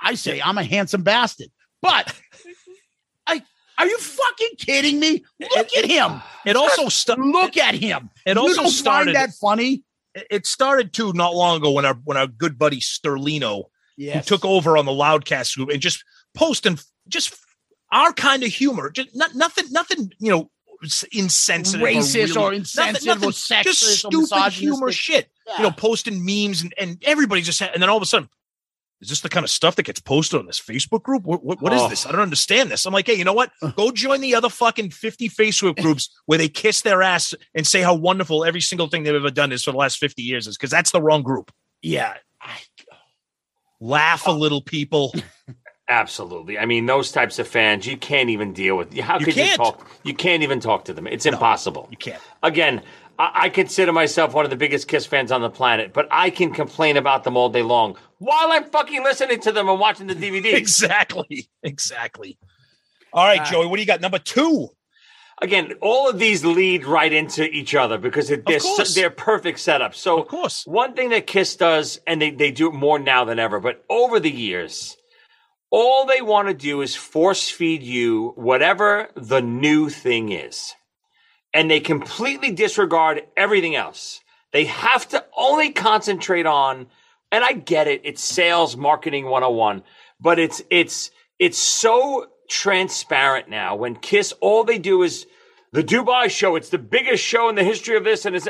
[0.00, 1.48] I say I'm a handsome bastard.
[1.82, 2.14] But
[3.26, 3.42] I
[3.76, 5.24] are you fucking kidding me?
[5.40, 6.22] Look at him.
[6.46, 8.08] It also stu- look at him.
[8.24, 9.82] It You also started find that funny.
[10.14, 13.64] It- It started too not long ago when our when our good buddy Sterlino
[13.96, 14.28] Yes.
[14.28, 16.02] who took over on the Loudcast group and just
[16.34, 16.78] posting
[17.08, 17.34] just
[17.92, 20.50] our kind of humor, just not, nothing, nothing, you know,
[20.82, 24.94] s- insensitive, Racist or really- insensitive or just sexist or stupid humor misogynistic.
[24.94, 25.28] shit.
[25.58, 28.28] You know, posting memes and and everybody just had, and then all of a sudden.
[29.00, 31.24] Is this the kind of stuff that gets posted on this Facebook group?
[31.24, 31.88] What, what, what is Oh.
[31.88, 32.06] this?
[32.06, 32.86] I don't understand this.
[32.86, 33.50] I'm like, hey, you know what?
[33.76, 37.82] Go join the other fucking 50 Facebook groups where they kiss their ass and say
[37.82, 40.56] how wonderful every single thing they've ever done is for the last 50 years is
[40.56, 41.52] because that's the wrong group.
[41.82, 42.14] Yeah.
[43.80, 45.14] Laugh a little, people.
[45.88, 46.58] Absolutely.
[46.58, 48.96] I mean, those types of fans, you can't even deal with.
[48.98, 49.56] How You could you can't.
[49.56, 49.86] talk?
[50.02, 51.06] You can't even talk to them.
[51.06, 51.88] It's impossible.
[51.90, 52.22] You can't.
[52.42, 52.80] Again,
[53.18, 56.30] I, I consider myself one of the biggest Kiss fans on the planet, but I
[56.30, 60.06] can complain about them all day long while I'm fucking listening to them and watching
[60.06, 60.54] the DVD.
[60.54, 61.48] Exactly.
[61.62, 62.38] Exactly.
[63.12, 64.00] All right, uh, Joey, what do you got?
[64.00, 64.68] Number two.
[65.42, 69.96] Again, all of these lead right into each other because they're, so- they're perfect setups.
[69.96, 73.24] So, of course, one thing that Kiss does, and they, they do it more now
[73.24, 74.96] than ever, but over the years,
[75.76, 80.72] all they want to do is force feed you whatever the new thing is.
[81.52, 84.20] And they completely disregard everything else.
[84.52, 86.86] They have to only concentrate on,
[87.32, 89.82] and I get it, it's sales marketing 101,
[90.20, 91.10] but it's, it's,
[91.40, 93.74] it's so transparent now.
[93.74, 95.26] When Kiss, all they do is
[95.72, 96.54] the Dubai show.
[96.54, 98.26] It's the biggest show in the history of this.
[98.26, 98.46] And it's,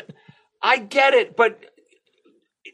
[0.63, 1.59] I get it, but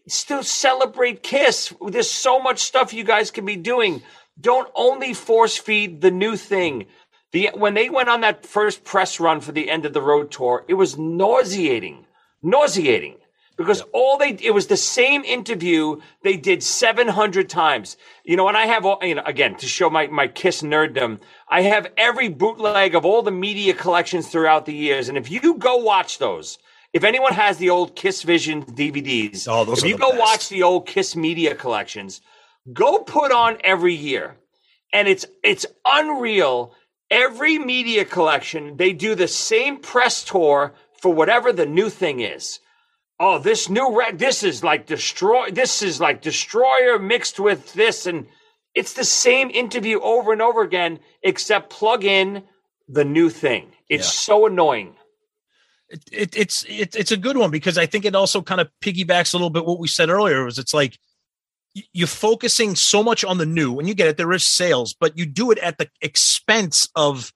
[0.08, 1.72] still celebrate Kiss.
[1.86, 4.02] There's so much stuff you guys can be doing.
[4.40, 6.86] Don't only force feed the new thing.
[7.32, 10.30] The when they went on that first press run for the end of the road
[10.30, 12.06] tour, it was nauseating,
[12.42, 13.16] nauseating
[13.56, 17.96] because all they it was the same interview they did 700 times.
[18.24, 21.20] You know, and I have all you know again to show my my Kiss nerddom.
[21.48, 25.56] I have every bootleg of all the media collections throughout the years, and if you
[25.58, 26.58] go watch those.
[26.92, 30.20] If anyone has the old Kiss Vision DVDs, Oh, those if you go best.
[30.20, 32.20] watch the old Kiss media collections,
[32.72, 34.36] go put on every year.
[34.92, 36.74] And it's it's unreal.
[37.10, 42.60] Every media collection, they do the same press tour for whatever the new thing is.
[43.18, 48.06] Oh, this new rec this is like destroy this is like destroyer mixed with this
[48.06, 48.26] and
[48.74, 52.42] it's the same interview over and over again except plug in
[52.88, 53.72] the new thing.
[53.88, 54.34] It's Yeah.
[54.34, 54.96] so annoying.
[55.88, 58.68] it, it, it's it, it's a good one because I think it also kind of
[58.80, 60.44] piggybacks a little bit what we said earlier.
[60.44, 60.98] Was it's like
[61.92, 64.16] you're focusing so much on the new, and you get it.
[64.16, 67.32] There is sales, but you do it at the expense of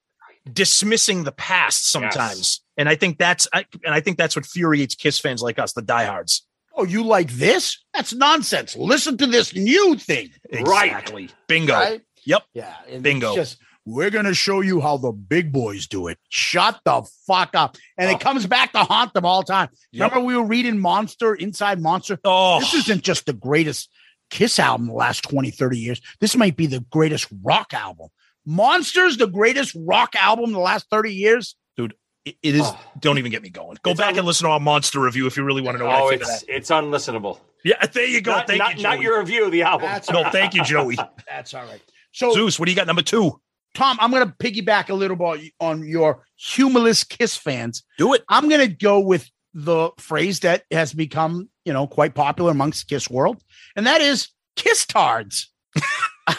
[0.50, 2.62] dismissing the past sometimes.
[2.76, 5.72] And I think that's I, and I think that's what infuriates Kiss fans like us,
[5.72, 6.46] the diehards.
[6.76, 7.78] Oh, you like this?
[7.94, 8.76] That's nonsense.
[8.76, 10.30] Listen to this new thing.
[10.50, 11.30] Exactly.
[11.46, 11.72] Bingo.
[11.72, 12.02] Right?
[12.26, 12.42] Yep.
[12.52, 12.74] Yeah.
[13.00, 13.34] Bingo.
[13.36, 16.18] Just we're gonna show you how the big boys do it.
[16.30, 17.76] Shut the fuck up.
[17.96, 18.18] And it oh.
[18.18, 19.68] comes back to haunt them all the time.
[19.92, 20.10] Yep.
[20.10, 22.18] Remember we were reading Monster Inside Monster?
[22.24, 23.88] Oh, this isn't just the greatest
[24.30, 26.00] Kiss album the last 20, 30 years.
[26.20, 28.08] This might be the greatest rock album.
[28.46, 31.56] Monsters, the greatest rock album the last 30 years.
[31.76, 31.94] dude,
[32.24, 32.68] it, it is.
[32.98, 33.78] Don't even get me going.
[33.82, 36.00] Go back and listen to our monster review if you really want to know what
[36.00, 36.56] Oh, I think of it's that.
[36.56, 37.38] it's unlistenable.
[37.64, 38.32] Yeah, there you go.
[38.32, 39.86] Not, thank not, you, not your review of the album.
[39.86, 40.98] That's no, thank you, Joey.
[41.28, 41.80] That's all right.
[42.12, 42.86] So Zeus, what do you got?
[42.86, 43.40] Number two.
[43.74, 47.82] Tom, I'm going to piggyback a little bit on your humorless Kiss fans.
[47.98, 48.22] Do it.
[48.28, 52.88] I'm going to go with the phrase that has become, you know, quite popular amongst
[52.88, 53.42] Kiss world,
[53.76, 55.50] and that is Kiss tards.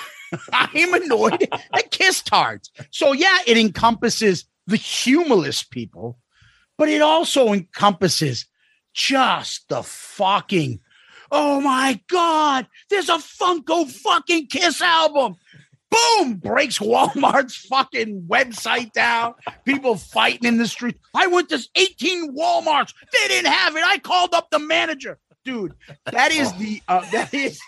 [0.53, 2.71] I'm annoyed at Kiss tards.
[2.91, 6.17] So yeah, it encompasses the humorless people,
[6.77, 8.45] but it also encompasses
[8.93, 10.79] just the fucking.
[11.31, 12.67] Oh my God!
[12.89, 15.35] There's a Funko fucking Kiss album.
[15.89, 16.35] Boom!
[16.35, 19.35] Breaks Walmart's fucking website down.
[19.65, 20.97] People fighting in the street.
[21.13, 22.93] I went to 18 Walmarts.
[23.11, 23.83] They didn't have it.
[23.85, 25.19] I called up the manager.
[25.43, 25.75] Dude,
[26.05, 27.59] that is the uh, that is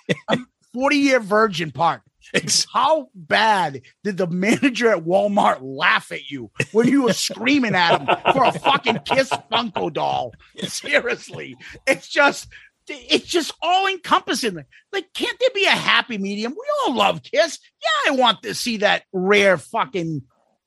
[0.74, 2.02] 40 year virgin part.
[2.34, 7.74] It's how bad did the manager at Walmart laugh at you when you were screaming
[7.76, 10.34] at him for a fucking Kiss Funko doll?
[10.64, 12.48] Seriously, it's just
[12.90, 14.64] it's just all encompassing.
[14.92, 16.54] Like, can't there be a happy medium?
[16.54, 17.60] We all love Kiss.
[17.82, 20.24] Yeah, I want to see that rare fucking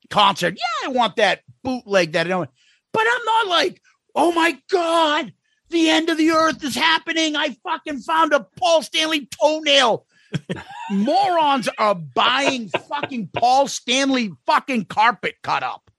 [0.09, 0.55] concert.
[0.57, 2.45] Yeah, I want that bootleg that I know.
[2.93, 3.81] But I'm not like,
[4.15, 5.33] oh my god,
[5.69, 7.35] the end of the earth is happening.
[7.35, 10.05] I fucking found a Paul Stanley toenail.
[10.91, 15.90] Morons are buying fucking Paul Stanley fucking carpet cut up.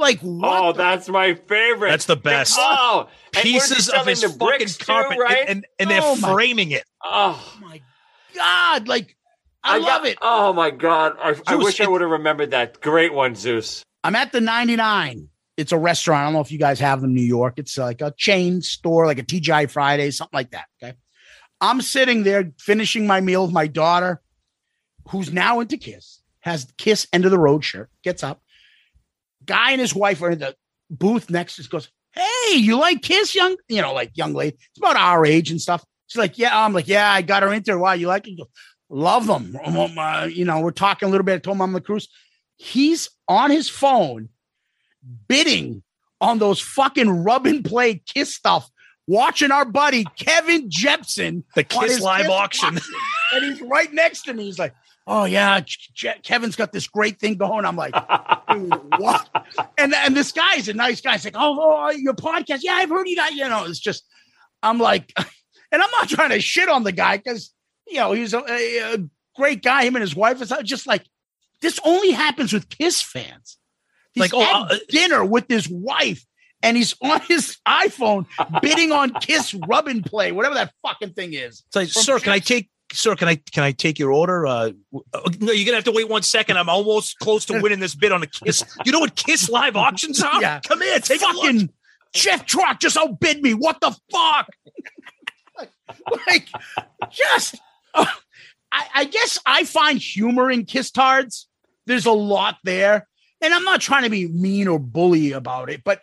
[0.00, 0.62] Like what?
[0.62, 1.90] Oh, that's my favorite.
[1.90, 2.56] That's the best.
[2.58, 5.44] Oh, Pieces of they his fucking bricks too, carpet, and- right?
[5.46, 6.84] and, and they're Oh my- framing it.
[7.04, 7.80] Oh, oh my
[8.34, 8.88] god!
[8.88, 9.16] Like
[9.62, 10.18] I, love got- it.
[10.22, 11.16] Oh my god!
[11.22, 12.80] I, I Zeus, wish I would have remembered that.
[12.80, 13.82] Great one, Zeus.
[14.02, 15.28] I'm at the 99.
[15.58, 16.22] It's a restaurant.
[16.22, 17.58] I don't know if you guys have them in New York.
[17.58, 20.64] It's like a chain store, like a TGI Friday, something like that.
[20.82, 20.94] Okay.
[21.60, 24.22] I'm sitting there finishing my meal with my daughter,
[25.10, 28.40] who's now into Kiss, has Kiss end of the road shirt, gets up.
[29.50, 30.54] Guy and his wife are in the
[30.88, 34.56] booth next to us, goes, Hey, you like Kiss, young, you know, like young lady.
[34.56, 35.84] It's about our age and stuff.
[36.06, 37.76] She's like, Yeah, I'm like, Yeah, I got her into it.
[37.78, 38.36] Why you like it?
[38.38, 38.46] Goes,
[38.88, 39.56] Love them.
[39.64, 41.34] Uh, you know, we're talking a little bit.
[41.34, 42.08] I told him I'm the cruise.
[42.56, 44.28] He's on his phone
[45.28, 45.82] bidding
[46.20, 48.68] on those fucking rub and play kiss stuff,
[49.06, 52.78] watching our buddy Kevin Jepson, The Kiss live auction.
[53.32, 54.44] and he's right next to me.
[54.44, 54.74] He's like,
[55.10, 57.94] "Oh yeah, J- J- Kevin's got this great thing going." I'm like,
[58.48, 59.28] "Dude, "What?"
[59.76, 61.12] And and this guy's a nice guy.
[61.12, 62.60] He's like, "Oh, oh, your podcast?
[62.62, 64.04] Yeah, I've heard you guys." You know, it's just,
[64.62, 65.12] I'm like,
[65.72, 67.52] and I'm not trying to shit on the guy because
[67.88, 68.98] you know he's a, a, a
[69.36, 69.84] great guy.
[69.84, 71.04] Him and his wife is just like
[71.60, 71.80] this.
[71.84, 73.58] Only happens with Kiss fans.
[74.12, 76.24] He's Like, oh, at uh, dinner with his wife.
[76.62, 78.26] And he's on his iPhone
[78.60, 81.62] bidding on Kiss Rub and Play, whatever that fucking thing is.
[81.66, 84.46] It's like, sir, can I take sir, can I can I take your order?
[84.46, 84.70] Uh,
[85.40, 86.58] no, you're gonna have to wait one second.
[86.58, 88.64] I'm almost close to winning this bid on a Kiss.
[88.84, 90.40] You know what Kiss live auctions are?
[90.40, 90.60] Yeah.
[90.60, 91.36] Come here, take a look.
[91.44, 91.70] fucking
[92.14, 93.52] Jeff Trot just outbid me.
[93.54, 94.48] What the fuck?
[96.26, 96.48] like,
[97.10, 97.56] just,
[97.94, 98.06] uh,
[98.72, 101.48] I, I guess I find humor in Kiss Tards.
[101.86, 103.06] There's a lot there.
[103.42, 106.02] And I'm not trying to be mean or bully about it, but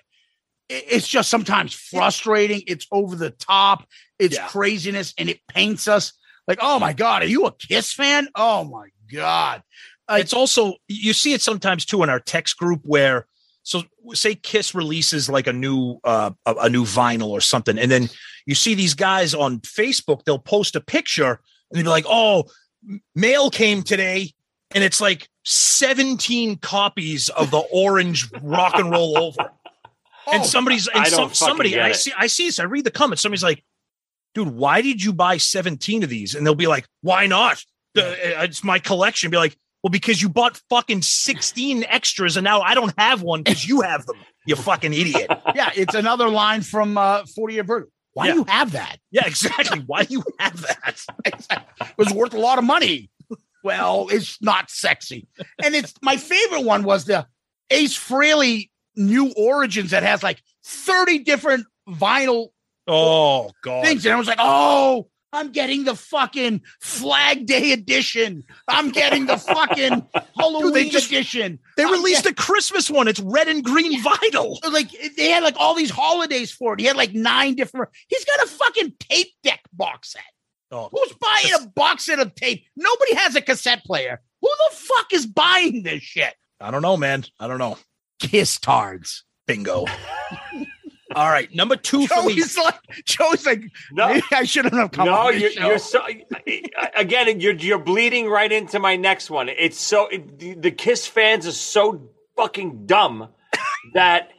[0.70, 2.64] it- it's just sometimes frustrating.
[2.68, 3.88] It's over the top.
[4.20, 6.14] It's craziness and it paints us
[6.48, 8.28] like, oh my God, are you a Kiss fan?
[8.36, 9.64] Oh my God.
[10.10, 13.28] it's also you see it sometimes too in our text group where
[13.64, 13.84] so
[14.14, 18.10] say Kiss releases like a new uh a, new vinyl or something, and then
[18.46, 22.46] you see these guys on Facebook, they'll post a picture and they'll be like, "Oh,
[23.14, 24.32] mail came today,"
[24.74, 29.52] and it's like 17 copies of the orange rock and roll over.
[30.32, 33.44] and somebody's and some, somebody I see I see this, I read the comments, somebody's
[33.44, 33.66] like,
[34.38, 36.36] dude, why did you buy 17 of these?
[36.36, 37.64] And they'll be like, why not?
[37.96, 39.32] The- it's my collection.
[39.32, 43.42] Be like, well, because you bought fucking 16 extras and now I don't have one
[43.42, 44.18] because you have them.
[44.46, 45.28] You fucking idiot.
[45.56, 47.90] yeah, it's another line from uh, 40 Year Virgin.
[48.14, 48.32] Why Yeah.
[48.34, 48.98] do you have that?
[49.12, 49.84] Yeah, exactly.
[49.88, 51.04] Why do you have that?
[51.26, 53.10] it was worth a lot of money.
[53.64, 55.28] Well, it's not sexy.
[55.64, 57.26] And it's my favorite one was the
[57.72, 62.50] Ace Frehley New Origins that has like 30 different vinyl
[62.88, 63.86] Oh god.
[63.86, 64.06] things.
[64.06, 68.46] And I was like, oh, I'm getting the fucking Flag Day edition.
[68.68, 70.08] I'm getting the fucking
[70.38, 71.60] Halloween they just- edition.
[71.76, 73.08] They released get- a Christmas one.
[73.08, 74.58] It's red and green vinyl.
[74.72, 76.80] like they had like all these holidays for it.
[76.80, 77.90] He had like nine different.
[78.08, 80.22] He's got a fucking tape deck box set.
[80.72, 82.66] Oh, Who's buying a box set of tape?
[82.76, 84.22] Nobody has a cassette player.
[84.42, 86.34] Who the fuck is buying this shit?
[86.60, 87.26] I don't know, man.
[87.40, 87.78] I don't know.
[88.20, 89.24] Kiss tards.
[89.46, 89.86] Bingo.
[91.18, 92.36] All right, number two for me.
[92.36, 94.20] Joey's like, Joey's like, No.
[94.32, 95.08] I shouldn't have come.
[95.08, 96.06] no, on you're, you're so
[96.96, 97.40] again.
[97.40, 99.50] You're you're bleeding right into my next one.
[99.50, 103.30] It's so it, the, the Kiss fans are so fucking dumb
[103.96, 104.30] that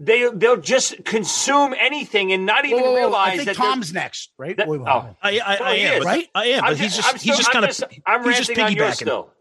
[0.00, 3.56] they they'll just consume anything and not even Whoa, whoa, whoa, realize I think that
[3.56, 4.56] Tom's next, right?
[4.56, 5.04] that- Wait, wait, oh.
[5.22, 5.40] wait.
[5.42, 6.28] I, I, oh, I am, right?
[6.34, 8.36] I am, but he's just I'm he's just still- kind I'm of just- I'm he's
[8.38, 8.96] just ranting on yours piggybacking.
[8.96, 9.32] still.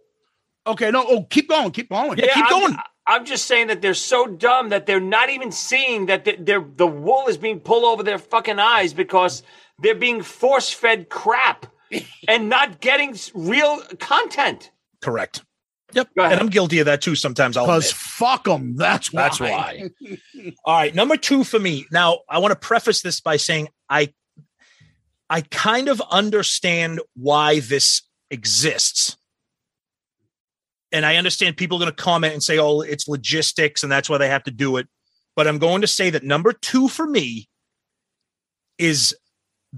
[0.67, 1.03] Okay, no.
[1.07, 2.17] Oh, keep going, keep going.
[2.19, 2.77] Yeah, keep I'm, going.
[3.07, 6.65] I'm just saying that they're so dumb that they're not even seeing that the, they're,
[6.75, 9.43] the wool is being pulled over their fucking eyes because
[9.79, 11.65] they're being force fed crap
[12.27, 14.71] and not getting real content.
[15.01, 15.43] Correct.
[15.93, 16.09] Yep.
[16.15, 17.15] And I'm guilty of that too.
[17.15, 18.75] Sometimes I'll Because fuck them.
[18.75, 19.21] That's why.
[19.21, 19.89] That's why.
[20.65, 21.85] All right, number two for me.
[21.91, 24.13] Now, I want to preface this by saying I
[25.29, 29.17] I kind of understand why this exists.
[30.91, 34.09] And I understand people are going to comment and say, "Oh, it's logistics, and that's
[34.09, 34.87] why they have to do it."
[35.35, 37.47] But I'm going to say that number two for me
[38.77, 39.15] is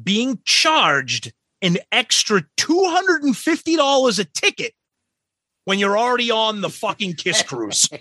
[0.02, 1.32] being charged
[1.62, 4.74] an extra two hundred and fifty dollars a ticket
[5.66, 7.90] when you're already on the fucking Kiss cruise.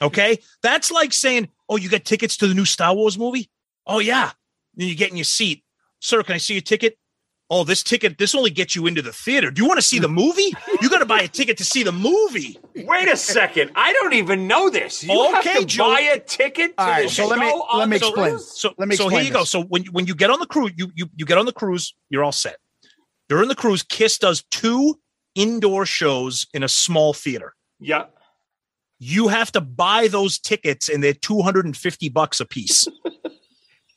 [0.00, 3.50] Okay, that's like saying, "Oh, you got tickets to the new Star Wars movie?"
[3.86, 4.30] Oh yeah,
[4.74, 5.64] then you get in your seat,
[6.00, 6.22] sir.
[6.22, 6.96] Can I see your ticket?
[7.50, 9.50] Oh, this ticket, this only gets you into the theater.
[9.50, 10.52] Do you want to see the movie?
[10.82, 12.58] You got to buy a ticket to see the movie.
[12.76, 13.70] Wait a second.
[13.74, 15.02] I don't even know this.
[15.02, 15.84] You have to Joe.
[15.94, 18.30] buy a ticket to All right, the so show let me- let me explain.
[18.32, 18.60] cruise?
[18.60, 19.44] So, Let me so here explain you go.
[19.44, 21.52] So when you, when you get on the cruise, you, you you get on the
[21.54, 22.56] cruise, you're all set.
[23.30, 24.98] During the cruise, Kiss does two
[25.34, 27.54] indoor shows in a small theater.
[27.80, 28.06] Yeah.
[28.98, 32.86] You have to buy those tickets, and they're two hundred and fifty bucks a piece.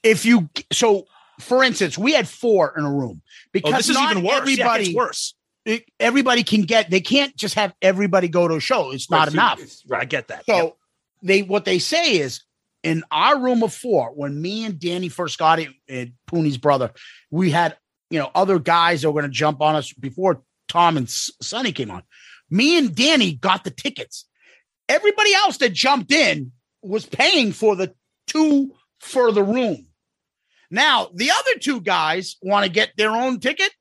[0.03, 1.05] If you so,
[1.41, 4.37] for instance, we had four in a room because oh, this is even worse.
[4.37, 5.35] Everybody, yeah, worse.
[5.65, 6.89] it- everybody can get.
[6.89, 8.91] They can't just have everybody go to a show.
[8.91, 9.59] It's not Right, enough.
[9.59, 10.45] it's- I get that.
[10.45, 10.77] So Yep.
[11.23, 12.41] they what they say is
[12.83, 16.91] in our room of four, when me and Danny first got it, and Pooney's brother,
[17.29, 17.77] we had
[18.09, 21.71] you know other guys that were going to jump on us before Tom and Sonny
[21.71, 22.03] came on.
[22.49, 24.25] Me and Danny got the tickets.
[24.89, 26.51] Everybody else that jumped in
[26.81, 27.93] was paying for the
[28.27, 29.87] two for the room.
[30.71, 33.71] Now the other two guys want to get their own ticket.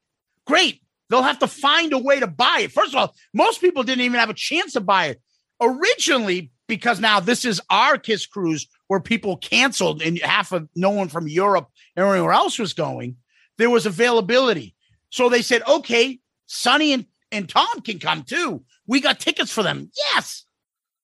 [0.47, 0.83] Great.
[1.09, 2.73] They'll have to find a way to buy it.
[2.73, 5.21] First of all, most people didn't even have a chance to buy it
[5.61, 10.91] originally because now this is our kiss cruise where people canceled and half of no
[10.91, 13.17] one from Europe and anywhere else was going.
[13.59, 14.75] There was availability.
[15.11, 18.65] So they said, okay, Sonny and, and Tom can come too.
[18.87, 19.91] We got tickets for them.
[20.15, 20.45] Yes.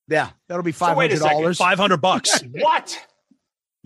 [0.08, 1.58] Yeah, that'll be So five hundred dollars.
[1.58, 2.42] Five hundred bucks.
[2.52, 2.98] What?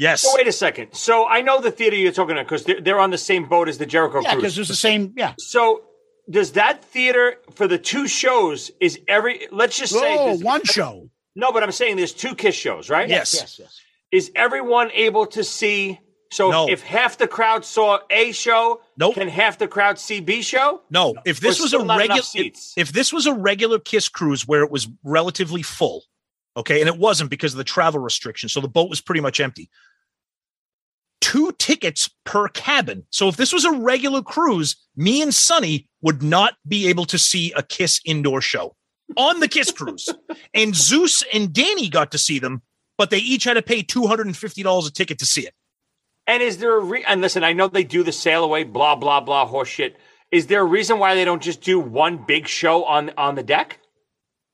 [0.00, 0.22] Yes.
[0.22, 0.88] So wait a second.
[0.94, 3.68] So I know the theater you're talking about because they're, they're on the same boat
[3.68, 4.42] as the Jericho Yeah, cruise.
[4.42, 5.12] because there's the same.
[5.16, 5.34] Yeah.
[5.38, 5.82] So
[6.28, 9.46] does that theater for the two shows is every?
[9.52, 11.10] Let's just say Oh, there's- one show.
[11.36, 13.08] No, but I'm saying there's two Kiss shows, right?
[13.08, 13.34] Yes.
[13.34, 13.58] Yes.
[13.60, 13.80] Yes.
[14.10, 16.00] Is everyone able to see?
[16.32, 16.68] So No.
[16.68, 19.14] if half the crowd saw A show, Nope.
[19.14, 20.80] can half the crowd see B show?
[20.90, 22.72] No, if this Or was a still not enough regular seats?
[22.76, 26.04] if this was a regular Kiss cruise where it was relatively full,
[26.56, 29.40] okay, and it wasn't because of the travel restrictions, so the boat was pretty much
[29.40, 29.70] empty.
[31.30, 33.06] Two tickets per cabin.
[33.10, 37.18] So if this was a regular cruise, me and Sonny would not be able to
[37.18, 38.74] see a Kiss indoor show
[39.16, 40.08] on the Kiss cruise.
[40.54, 42.62] and Zeus and Danny got to see them,
[42.98, 45.54] but they each had to pay $250 a ticket to see it.
[46.26, 47.44] And is there a re- and listen?
[47.44, 49.94] I know they do the sail away, blah blah blah, horseshit.
[50.32, 53.42] Is there a reason why they don't just do one big show on on the
[53.44, 53.78] deck?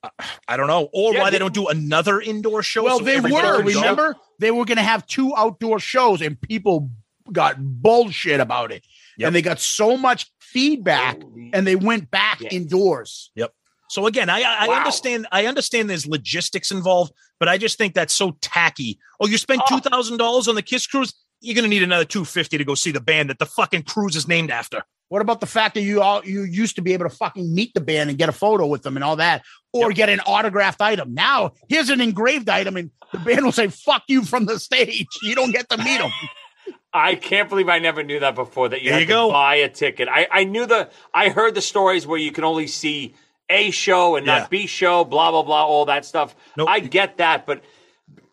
[0.02, 0.08] Uh,
[0.46, 0.88] I don't know.
[0.92, 2.84] Or Yeah, why they they- don't do another indoor show.
[2.84, 3.28] Well, so they were.
[3.30, 6.90] third show- Remember, they were going to have two outdoor shows, and people
[7.32, 8.84] got bullshit about it,
[9.18, 9.26] Yep.
[9.26, 11.20] and they got so much feedback,
[11.52, 12.52] and they went back shit.
[12.52, 13.30] indoors.
[13.34, 13.52] Yep.
[13.88, 14.74] So again, I I Wow.
[14.78, 18.98] understand I understand there's logistics involved, but I just think that's so tacky.
[19.20, 19.76] Oh, you spent Oh.
[19.78, 22.74] two thousand dollars on the Kiss cruise, you're gonna need another two fifty to go
[22.74, 24.82] see the band that the fucking cruise is named after.
[25.08, 27.72] What about the fact that you all you used to be able to fucking meet
[27.74, 30.80] the band and get a photo with them and all that, or get an autographed
[30.80, 31.14] item?
[31.14, 35.06] Now here's an engraved item, and the band will say "fuck you" from the stage.
[35.22, 36.10] You don't get to meet them.
[36.92, 38.68] I can't believe I never knew that before.
[38.70, 39.30] That you There had you to go.
[39.30, 40.08] buy a ticket.
[40.08, 43.14] I I knew the I heard the stories where you can only see
[43.48, 44.38] A show and Yeah.
[44.40, 46.34] not B show, blah blah blah, all that stuff.
[46.56, 46.68] Nope.
[46.68, 47.62] I get that, but.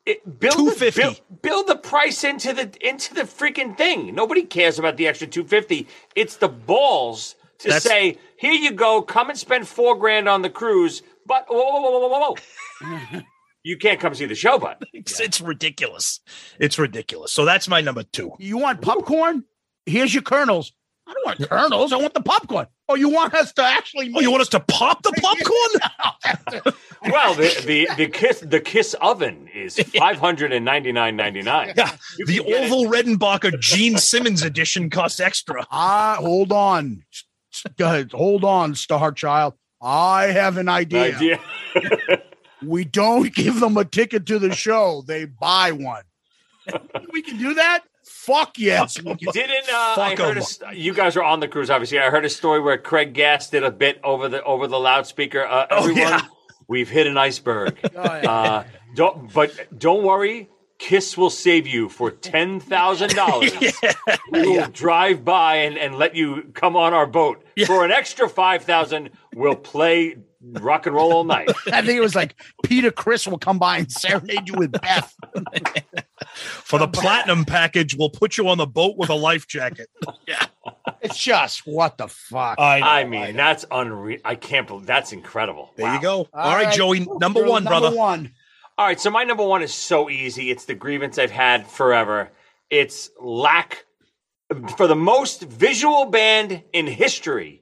[0.05, 1.01] It, build, the, 250.
[1.01, 4.13] build, build the price into the into the freaking thing.
[4.13, 5.87] Nobody cares about the extra two fifty.
[6.15, 10.41] It's the balls to That's- say, "Here you go, come and spend four grand on
[10.41, 12.35] the cruise." But whoa, whoa, whoa, whoa, whoa,
[13.13, 13.21] whoa.
[13.63, 16.19] you can't come see the show, but It's, it's ridiculous.
[16.59, 17.31] It's ridiculous.
[17.31, 18.33] So that's my number two.
[18.39, 19.45] You want popcorn?
[19.85, 20.73] Here's your kernels.
[21.05, 21.91] I don't want kernels.
[21.93, 22.67] I want the popcorn.
[22.87, 24.11] Oh, you want us to actually?
[24.15, 26.73] Oh, you want us to pop the popcorn?
[27.11, 31.41] well, the the the kiss the kiss oven is five hundred and ninety nine ninety
[31.41, 31.73] nine.
[31.75, 31.95] yeah.
[32.17, 32.71] You The Oval get it.
[32.71, 35.67] Orville Redenbacher Gene Simmons edition costs extra.
[35.71, 37.03] Ah, hold on.
[38.13, 39.55] Hold on, Star Child.
[39.81, 41.15] I have an idea.
[41.17, 41.39] idea.
[42.65, 45.03] We don't give them a ticket to the show.
[45.05, 46.03] They buy one.
[47.11, 47.81] we can do that?
[48.25, 49.01] Fuck yes.
[49.01, 49.31] we can.
[49.33, 50.37] Didn't uh, I heard?
[50.37, 50.43] A, 'em.
[50.43, 51.99] st- you guys are on the cruise, obviously.
[51.99, 55.45] I heard a story where Craig Gass did a bit over the over the loudspeaker.
[55.45, 56.21] Uh, Oh, everyone, yeah.
[56.67, 57.77] we've hit an iceberg.
[57.95, 58.31] Oh, yeah.
[58.31, 58.63] uh,
[58.95, 60.49] don't, but don't worry.
[60.79, 63.51] Kiss will save you for ten thousand dollars.
[64.31, 68.27] We will drive by and, and let you come on our boat for an extra
[68.27, 69.11] five thousand.
[69.35, 71.49] We'll play rock and roll all night.
[71.67, 72.35] I think it was like
[72.65, 75.13] Peter Criss will come by and serenade you with Beth.
[76.33, 79.89] For the platinum package, we'll put you on the boat with a life jacket.
[80.27, 80.45] yeah.
[81.01, 82.59] It's just what the fuck.
[82.59, 84.19] I know, I mean, that's unreal.
[84.23, 85.71] I can't believe that's incredible.
[85.75, 86.27] There you go.
[86.33, 87.91] All right, Joey, number You're one, brother.
[87.95, 88.31] one.
[88.77, 90.49] All right, so my number one is so easy.
[90.49, 92.31] It's the grievance I've had forever.
[92.69, 93.85] It's lack
[94.77, 97.61] for the most visual band in history.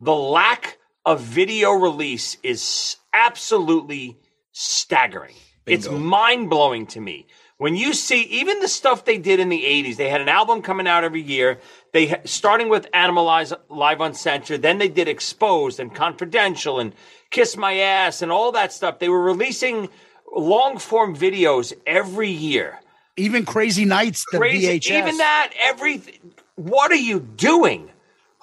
[0.00, 4.18] The lack of video release is absolutely
[4.52, 5.34] staggering.
[5.66, 7.26] It's mind blowing to me.
[7.62, 10.62] When you see even the stuff they did in the 80s, they had an album
[10.62, 11.60] coming out every year.
[11.92, 16.92] They starting with Animalize Live Uncensored, then they did Exposed and Confidential and
[17.30, 18.98] Kiss My Ass and all that stuff.
[18.98, 19.90] They were releasing
[20.34, 22.80] long form videos every year.
[23.16, 24.98] Even Crazy Nights, the Crazy, VHS.
[24.98, 26.18] even that, everything.
[26.56, 27.90] What are you doing?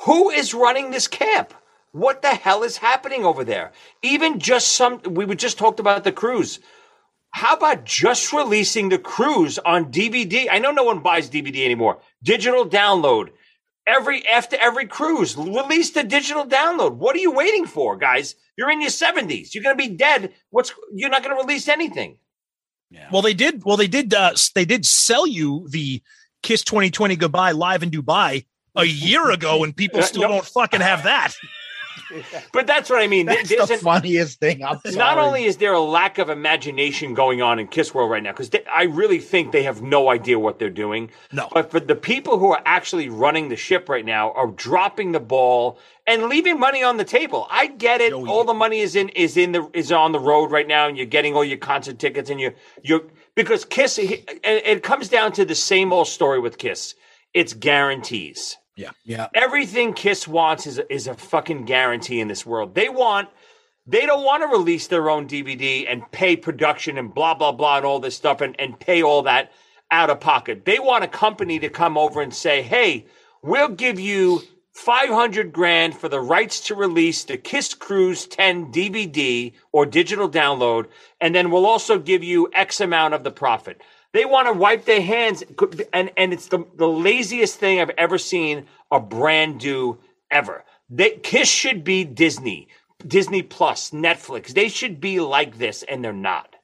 [0.05, 1.53] Who is running this camp?
[1.91, 3.73] What the hell is happening over there?
[4.01, 6.61] Even just some, we were just talked about the cruise.
[7.31, 10.47] How about just releasing the cruise on DVD?
[10.51, 11.99] I know no one buys DVD anymore.
[12.23, 13.30] Digital download.
[13.88, 16.95] Every after every cruise, release the digital download.
[16.95, 18.35] What are you waiting for, guys?
[18.57, 19.53] You're in your 70s.
[19.53, 20.34] You're going to be dead.
[20.49, 22.18] What's you're not going to release anything.
[23.11, 23.64] Well, they did.
[23.64, 24.14] Well, they did.
[24.14, 26.01] Uh, they did sell you the
[26.43, 28.45] Kiss 2020 Goodbye live in Dubai
[28.76, 30.27] a year ago, and people Uh, still no.
[30.30, 31.34] don't fucking have that.
[32.53, 33.26] But that's what I mean.
[33.27, 34.63] That's There's the an- funniest thing.
[34.63, 38.23] I'm Not only is there a lack of imagination going on in Kiss World right
[38.23, 41.11] now, because I really think they have no idea what they're doing.
[41.31, 41.47] No.
[41.51, 45.19] But for the people who are actually running the ship right now are dropping the
[45.19, 47.47] ball and leaving money on the table.
[47.51, 48.11] I get it.
[48.13, 50.97] all the money is in is in the is on the road right now, and
[50.97, 53.03] you're getting all your concert tickets, and you you're
[53.35, 53.97] because Kiss.
[53.99, 56.95] It, it comes down to the same old story with Kiss.
[57.34, 58.57] It's guarantees.
[58.80, 58.91] Yeah.
[59.03, 59.27] Yeah.
[59.34, 62.76] Everything Kiss wants is is a fucking guarantee in this world.
[62.76, 63.27] They want
[63.85, 67.77] they don't want to release their own DVD and pay production and blah blah blah
[67.77, 69.51] and all this stuff and, and pay all that
[69.91, 70.64] out of pocket.
[70.64, 73.06] They want a company to come over and say, "Hey,
[73.43, 79.51] we'll give you 500 grand for the rights to release the Kiss Cruise 10 DVD
[79.73, 80.85] or digital download
[81.19, 83.81] and then we'll also give you X amount of the profit."
[84.14, 85.44] They want to wipe their hands,
[85.94, 89.99] and and it's the the laziest thing I've ever seen a brand do
[90.31, 90.64] ever.
[90.90, 92.69] They Kiss should be Disney,
[93.06, 94.48] Disney Plus, Netflix.
[94.48, 96.56] They should be like this, and they're not.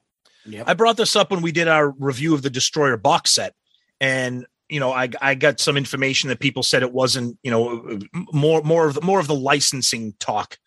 [0.66, 3.54] I brought this up when we did our review of the Destroyer box set,
[4.00, 8.00] and you know, I I got some information that people said it wasn't, you know,
[8.32, 10.58] more more of the more of the licensing talk,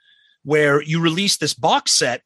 [0.43, 2.23] where you release this box set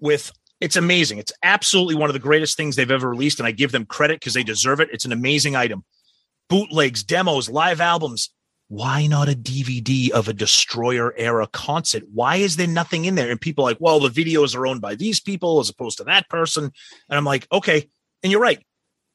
[0.00, 0.32] with.
[0.62, 1.18] It's amazing.
[1.18, 4.20] It's absolutely one of the greatest things they've ever released, and I give them credit
[4.20, 4.90] because they deserve it.
[4.92, 5.84] It's an amazing item.
[6.48, 8.30] Bootlegs, demos, live albums.
[8.68, 12.04] Why not a DVD of a Destroyer era concert?
[12.14, 13.28] Why is there nothing in there?
[13.28, 16.04] And people are like, well, the videos are owned by these people as opposed to
[16.04, 16.64] that person.
[16.64, 17.88] And I'm like, okay.
[18.22, 18.64] And you're right.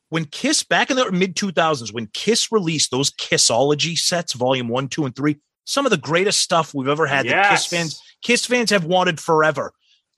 [0.09, 4.89] When Kiss back in the mid 2000s, when Kiss released those Kissology sets, volume one,
[4.89, 8.45] two, and three, some of the greatest stuff we've ever had that Kiss fans, Kiss
[8.45, 9.71] fans have wanted forever.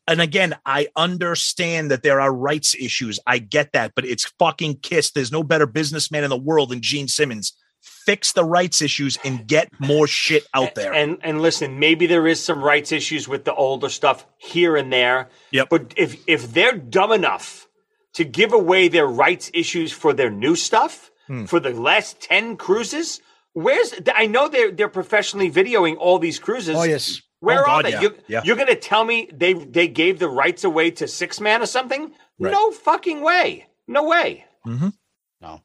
[0.10, 3.20] And again, I understand that there are rights issues.
[3.28, 5.12] I get that, but it's fucking Kiss.
[5.12, 7.54] There's no better businessman in the world than Gene Simmons.
[7.82, 10.92] Fix the rights issues and get more shit out there.
[10.94, 14.92] And and listen, maybe there is some rights issues with the older stuff here and
[14.92, 15.30] there.
[15.52, 15.68] Yep.
[15.70, 17.68] But if if they're dumb enough
[18.16, 21.46] to give away their rights issues for their new stuff Hmm.
[21.46, 23.22] for the last ten cruises,
[23.54, 26.76] where's I know they're they're professionally videoing all these cruises.
[26.76, 27.22] Oh, yes.
[27.42, 27.92] Where Oh, are they?
[27.92, 28.02] yeah.
[28.02, 28.42] You, Yeah.
[28.44, 32.12] You're going to tell me they they gave the rights away to Sixthman or something?
[32.40, 32.52] Right.
[32.52, 33.68] No fucking way.
[33.88, 34.46] No way.
[34.68, 35.58] Uh,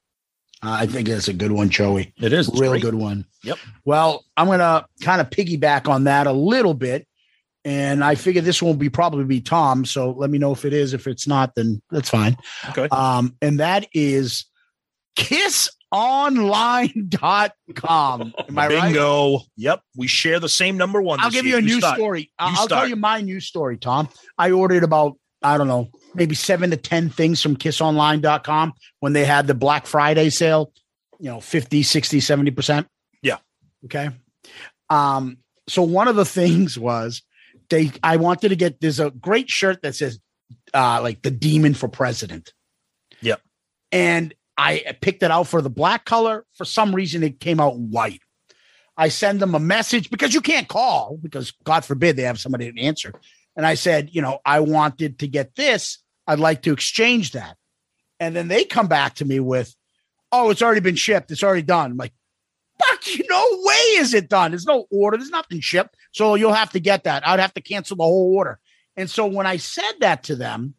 [0.62, 2.14] I think that's a good one, Joey.
[2.18, 2.48] It is.
[2.48, 2.82] It's Real great.
[2.82, 3.26] good one.
[3.42, 3.58] Yep.
[3.84, 7.06] Well, I'm gonna kind of piggyback on that a little bit,
[7.66, 9.84] and I figure this will be probably be Tom.
[9.84, 10.94] So let me know if it is.
[10.94, 12.38] If it's not, then that's fine.
[12.70, 12.88] Okay.
[12.90, 14.46] Um, and that is
[15.94, 18.34] kissonline.com.
[18.48, 18.82] Am I right?
[18.82, 19.40] Bingo.
[19.56, 19.82] Yep.
[19.96, 21.20] We share the same number one.
[21.20, 21.58] I'll give year.
[21.58, 21.96] you a new start.
[21.96, 22.30] story.
[22.38, 24.08] I'll, You I'll tell you my news story, Tom.
[24.38, 29.24] I ordered about, I don't know, maybe seven to 10 things from kissonline.com when they
[29.24, 30.72] had the Black Friday sale,
[31.18, 32.86] you know, 50, 60, 70%.
[33.22, 33.38] Yeah.
[33.84, 34.10] Okay.
[34.90, 35.38] Um,
[35.68, 37.22] so one of the things was
[37.70, 40.18] they, I wanted to get, there's a great shirt that says,
[40.72, 42.52] uh, like the demon for president.
[43.22, 43.40] Yep.
[43.92, 46.44] And I picked it out for the black color.
[46.54, 48.20] For some reason, it came out white.
[48.96, 52.70] I send them a message because you can't call because God forbid they have somebody
[52.70, 53.12] to answer.
[53.56, 55.98] And I said, you know, I wanted to get this.
[56.26, 57.56] I'd like to exchange that.
[58.20, 59.74] And then they come back to me with,
[60.30, 61.30] oh, it's already been shipped.
[61.30, 61.92] It's already done.
[61.92, 62.14] I'm like,
[62.78, 63.24] fuck you.
[63.34, 64.52] No way is it done.
[64.52, 65.16] There's no order.
[65.16, 65.96] There's nothing shipped.
[66.12, 67.26] So you'll have to get that.
[67.26, 68.60] I'd have to cancel the whole order.
[68.96, 70.74] And so when I said that to them,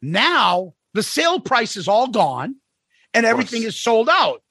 [0.00, 2.56] now the sale price is all gone
[3.14, 4.42] and everything is sold out.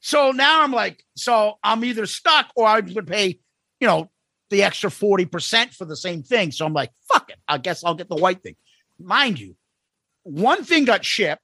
[0.00, 3.40] So now I'm like, so I'm either stuck or I would pay,
[3.80, 4.10] you know,
[4.50, 6.52] the extra 40% for the same thing.
[6.52, 7.38] So I'm like, fuck it.
[7.48, 8.56] I guess I'll get the white thing.
[8.98, 9.56] Mind you,
[10.22, 11.42] one thing got shipped.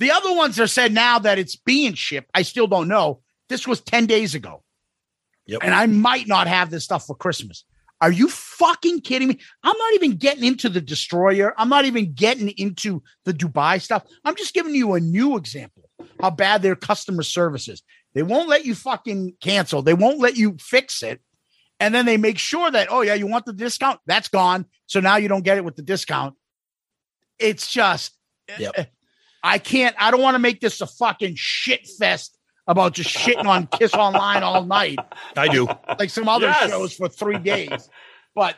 [0.00, 2.28] The other ones are said now that it's being shipped.
[2.34, 3.20] I still don't know.
[3.48, 4.64] This was 10 days ago.
[5.46, 5.60] Yep.
[5.62, 7.64] And I might not have this stuff for Christmas.
[8.00, 9.38] Are you fucking kidding me?
[9.62, 11.54] I'm not even getting into the destroyer.
[11.56, 14.04] I'm not even getting into the Dubai stuff.
[14.24, 15.81] I'm just giving you a new example
[16.22, 17.82] how bad their customer service is.
[18.14, 19.82] They won't let you fucking cancel.
[19.82, 21.20] They won't let you fix it.
[21.80, 23.98] And then they make sure that, oh, yeah, you want the discount?
[24.06, 24.66] That's gone.
[24.86, 26.36] So now you don't get it with the discount.
[27.40, 28.12] It's just,
[28.48, 28.72] eh, Yep.
[28.76, 28.84] Eh,
[29.42, 32.38] I can't, I don't want to make this a fucking shit fest
[32.68, 35.00] about just shitting on Kiss Online all night
[35.36, 35.66] I do.
[35.98, 36.70] like some other Yes.
[36.70, 37.88] shows for three days.
[38.36, 38.56] But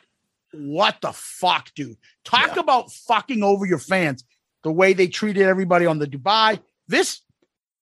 [0.53, 1.97] what the fuck, dude?
[2.25, 4.23] Talk about fucking over your fans
[4.63, 6.61] the way they treated everybody on the Dubai.
[6.87, 7.23] This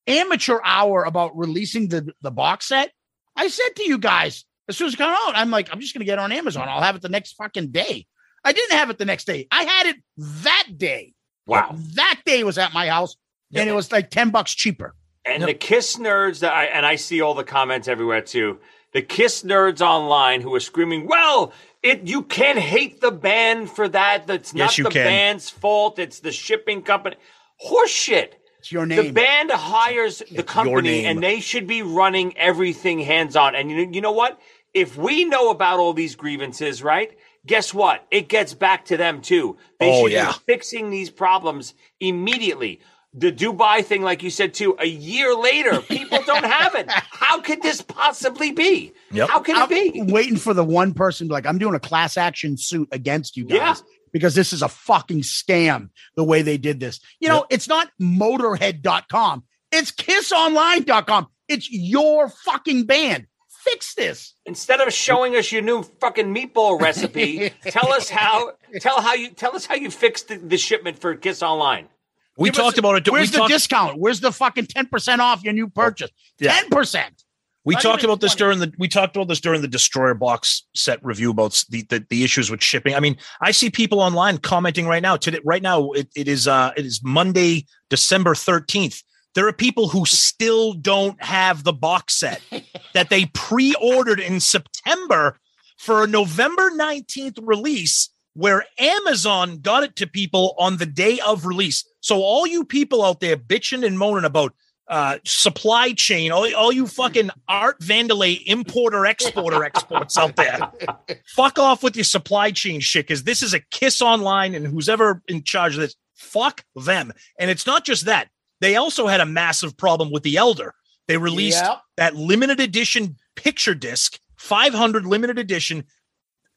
[0.07, 2.91] amateur hour about releasing the, the box set.
[3.37, 5.93] I said to you guys as soon as it came out, I'm like, I'm just
[5.95, 6.69] gonna get it on Amazon.
[6.69, 8.07] I'll have it the next fucking day.
[8.45, 9.47] I didn't have it the next day.
[9.51, 11.15] I had it that day.
[11.47, 11.74] Wow.
[11.95, 13.16] That day was at my house,
[13.55, 14.95] and it was like 10 bucks cheaper.
[15.24, 18.59] And the Kiss nerds that I and I see all the comments everywhere too.
[18.93, 21.53] The Kiss nerds online who are screaming, "Well,
[21.83, 24.27] it you can't hate the band for that.
[24.27, 25.05] That's Yes, not you the can.
[25.05, 25.99] band's fault.
[26.01, 27.16] It's the shipping company."
[27.65, 28.33] Horseshit.
[28.63, 33.57] It's your The band hires the company, and they should be running everything hands on.
[33.57, 34.41] And you, you know what?
[34.73, 37.11] If we know about all these grievances, right?
[37.45, 38.07] Guess what?
[38.13, 39.57] It gets back to them too.
[39.81, 40.27] They Oh, should yeah.
[40.31, 42.79] be fixing these problems immediately.
[43.15, 46.89] The Dubai thing, like you said too, a year later, people don't have it.
[46.91, 48.93] How could this possibly be?
[49.11, 49.29] Yep.
[49.29, 50.03] How can I'm it be?
[50.13, 53.83] waiting for the one person like I'm doing a class action suit against you guys.
[54.13, 57.01] Because this is a fucking scam the way they did this.
[57.21, 59.45] You know, it's not motorhead.com.
[59.71, 61.29] It's kissonline.com.
[61.49, 63.27] It's your fucking band.
[63.49, 64.35] Fix this.
[64.45, 69.29] Instead of showing us your new fucking meatball recipe, tell us how tell how you
[69.31, 71.89] tell us how you fixed the, the shipment for Kiss Online.
[72.37, 73.13] We Give us- talked about it.
[73.13, 73.99] Where's we the talked, discount?
[74.01, 76.11] Where's the fucking 10% off your new purchase?
[76.39, 76.59] Yeah.
[76.63, 77.22] 10%.
[77.65, 78.39] We Not talked about this 20.
[78.39, 82.05] during the we talked about this during the destroyer box set review about the, the
[82.11, 82.95] the issues with shipping.
[82.95, 85.17] I mean, I see people online commenting right now.
[85.17, 89.03] Today, right now, it, it is uh it is Monday, December thirteenth.
[89.35, 92.43] There are people who still don't have the box set
[92.95, 95.39] that they pre-ordered in September
[95.79, 101.47] for a November 19th release where Amazon got it to people on the day of
[101.47, 101.85] release.
[102.01, 104.55] So all you people out there bitching and moaning about
[104.89, 110.59] uh, supply chain, all, all you fucking Art Vandelay importer exporter exports out there,
[111.27, 114.89] fuck off with your supply chain shit because this is a kiss online and who's
[114.89, 117.13] ever in charge of this, fuck them.
[117.39, 118.29] And it's not just that.
[118.61, 120.75] They also had a massive problem with the Elder.
[121.09, 121.81] They released Yep.
[121.97, 125.85] that limited edition picture disc, 500 limited edition.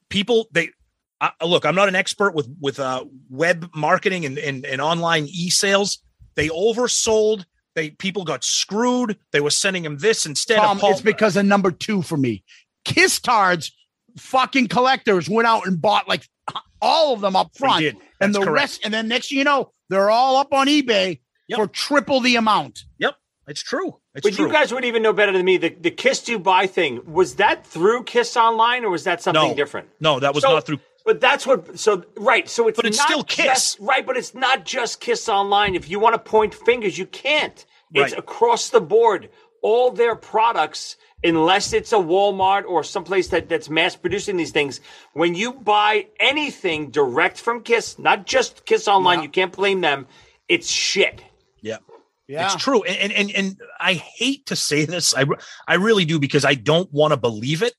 [0.09, 0.69] People, they
[1.21, 1.65] uh, look.
[1.65, 5.99] I'm not an expert with with uh, web marketing and, and and online e-sales.
[6.35, 7.45] They oversold.
[7.75, 9.17] They people got screwed.
[9.31, 10.91] They were sending him this instead Tom, of Paul.
[10.91, 12.43] it's because of number two for me.
[12.85, 13.71] Kiss Tards,
[14.17, 16.27] fucking collectors went out and bought like
[16.81, 17.97] all of them up front, did.
[18.21, 18.53] and the correct.
[18.53, 21.57] rest, and then next thing you know, they're all up on eBay Yep.
[21.57, 22.85] for triple the amount.
[22.97, 23.15] yep,
[23.47, 23.99] it's true.
[24.15, 24.47] It's But true.
[24.47, 25.57] you guys would even know better than me.
[25.57, 29.53] The the Kiss buy thing was that through Kiss Online or was that something No.
[29.55, 29.89] different?
[29.99, 30.79] no, that was So- not through.
[31.05, 31.77] But that's what.
[31.79, 32.49] So right.
[32.49, 33.45] So it's But it's not still Kiss.
[33.45, 34.05] just- right?
[34.05, 35.75] But it's not just Kiss Online.
[35.75, 37.63] If you want to point fingers, you can't.
[37.93, 38.19] It's Right.
[38.19, 39.29] across the board.
[39.61, 44.79] All their products, unless it's a Walmart or someplace that, that's mass producing these things,
[45.13, 50.05] when you buy anything direct from Kiss, not just Kiss Online, you can't blame them.
[50.47, 51.23] It's shit.
[51.61, 51.77] Yeah.
[52.27, 52.45] Yeah.
[52.45, 52.83] It's true.
[52.83, 55.15] And, and and and I hate to say this.
[55.15, 55.25] I
[55.67, 57.73] I really do because I don't want to believe it.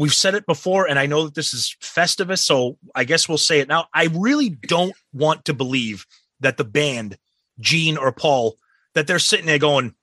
[0.00, 3.36] We've said it before, and I know that this is Festivus, so I guess we'll
[3.36, 3.86] say it now.
[3.92, 6.06] I really don't want to believe
[6.40, 7.18] that the band,
[7.58, 8.56] Gene or Paul,
[8.94, 9.94] that they're sitting there going,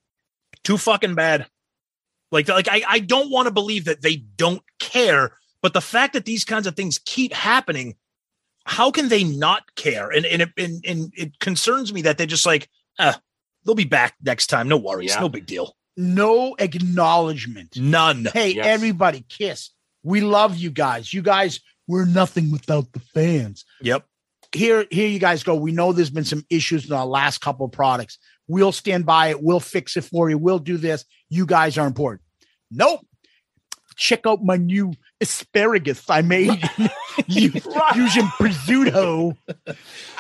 [0.64, 1.48] too fucking bad.
[2.32, 5.32] Like, like I, I don't want to believe that they don't care.
[5.64, 7.96] But the fact that these kinds of things keep happening,
[8.66, 10.12] how can they not care?
[10.12, 12.70] And and it, and, and it concerns me that they're just like,
[13.00, 13.14] uh,
[13.66, 14.68] they'll be back next time.
[14.68, 15.10] No worries.
[15.16, 15.22] Yeah.
[15.22, 15.76] No big deal.
[15.96, 17.78] No acknowledgement.
[17.78, 18.28] None.
[18.32, 18.68] Hey, Yes.
[18.68, 19.72] everybody, Kiss.
[20.08, 21.14] We love you guys.
[21.14, 23.66] You guys, we're nothing without the fans.
[23.82, 24.06] Yep.
[24.56, 25.54] here here you guys go.
[25.56, 28.18] We know there's been some issues in our last couple of products.
[28.48, 29.44] We'll stand by it.
[29.44, 30.38] We'll fix it for you.
[30.38, 31.04] We'll do this.
[31.30, 32.22] You guys are important.
[32.72, 33.06] Nope.
[33.98, 36.52] Check out my new asparagus i made.
[37.28, 37.52] U-
[37.96, 39.36] using prosciutto.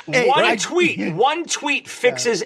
[0.05, 2.43] Hey, one I- tweet, one tweet fixes.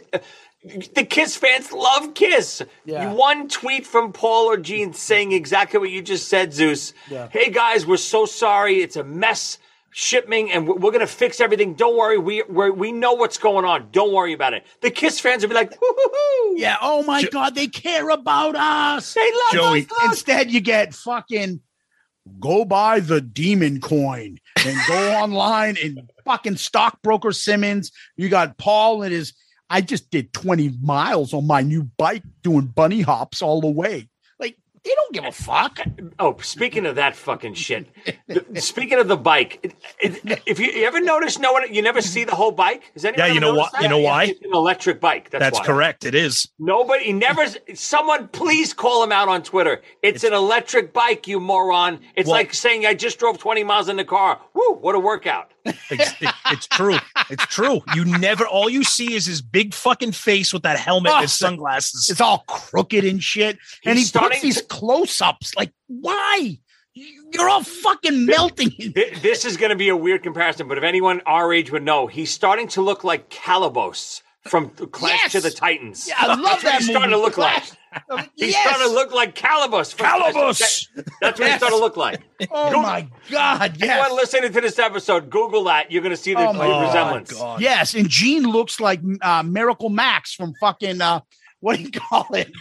[0.63, 2.61] The Kiss fans love Kiss.
[2.85, 3.13] Yeah.
[3.13, 6.93] One tweet from Paul or Gene saying exactly what you just said, Zeus.
[7.09, 7.29] Yeah.
[7.31, 8.81] Hey guys, we're so sorry.
[8.81, 9.57] It's a mess
[9.89, 11.73] shipping, and we're, we're gonna fix everything.
[11.73, 12.19] Don't worry.
[12.19, 13.89] We we're, we know what's going on.
[13.91, 14.63] Don't worry about it.
[14.81, 15.77] The Kiss fans will be like.
[16.53, 16.77] Yeah.
[16.81, 19.13] Oh my God, they care about us.
[19.13, 19.81] They love Joey.
[19.83, 19.89] us.
[19.89, 20.03] look.
[20.03, 21.61] Instead, you get fucking
[22.39, 27.91] go buy the demon coin and go online and fucking stockbroker Simmons.
[28.15, 29.33] You got Paul and his.
[29.71, 34.09] I just did 20 miles on my new bike doing bunny hops all the way.
[34.83, 35.79] Like, they don't give a fuck.
[36.19, 37.87] Oh, speaking of that fucking shit.
[38.27, 39.75] the- speaking of the bike, it-
[40.25, 42.91] it- if you, you ever notice, no one, you never see the whole bike.
[42.93, 43.83] Has anyone Yeah, you know noticed why- that?
[43.83, 44.23] you know why?
[44.25, 45.29] It's an electric bike.
[45.29, 45.65] That's, That's why.
[45.65, 46.05] correct.
[46.05, 46.47] It is.
[46.59, 47.45] Nobody he never.
[47.73, 49.81] Someone please call him out on Twitter.
[50.01, 51.99] It's, an electric bike, you moron.
[52.15, 54.39] It's Well- like saying I just drove 20 miles in the car.
[54.53, 54.73] Woo!
[54.81, 55.51] What a workout.
[55.63, 56.97] It's, it- it's true.
[57.29, 57.81] It's true.
[57.95, 58.47] You never.
[58.47, 62.09] All you see is his big fucking face with that helmet and his Oh, sunglasses.
[62.09, 63.57] It's all crooked and shit.
[63.85, 65.53] and he He's starting puts these to- close ups.
[65.55, 66.59] Like, why?
[66.93, 68.71] You're all fucking melting.
[69.21, 72.07] This is going to be a weird comparison, but if anyone our age would know,
[72.07, 75.31] he's starting to look like Calibos from Clash Yes!
[75.33, 76.07] to the Titans.
[76.07, 77.63] Yeah, I love That's what that he's starting to movie, look like.
[78.35, 78.61] He's Yes.
[78.67, 79.93] starting to look like Calibos.
[79.93, 81.13] from Clash to the Calibos!
[81.21, 82.21] That's what he's starting to look like.
[82.51, 83.77] Oh my God.
[83.77, 83.89] Yes.
[83.89, 85.91] Anyone listening to this episode, Google that.
[85.91, 87.31] You're going to see the Oh resemblance.
[87.33, 87.61] God.
[87.61, 91.21] Yes, and Gene looks like uh, Miracle Max from fucking uh,
[91.61, 92.51] what do you call it?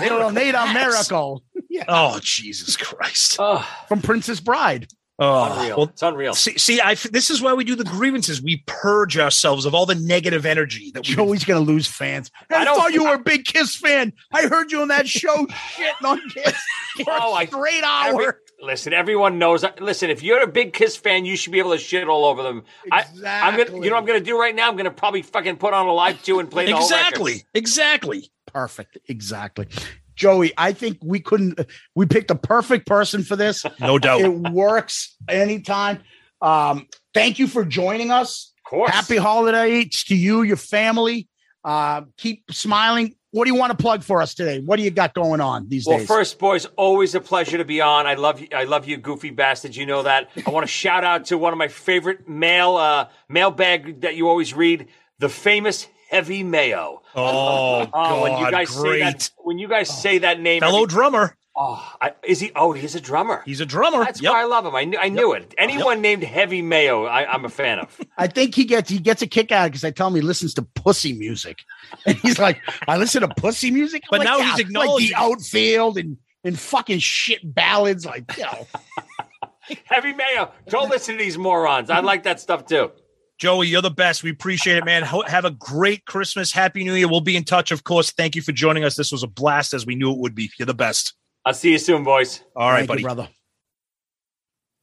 [0.00, 1.42] Little Nate on Miracle
[1.88, 3.36] Oh Jesus Christ!
[3.38, 4.86] Oh, from Princess Bride.
[5.20, 5.76] Oh, unreal.
[5.78, 6.32] well, it's unreal.
[6.34, 8.40] see, see, I this is why we do the grievances.
[8.40, 11.14] We purge ourselves of all the negative energy that we.
[11.14, 12.30] Joey's gonna lose fans.
[12.50, 14.12] I, I thought you were a big Kiss fan.
[14.32, 16.54] I heard you on that show shitting on Kiss
[17.04, 18.40] for Oh, I- a straight Every- hour.
[18.60, 19.64] Listen, everyone knows.
[19.80, 22.42] Listen, if you're a big Kiss fan, you should be able to shit all over
[22.42, 22.64] them.
[22.90, 24.68] I, I'm gonna, you know, what I'm gonna do right now.
[24.68, 28.30] I'm gonna probably fucking put on a live two and play the whole exactly, exactly.
[28.46, 29.68] Perfect, exactly.
[30.14, 31.60] Joey, I think we couldn't.
[31.94, 33.64] We picked a perfect person for this.
[33.80, 34.20] No doubt.
[34.20, 36.00] It works anytime.
[36.42, 38.52] Um, thank you for joining us.
[38.58, 38.90] Of course.
[38.90, 41.28] Happy holidays to you, your family.
[41.64, 43.14] Uh, keep smiling.
[43.38, 44.58] What do you want to plug for us today?
[44.58, 45.96] What do you got going on these days?
[45.98, 48.04] Well, first, boys, always a pleasure to be on.
[48.04, 48.48] I love you.
[48.52, 49.76] I love you, goofy bastards.
[49.76, 50.28] You know that.
[50.44, 54.28] I want to shout out to one of my favorite mail uh, mailbag that you
[54.28, 54.88] always read,
[55.20, 57.00] the famous Heavy Mayo.
[57.14, 60.78] Oh, Oh, when you God, guys say that, when you guys say that name, fellow
[60.82, 61.36] every- drummer.
[61.58, 62.52] Oh, I, is he?
[62.54, 63.42] Oh, he's a drummer.
[63.44, 64.04] He's a drummer.
[64.04, 64.32] That's Yep.
[64.32, 64.74] why I love him.
[64.76, 65.54] I knew, I knew it.
[65.58, 68.00] Anyone named Heavy Mayo, I, I'm a fan of.
[68.18, 70.20] I think he gets he gets a kick out of because I tell him he
[70.20, 71.58] listens to pussy music,
[72.06, 74.98] and he's like, "I listen to pussy music." I'm But like, now "Yeah, he's like
[74.98, 78.66] the outfield and and fucking shit ballads, like you know.
[79.84, 81.90] Heavy Mayo, don't listen to these morons.
[81.90, 82.90] I like that stuff too.
[83.38, 84.22] Joey, you're the best.
[84.24, 85.02] We appreciate it, man.
[85.04, 86.50] Have a great Christmas.
[86.50, 87.06] Happy New Year.
[87.08, 88.10] We'll be in touch, of course.
[88.10, 88.96] Thank you for joining us.
[88.96, 90.50] This was a blast, as we knew it would be.
[90.58, 91.14] You're the best.
[91.44, 92.42] I'll see you soon, boys.
[92.54, 93.02] All right, Thank you, buddy.
[93.02, 93.28] brother.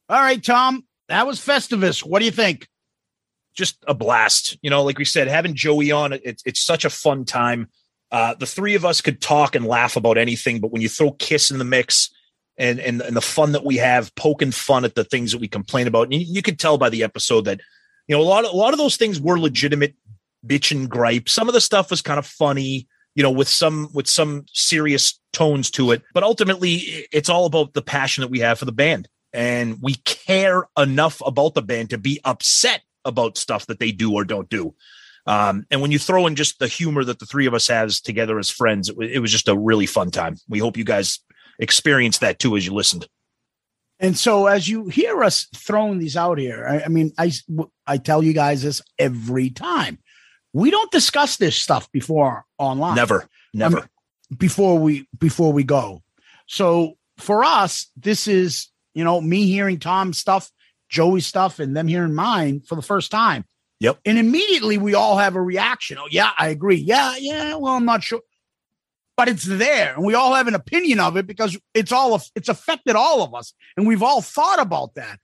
[0.10, 2.00] All right, Tom, that was Festivus.
[2.04, 2.68] What do you think?
[3.56, 4.58] just a blast.
[4.62, 7.70] You know, like we said, having Joey on, it's it's such a fun time.
[8.12, 11.12] Uh, the three of us could talk and laugh about anything, but when you throw
[11.12, 12.14] Kiss in the mix
[12.58, 15.48] and and, and the fun that we have, poking fun at the things that we
[15.48, 17.62] complain about, and you, you could tell by the episode that
[18.08, 19.96] you know a lot of a lot of those things were legitimate
[20.46, 21.28] bitch and gripe.
[21.28, 25.20] Some of the stuff was kind of funny, you know, with some with some serious
[25.34, 28.72] tones to it, but ultimately it's all about the passion that we have for the
[28.72, 29.08] band.
[29.34, 34.14] And we care enough about the band to be upset about stuff that they do
[34.14, 34.76] or don't do.
[35.28, 38.00] Um, and when you throw in just the humor that the three of us has
[38.00, 40.38] together as friends, it, it was just a really fun time.
[40.48, 41.20] We hope you guys
[41.60, 43.08] experienced that too as you listened.
[44.00, 47.32] And so, as you hear us throwing these out here, I, I mean, I
[47.88, 50.00] I tell you guys this every time.
[50.56, 52.96] We don't discuss this stuff before online.
[52.96, 53.78] Never, never.
[53.78, 53.90] I mean,
[54.38, 56.02] before we before we go.
[56.48, 60.50] So for us, this is you know me hearing Tom's stuff,
[60.88, 63.44] Joey's stuff, and them hearing mine for the first time.
[63.82, 64.00] Yep.
[64.06, 65.98] And immediately we all have a reaction.
[66.00, 66.78] Oh yeah, I agree.
[66.78, 67.56] Yeah, yeah.
[67.56, 68.22] Well, I'm not sure,
[69.18, 72.48] but it's there, and we all have an opinion of it because it's all it's
[72.48, 75.20] affected all of us, and we've all thought about that,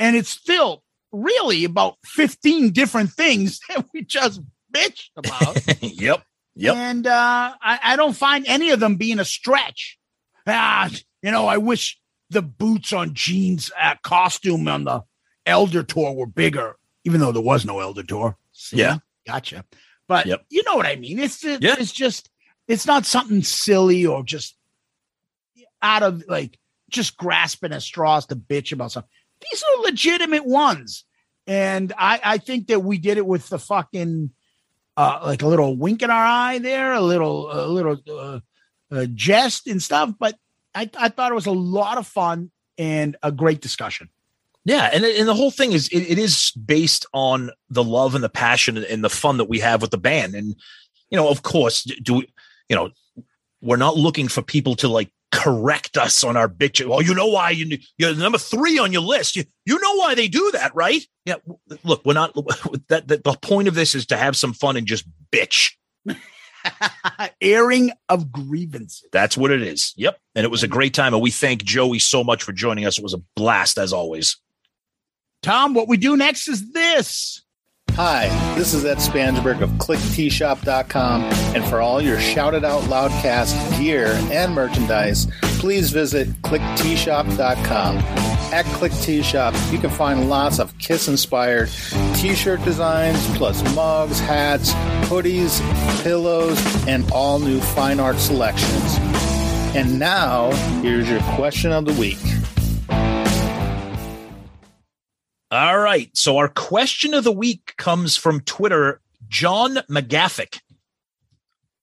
[0.00, 0.82] and it's still
[1.12, 4.40] really about 15 different things that we just
[4.72, 5.82] bitched about.
[5.82, 6.22] yep.
[6.54, 6.76] Yep.
[6.76, 9.98] And uh, I, I don't find any of them being a stretch.
[10.46, 10.90] Ah,
[11.22, 11.98] you know, I wish
[12.30, 15.02] the boots on Gene's uh, costume on the
[15.46, 18.36] Elder Tour were bigger, even though there was no Elder Tour.
[18.52, 18.78] See?
[18.78, 18.98] Yeah.
[19.26, 19.64] Gotcha.
[20.08, 20.44] But Yep.
[20.50, 21.18] you know what I mean?
[21.18, 21.76] It's, it's, Yeah.
[21.78, 22.28] it's just,
[22.68, 24.56] it's not something silly or just
[25.80, 26.58] out of like
[26.90, 29.08] just grasping at straws to bitch about something.
[29.50, 31.04] These are legitimate ones.
[31.46, 34.30] And I, I think that we did it with the fucking
[34.96, 37.96] uh, like a little wink in our eye there, a little, a little
[38.90, 40.12] uh, jest and stuff.
[40.18, 40.36] But
[40.74, 44.08] I, I thought it was a lot of fun and a great discussion.
[44.64, 48.22] Yeah, and and the whole thing is it, it is based on the love and
[48.22, 50.34] the passion and the fun that we have with the band.
[50.34, 50.54] And
[51.10, 52.32] you know, of course, do we,
[52.68, 52.90] you know,
[53.60, 56.86] we're not looking for people to like correct us on our bitch.
[56.86, 59.34] Well, you know why you you're number three on your list.
[59.34, 61.02] You you know why they do that, right?
[61.24, 61.36] Yeah.
[61.82, 62.34] Look, we're not
[62.88, 65.72] that, that the point of this is to have some fun and just bitch.
[67.40, 69.08] Airing of grievances.
[69.10, 69.92] That's what it is.
[69.96, 70.18] Yep.
[70.36, 71.12] And it was a great time.
[71.12, 72.98] And we thank Joey so much for joining us.
[72.98, 74.36] It was a blast as always.
[75.42, 77.42] Tom, what we do next is this.
[77.96, 81.24] Hi, this is Ed Spansberg of ClickTshop.com,
[81.54, 85.26] and for all your Shout It Out Loudcast gear and merchandise,
[85.58, 87.98] please visit ClickTshop.com.
[87.98, 91.68] At Click T Shop, you can find lots of Kiss inspired
[92.14, 94.72] t shirt designs, plus mugs, hats,
[95.10, 95.60] hoodies,
[96.02, 96.58] pillows,
[96.88, 98.96] and all new fine art selections.
[99.76, 100.50] And now,
[100.80, 102.18] here's your question of the week.
[105.92, 106.16] Right.
[106.16, 110.58] So our question of the week comes from Twitter, John McGaffick.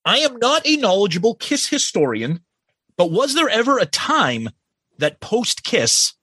[0.04, 2.40] I am not a knowledgeable Kiss historian,
[2.96, 4.48] but was there ever a time
[4.98, 6.14] that post Kiss,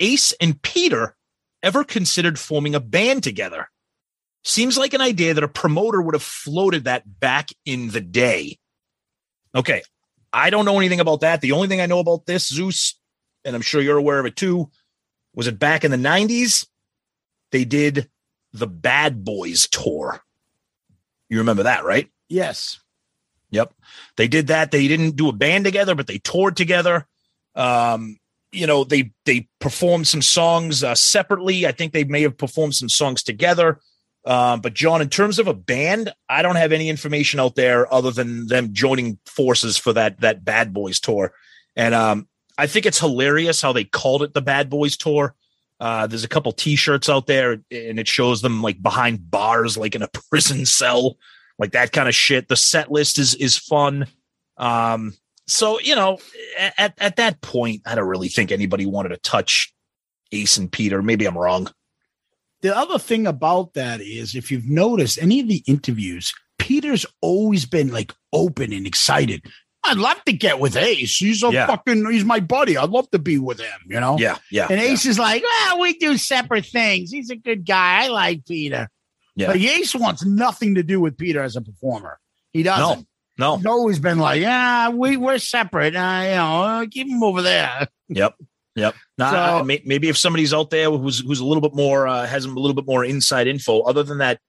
[0.00, 1.16] Ace and Peter
[1.62, 3.70] ever considered forming a band together?
[4.44, 8.58] Seems like an idea that a promoter would have floated that back in the day.
[9.54, 9.80] Okay.
[10.30, 11.40] I don't know anything about that.
[11.40, 13.00] The only thing I know about this, Zeus,
[13.46, 14.70] and I'm sure you're aware of it too,
[15.34, 16.66] was it back in the 90s?
[17.52, 18.08] They did
[18.52, 20.20] the Bad Boys tour.
[21.28, 22.08] You remember that, right?
[22.28, 22.80] Yes.
[23.50, 23.74] Yep.
[24.16, 24.70] They did that.
[24.70, 27.06] They didn't do a band together, but they toured together.
[27.54, 28.16] Um,
[28.52, 31.66] you know, they they performed some songs uh, separately.
[31.66, 33.80] I think they may have performed some songs together.
[34.24, 37.92] Um, but John, in terms of a band, I don't have any information out there
[37.92, 41.32] other than them joining forces for that that Bad Boys tour.
[41.76, 42.28] And um,
[42.58, 45.34] I think it's hilarious how they called it the Bad Boys tour.
[45.80, 49.94] Uh, there's a couple T-shirts out there, and it shows them like behind bars, like
[49.94, 51.16] in a prison cell,
[51.58, 52.48] like that kind of shit.
[52.48, 54.06] The set list is is fun.
[54.58, 55.14] Um,
[55.46, 56.18] so you know,
[56.76, 59.72] at at that point, I don't really think anybody wanted to touch
[60.32, 61.02] Ace and Peter.
[61.02, 61.72] Maybe I'm wrong.
[62.62, 67.64] The other thing about that is, if you've noticed any of the interviews, Peter's always
[67.64, 69.46] been like open and excited.
[69.82, 71.16] I'd love to get with Ace.
[71.16, 71.66] He's a Yeah.
[71.66, 72.76] fucking, he's my buddy.
[72.76, 74.18] I'd love to be with him, you know?
[74.18, 77.10] Yeah, yeah, And Ace is like, well, we do separate things.
[77.10, 78.04] He's a good guy.
[78.04, 78.88] I like Peter.
[79.36, 79.46] Yeah.
[79.48, 82.18] But Ace wants nothing to do with Peter as a performer.
[82.52, 83.06] He doesn't.
[83.38, 85.96] No, He's always been like, yeah, we, we're separate.
[85.96, 87.88] Uh, you know, uh, keep him over there.
[88.10, 88.34] Yep.
[88.76, 88.94] Yep.
[89.16, 89.36] Now, So-
[89.70, 92.48] I- maybe if somebody's out there who's who's a little bit more uh, has a
[92.48, 94.40] little bit more inside info, other than that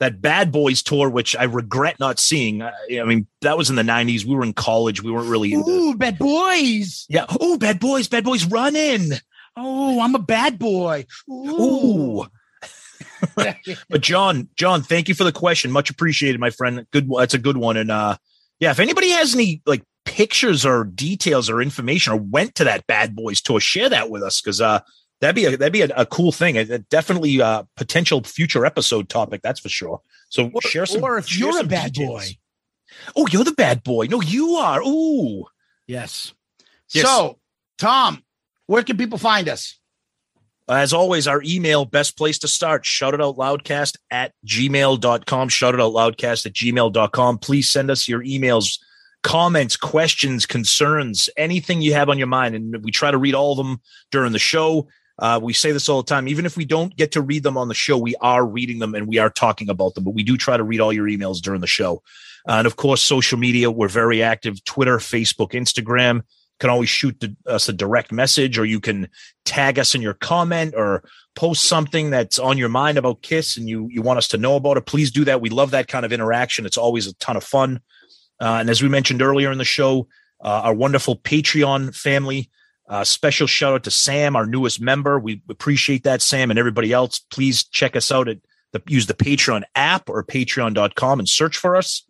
[0.00, 2.62] that Bad Boys tour, which I regret not seeing.
[2.62, 4.24] Uh, I mean, that was in the '90s.
[4.24, 5.02] We were in college.
[5.02, 5.70] We weren't really into.
[5.70, 7.06] Ooh, bad boys.
[7.08, 7.26] Yeah.
[7.40, 8.08] Oh, Bad Boys.
[8.08, 9.12] Bad Boys running.
[9.56, 11.06] Oh, I'm a bad boy.
[11.30, 12.26] Ooh.
[13.34, 15.70] but John, John, thank you for the question.
[15.70, 16.86] Much appreciated, my friend.
[16.90, 17.08] Good.
[17.14, 17.76] That's a good one.
[17.76, 18.16] And uh,
[18.58, 22.86] yeah, if anybody has any like pictures or details or information or went to that
[22.86, 24.80] Bad Boys tour, share that with us because uh,
[25.20, 26.56] that'd be a that'd be a, a cool thing.
[26.56, 29.42] A, a definitely uh potential future episode topic.
[29.42, 30.00] That's for sure.
[30.28, 31.02] So share some.
[31.02, 32.36] or if you're a bad boy.
[33.16, 34.06] Oh, you're the bad boy.
[34.06, 34.80] No, you are.
[34.82, 35.44] Ooh.
[35.86, 36.34] Yes.
[36.92, 37.06] Yes.
[37.06, 37.38] So,
[37.78, 38.22] Tom,
[38.66, 39.78] where can people find us?
[40.68, 45.48] As always, our email, best place to start, shout it out loudcast at gmail.com.
[45.48, 47.38] Shout it out loudcast at gmail.com.
[47.38, 48.78] Please send us your emails,
[49.24, 52.54] comments, questions, concerns, anything you have on your mind.
[52.54, 53.80] And we try to read all of them
[54.12, 54.86] during the show.
[55.20, 56.26] Uh, we say this all the time.
[56.26, 58.94] Even if we don't get to read them on the show, we are reading them
[58.94, 61.36] and we are talking about them, but we do try to read all your emails
[61.36, 62.02] during the show.
[62.48, 66.22] Uh, and of course, social media, we're very active Twitter, Facebook, Instagram.
[66.58, 69.08] Can always shoot the, us a direct message, or you can
[69.46, 73.66] tag us in your comment or post something that's on your mind about Kiss and
[73.66, 74.84] you you want us to know about it.
[74.84, 75.40] Please do that.
[75.40, 76.66] We love that kind of interaction.
[76.66, 77.80] It's always a ton of fun.
[78.40, 80.08] Uh, and as we mentioned earlier in the show,
[80.42, 82.50] uh, our wonderful Patreon family.
[82.90, 85.20] Uh, special shout out to Sam, our newest member.
[85.20, 87.20] We appreciate that, Sam, and everybody else.
[87.20, 88.38] Please check us out at
[88.72, 92.04] the use the Patreon app or patreon.com and search for us.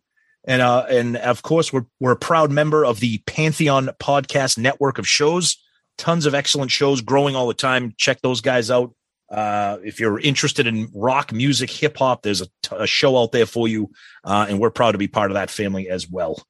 [0.44, 4.96] And uh, and of course, we're we're a proud member of the Pantheon Podcast Network
[4.96, 5.58] of shows.
[5.98, 7.92] Tons of excellent shows growing all the time.
[7.98, 8.94] Check those guys out.
[9.30, 13.32] Uh, if you're interested in rock music, hip hop, there's a, t- a show out
[13.32, 13.90] there for you,
[14.24, 16.42] uh, and we're proud to be part of that family as well.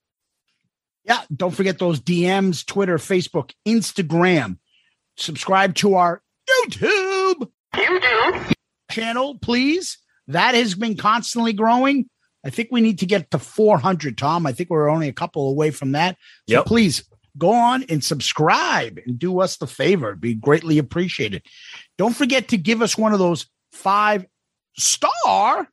[1.04, 4.58] Yeah, don't forget those DMs, Twitter, Facebook, Instagram.
[5.16, 6.22] Subscribe to our
[6.66, 7.50] YouTube.
[7.74, 8.52] YouTube
[8.90, 9.98] channel, please.
[10.28, 12.08] That has been constantly growing.
[12.44, 14.46] I think we need to get to 400, Tom.
[14.46, 16.16] I think we're only a couple away from that.
[16.48, 16.66] So Yep.
[16.66, 17.04] please
[17.38, 20.08] go on and subscribe and do us the favor.
[20.10, 21.42] It'd be greatly appreciated.
[21.98, 24.24] Don't forget to give us one of those five
[24.76, 25.68] star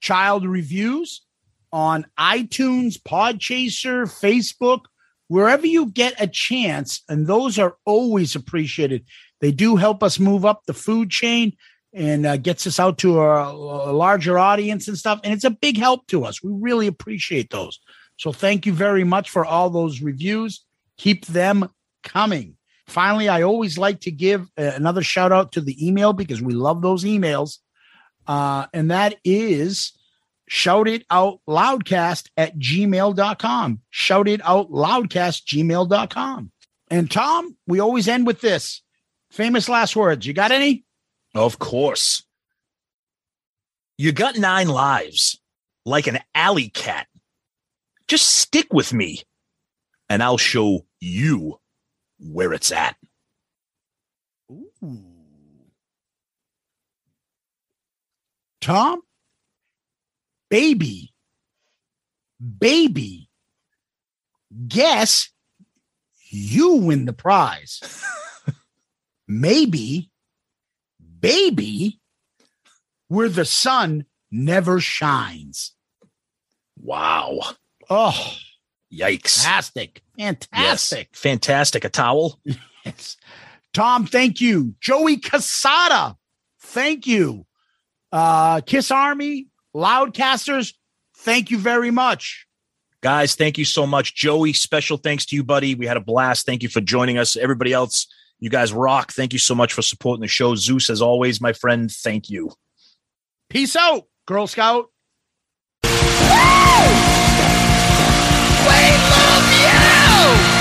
[0.00, 1.22] child reviews
[1.72, 4.82] on iTunes, Podchaser, Facebook,
[5.28, 7.02] wherever you get a chance.
[7.08, 9.04] And those are always appreciated.
[9.40, 11.56] They do help us move up the food chain
[11.92, 15.20] and uh, gets us out to a, a larger audience and stuff.
[15.24, 16.42] And it's a big help to us.
[16.42, 17.80] We really appreciate those.
[18.18, 20.64] So thank you very much for all those reviews.
[20.98, 21.68] Keep them
[22.02, 22.56] coming.
[22.86, 26.54] Finally, I always like to give uh, another shout out to the email because we
[26.54, 27.58] love those emails.
[28.26, 29.92] Uh, and that is
[30.48, 33.80] shout it out loudcast at gmail.com.
[33.90, 36.52] Shout it out loudcast gmail.com.
[36.90, 38.82] And Tom, we always end with this
[39.30, 40.26] famous last words.
[40.26, 40.84] You got any?
[41.34, 42.22] Of course.
[43.98, 45.40] You got nine lives,
[45.84, 47.06] like an alley cat.
[48.08, 49.22] Just stick with me,
[50.08, 51.58] and I'll show you
[52.20, 52.96] where it's at.
[54.52, 55.02] Ooh.
[58.60, 59.00] Tom,
[60.48, 61.12] baby,
[62.58, 63.28] baby,
[64.68, 65.30] guess
[66.28, 67.80] you win the prize.
[69.28, 70.10] Maybe,
[71.20, 72.00] baby,
[73.08, 75.72] where the sun never shines.
[76.80, 77.40] Wow.
[77.88, 78.34] Oh,
[78.92, 79.42] Yikes.
[79.42, 80.02] fantastic.
[80.18, 81.08] Fantastic.
[81.12, 81.20] Yes.
[81.20, 81.84] Fantastic.
[81.84, 82.40] A towel.
[82.84, 83.16] Yes.
[83.74, 84.76] Tom, thank you.
[84.80, 86.14] Joey Cassata,
[86.60, 87.44] thank you.
[88.12, 90.72] Uh, Kiss Army, Loudcasters,
[91.18, 92.46] thank you very much.
[93.02, 94.14] Guys, thank you so much.
[94.14, 95.74] Joey, special thanks to you, buddy.
[95.74, 96.46] We had a blast.
[96.46, 97.36] Thank you for joining us.
[97.36, 98.06] Everybody else,
[98.40, 99.12] you guys rock.
[99.12, 100.54] Thank you so much for supporting the show.
[100.54, 102.52] Zeus, as always, my friend, thank you.
[103.50, 104.86] Peace out, Girl Scout.
[105.84, 105.90] Woo!
[108.64, 108.82] We
[109.12, 109.52] love
[110.50, 110.55] you!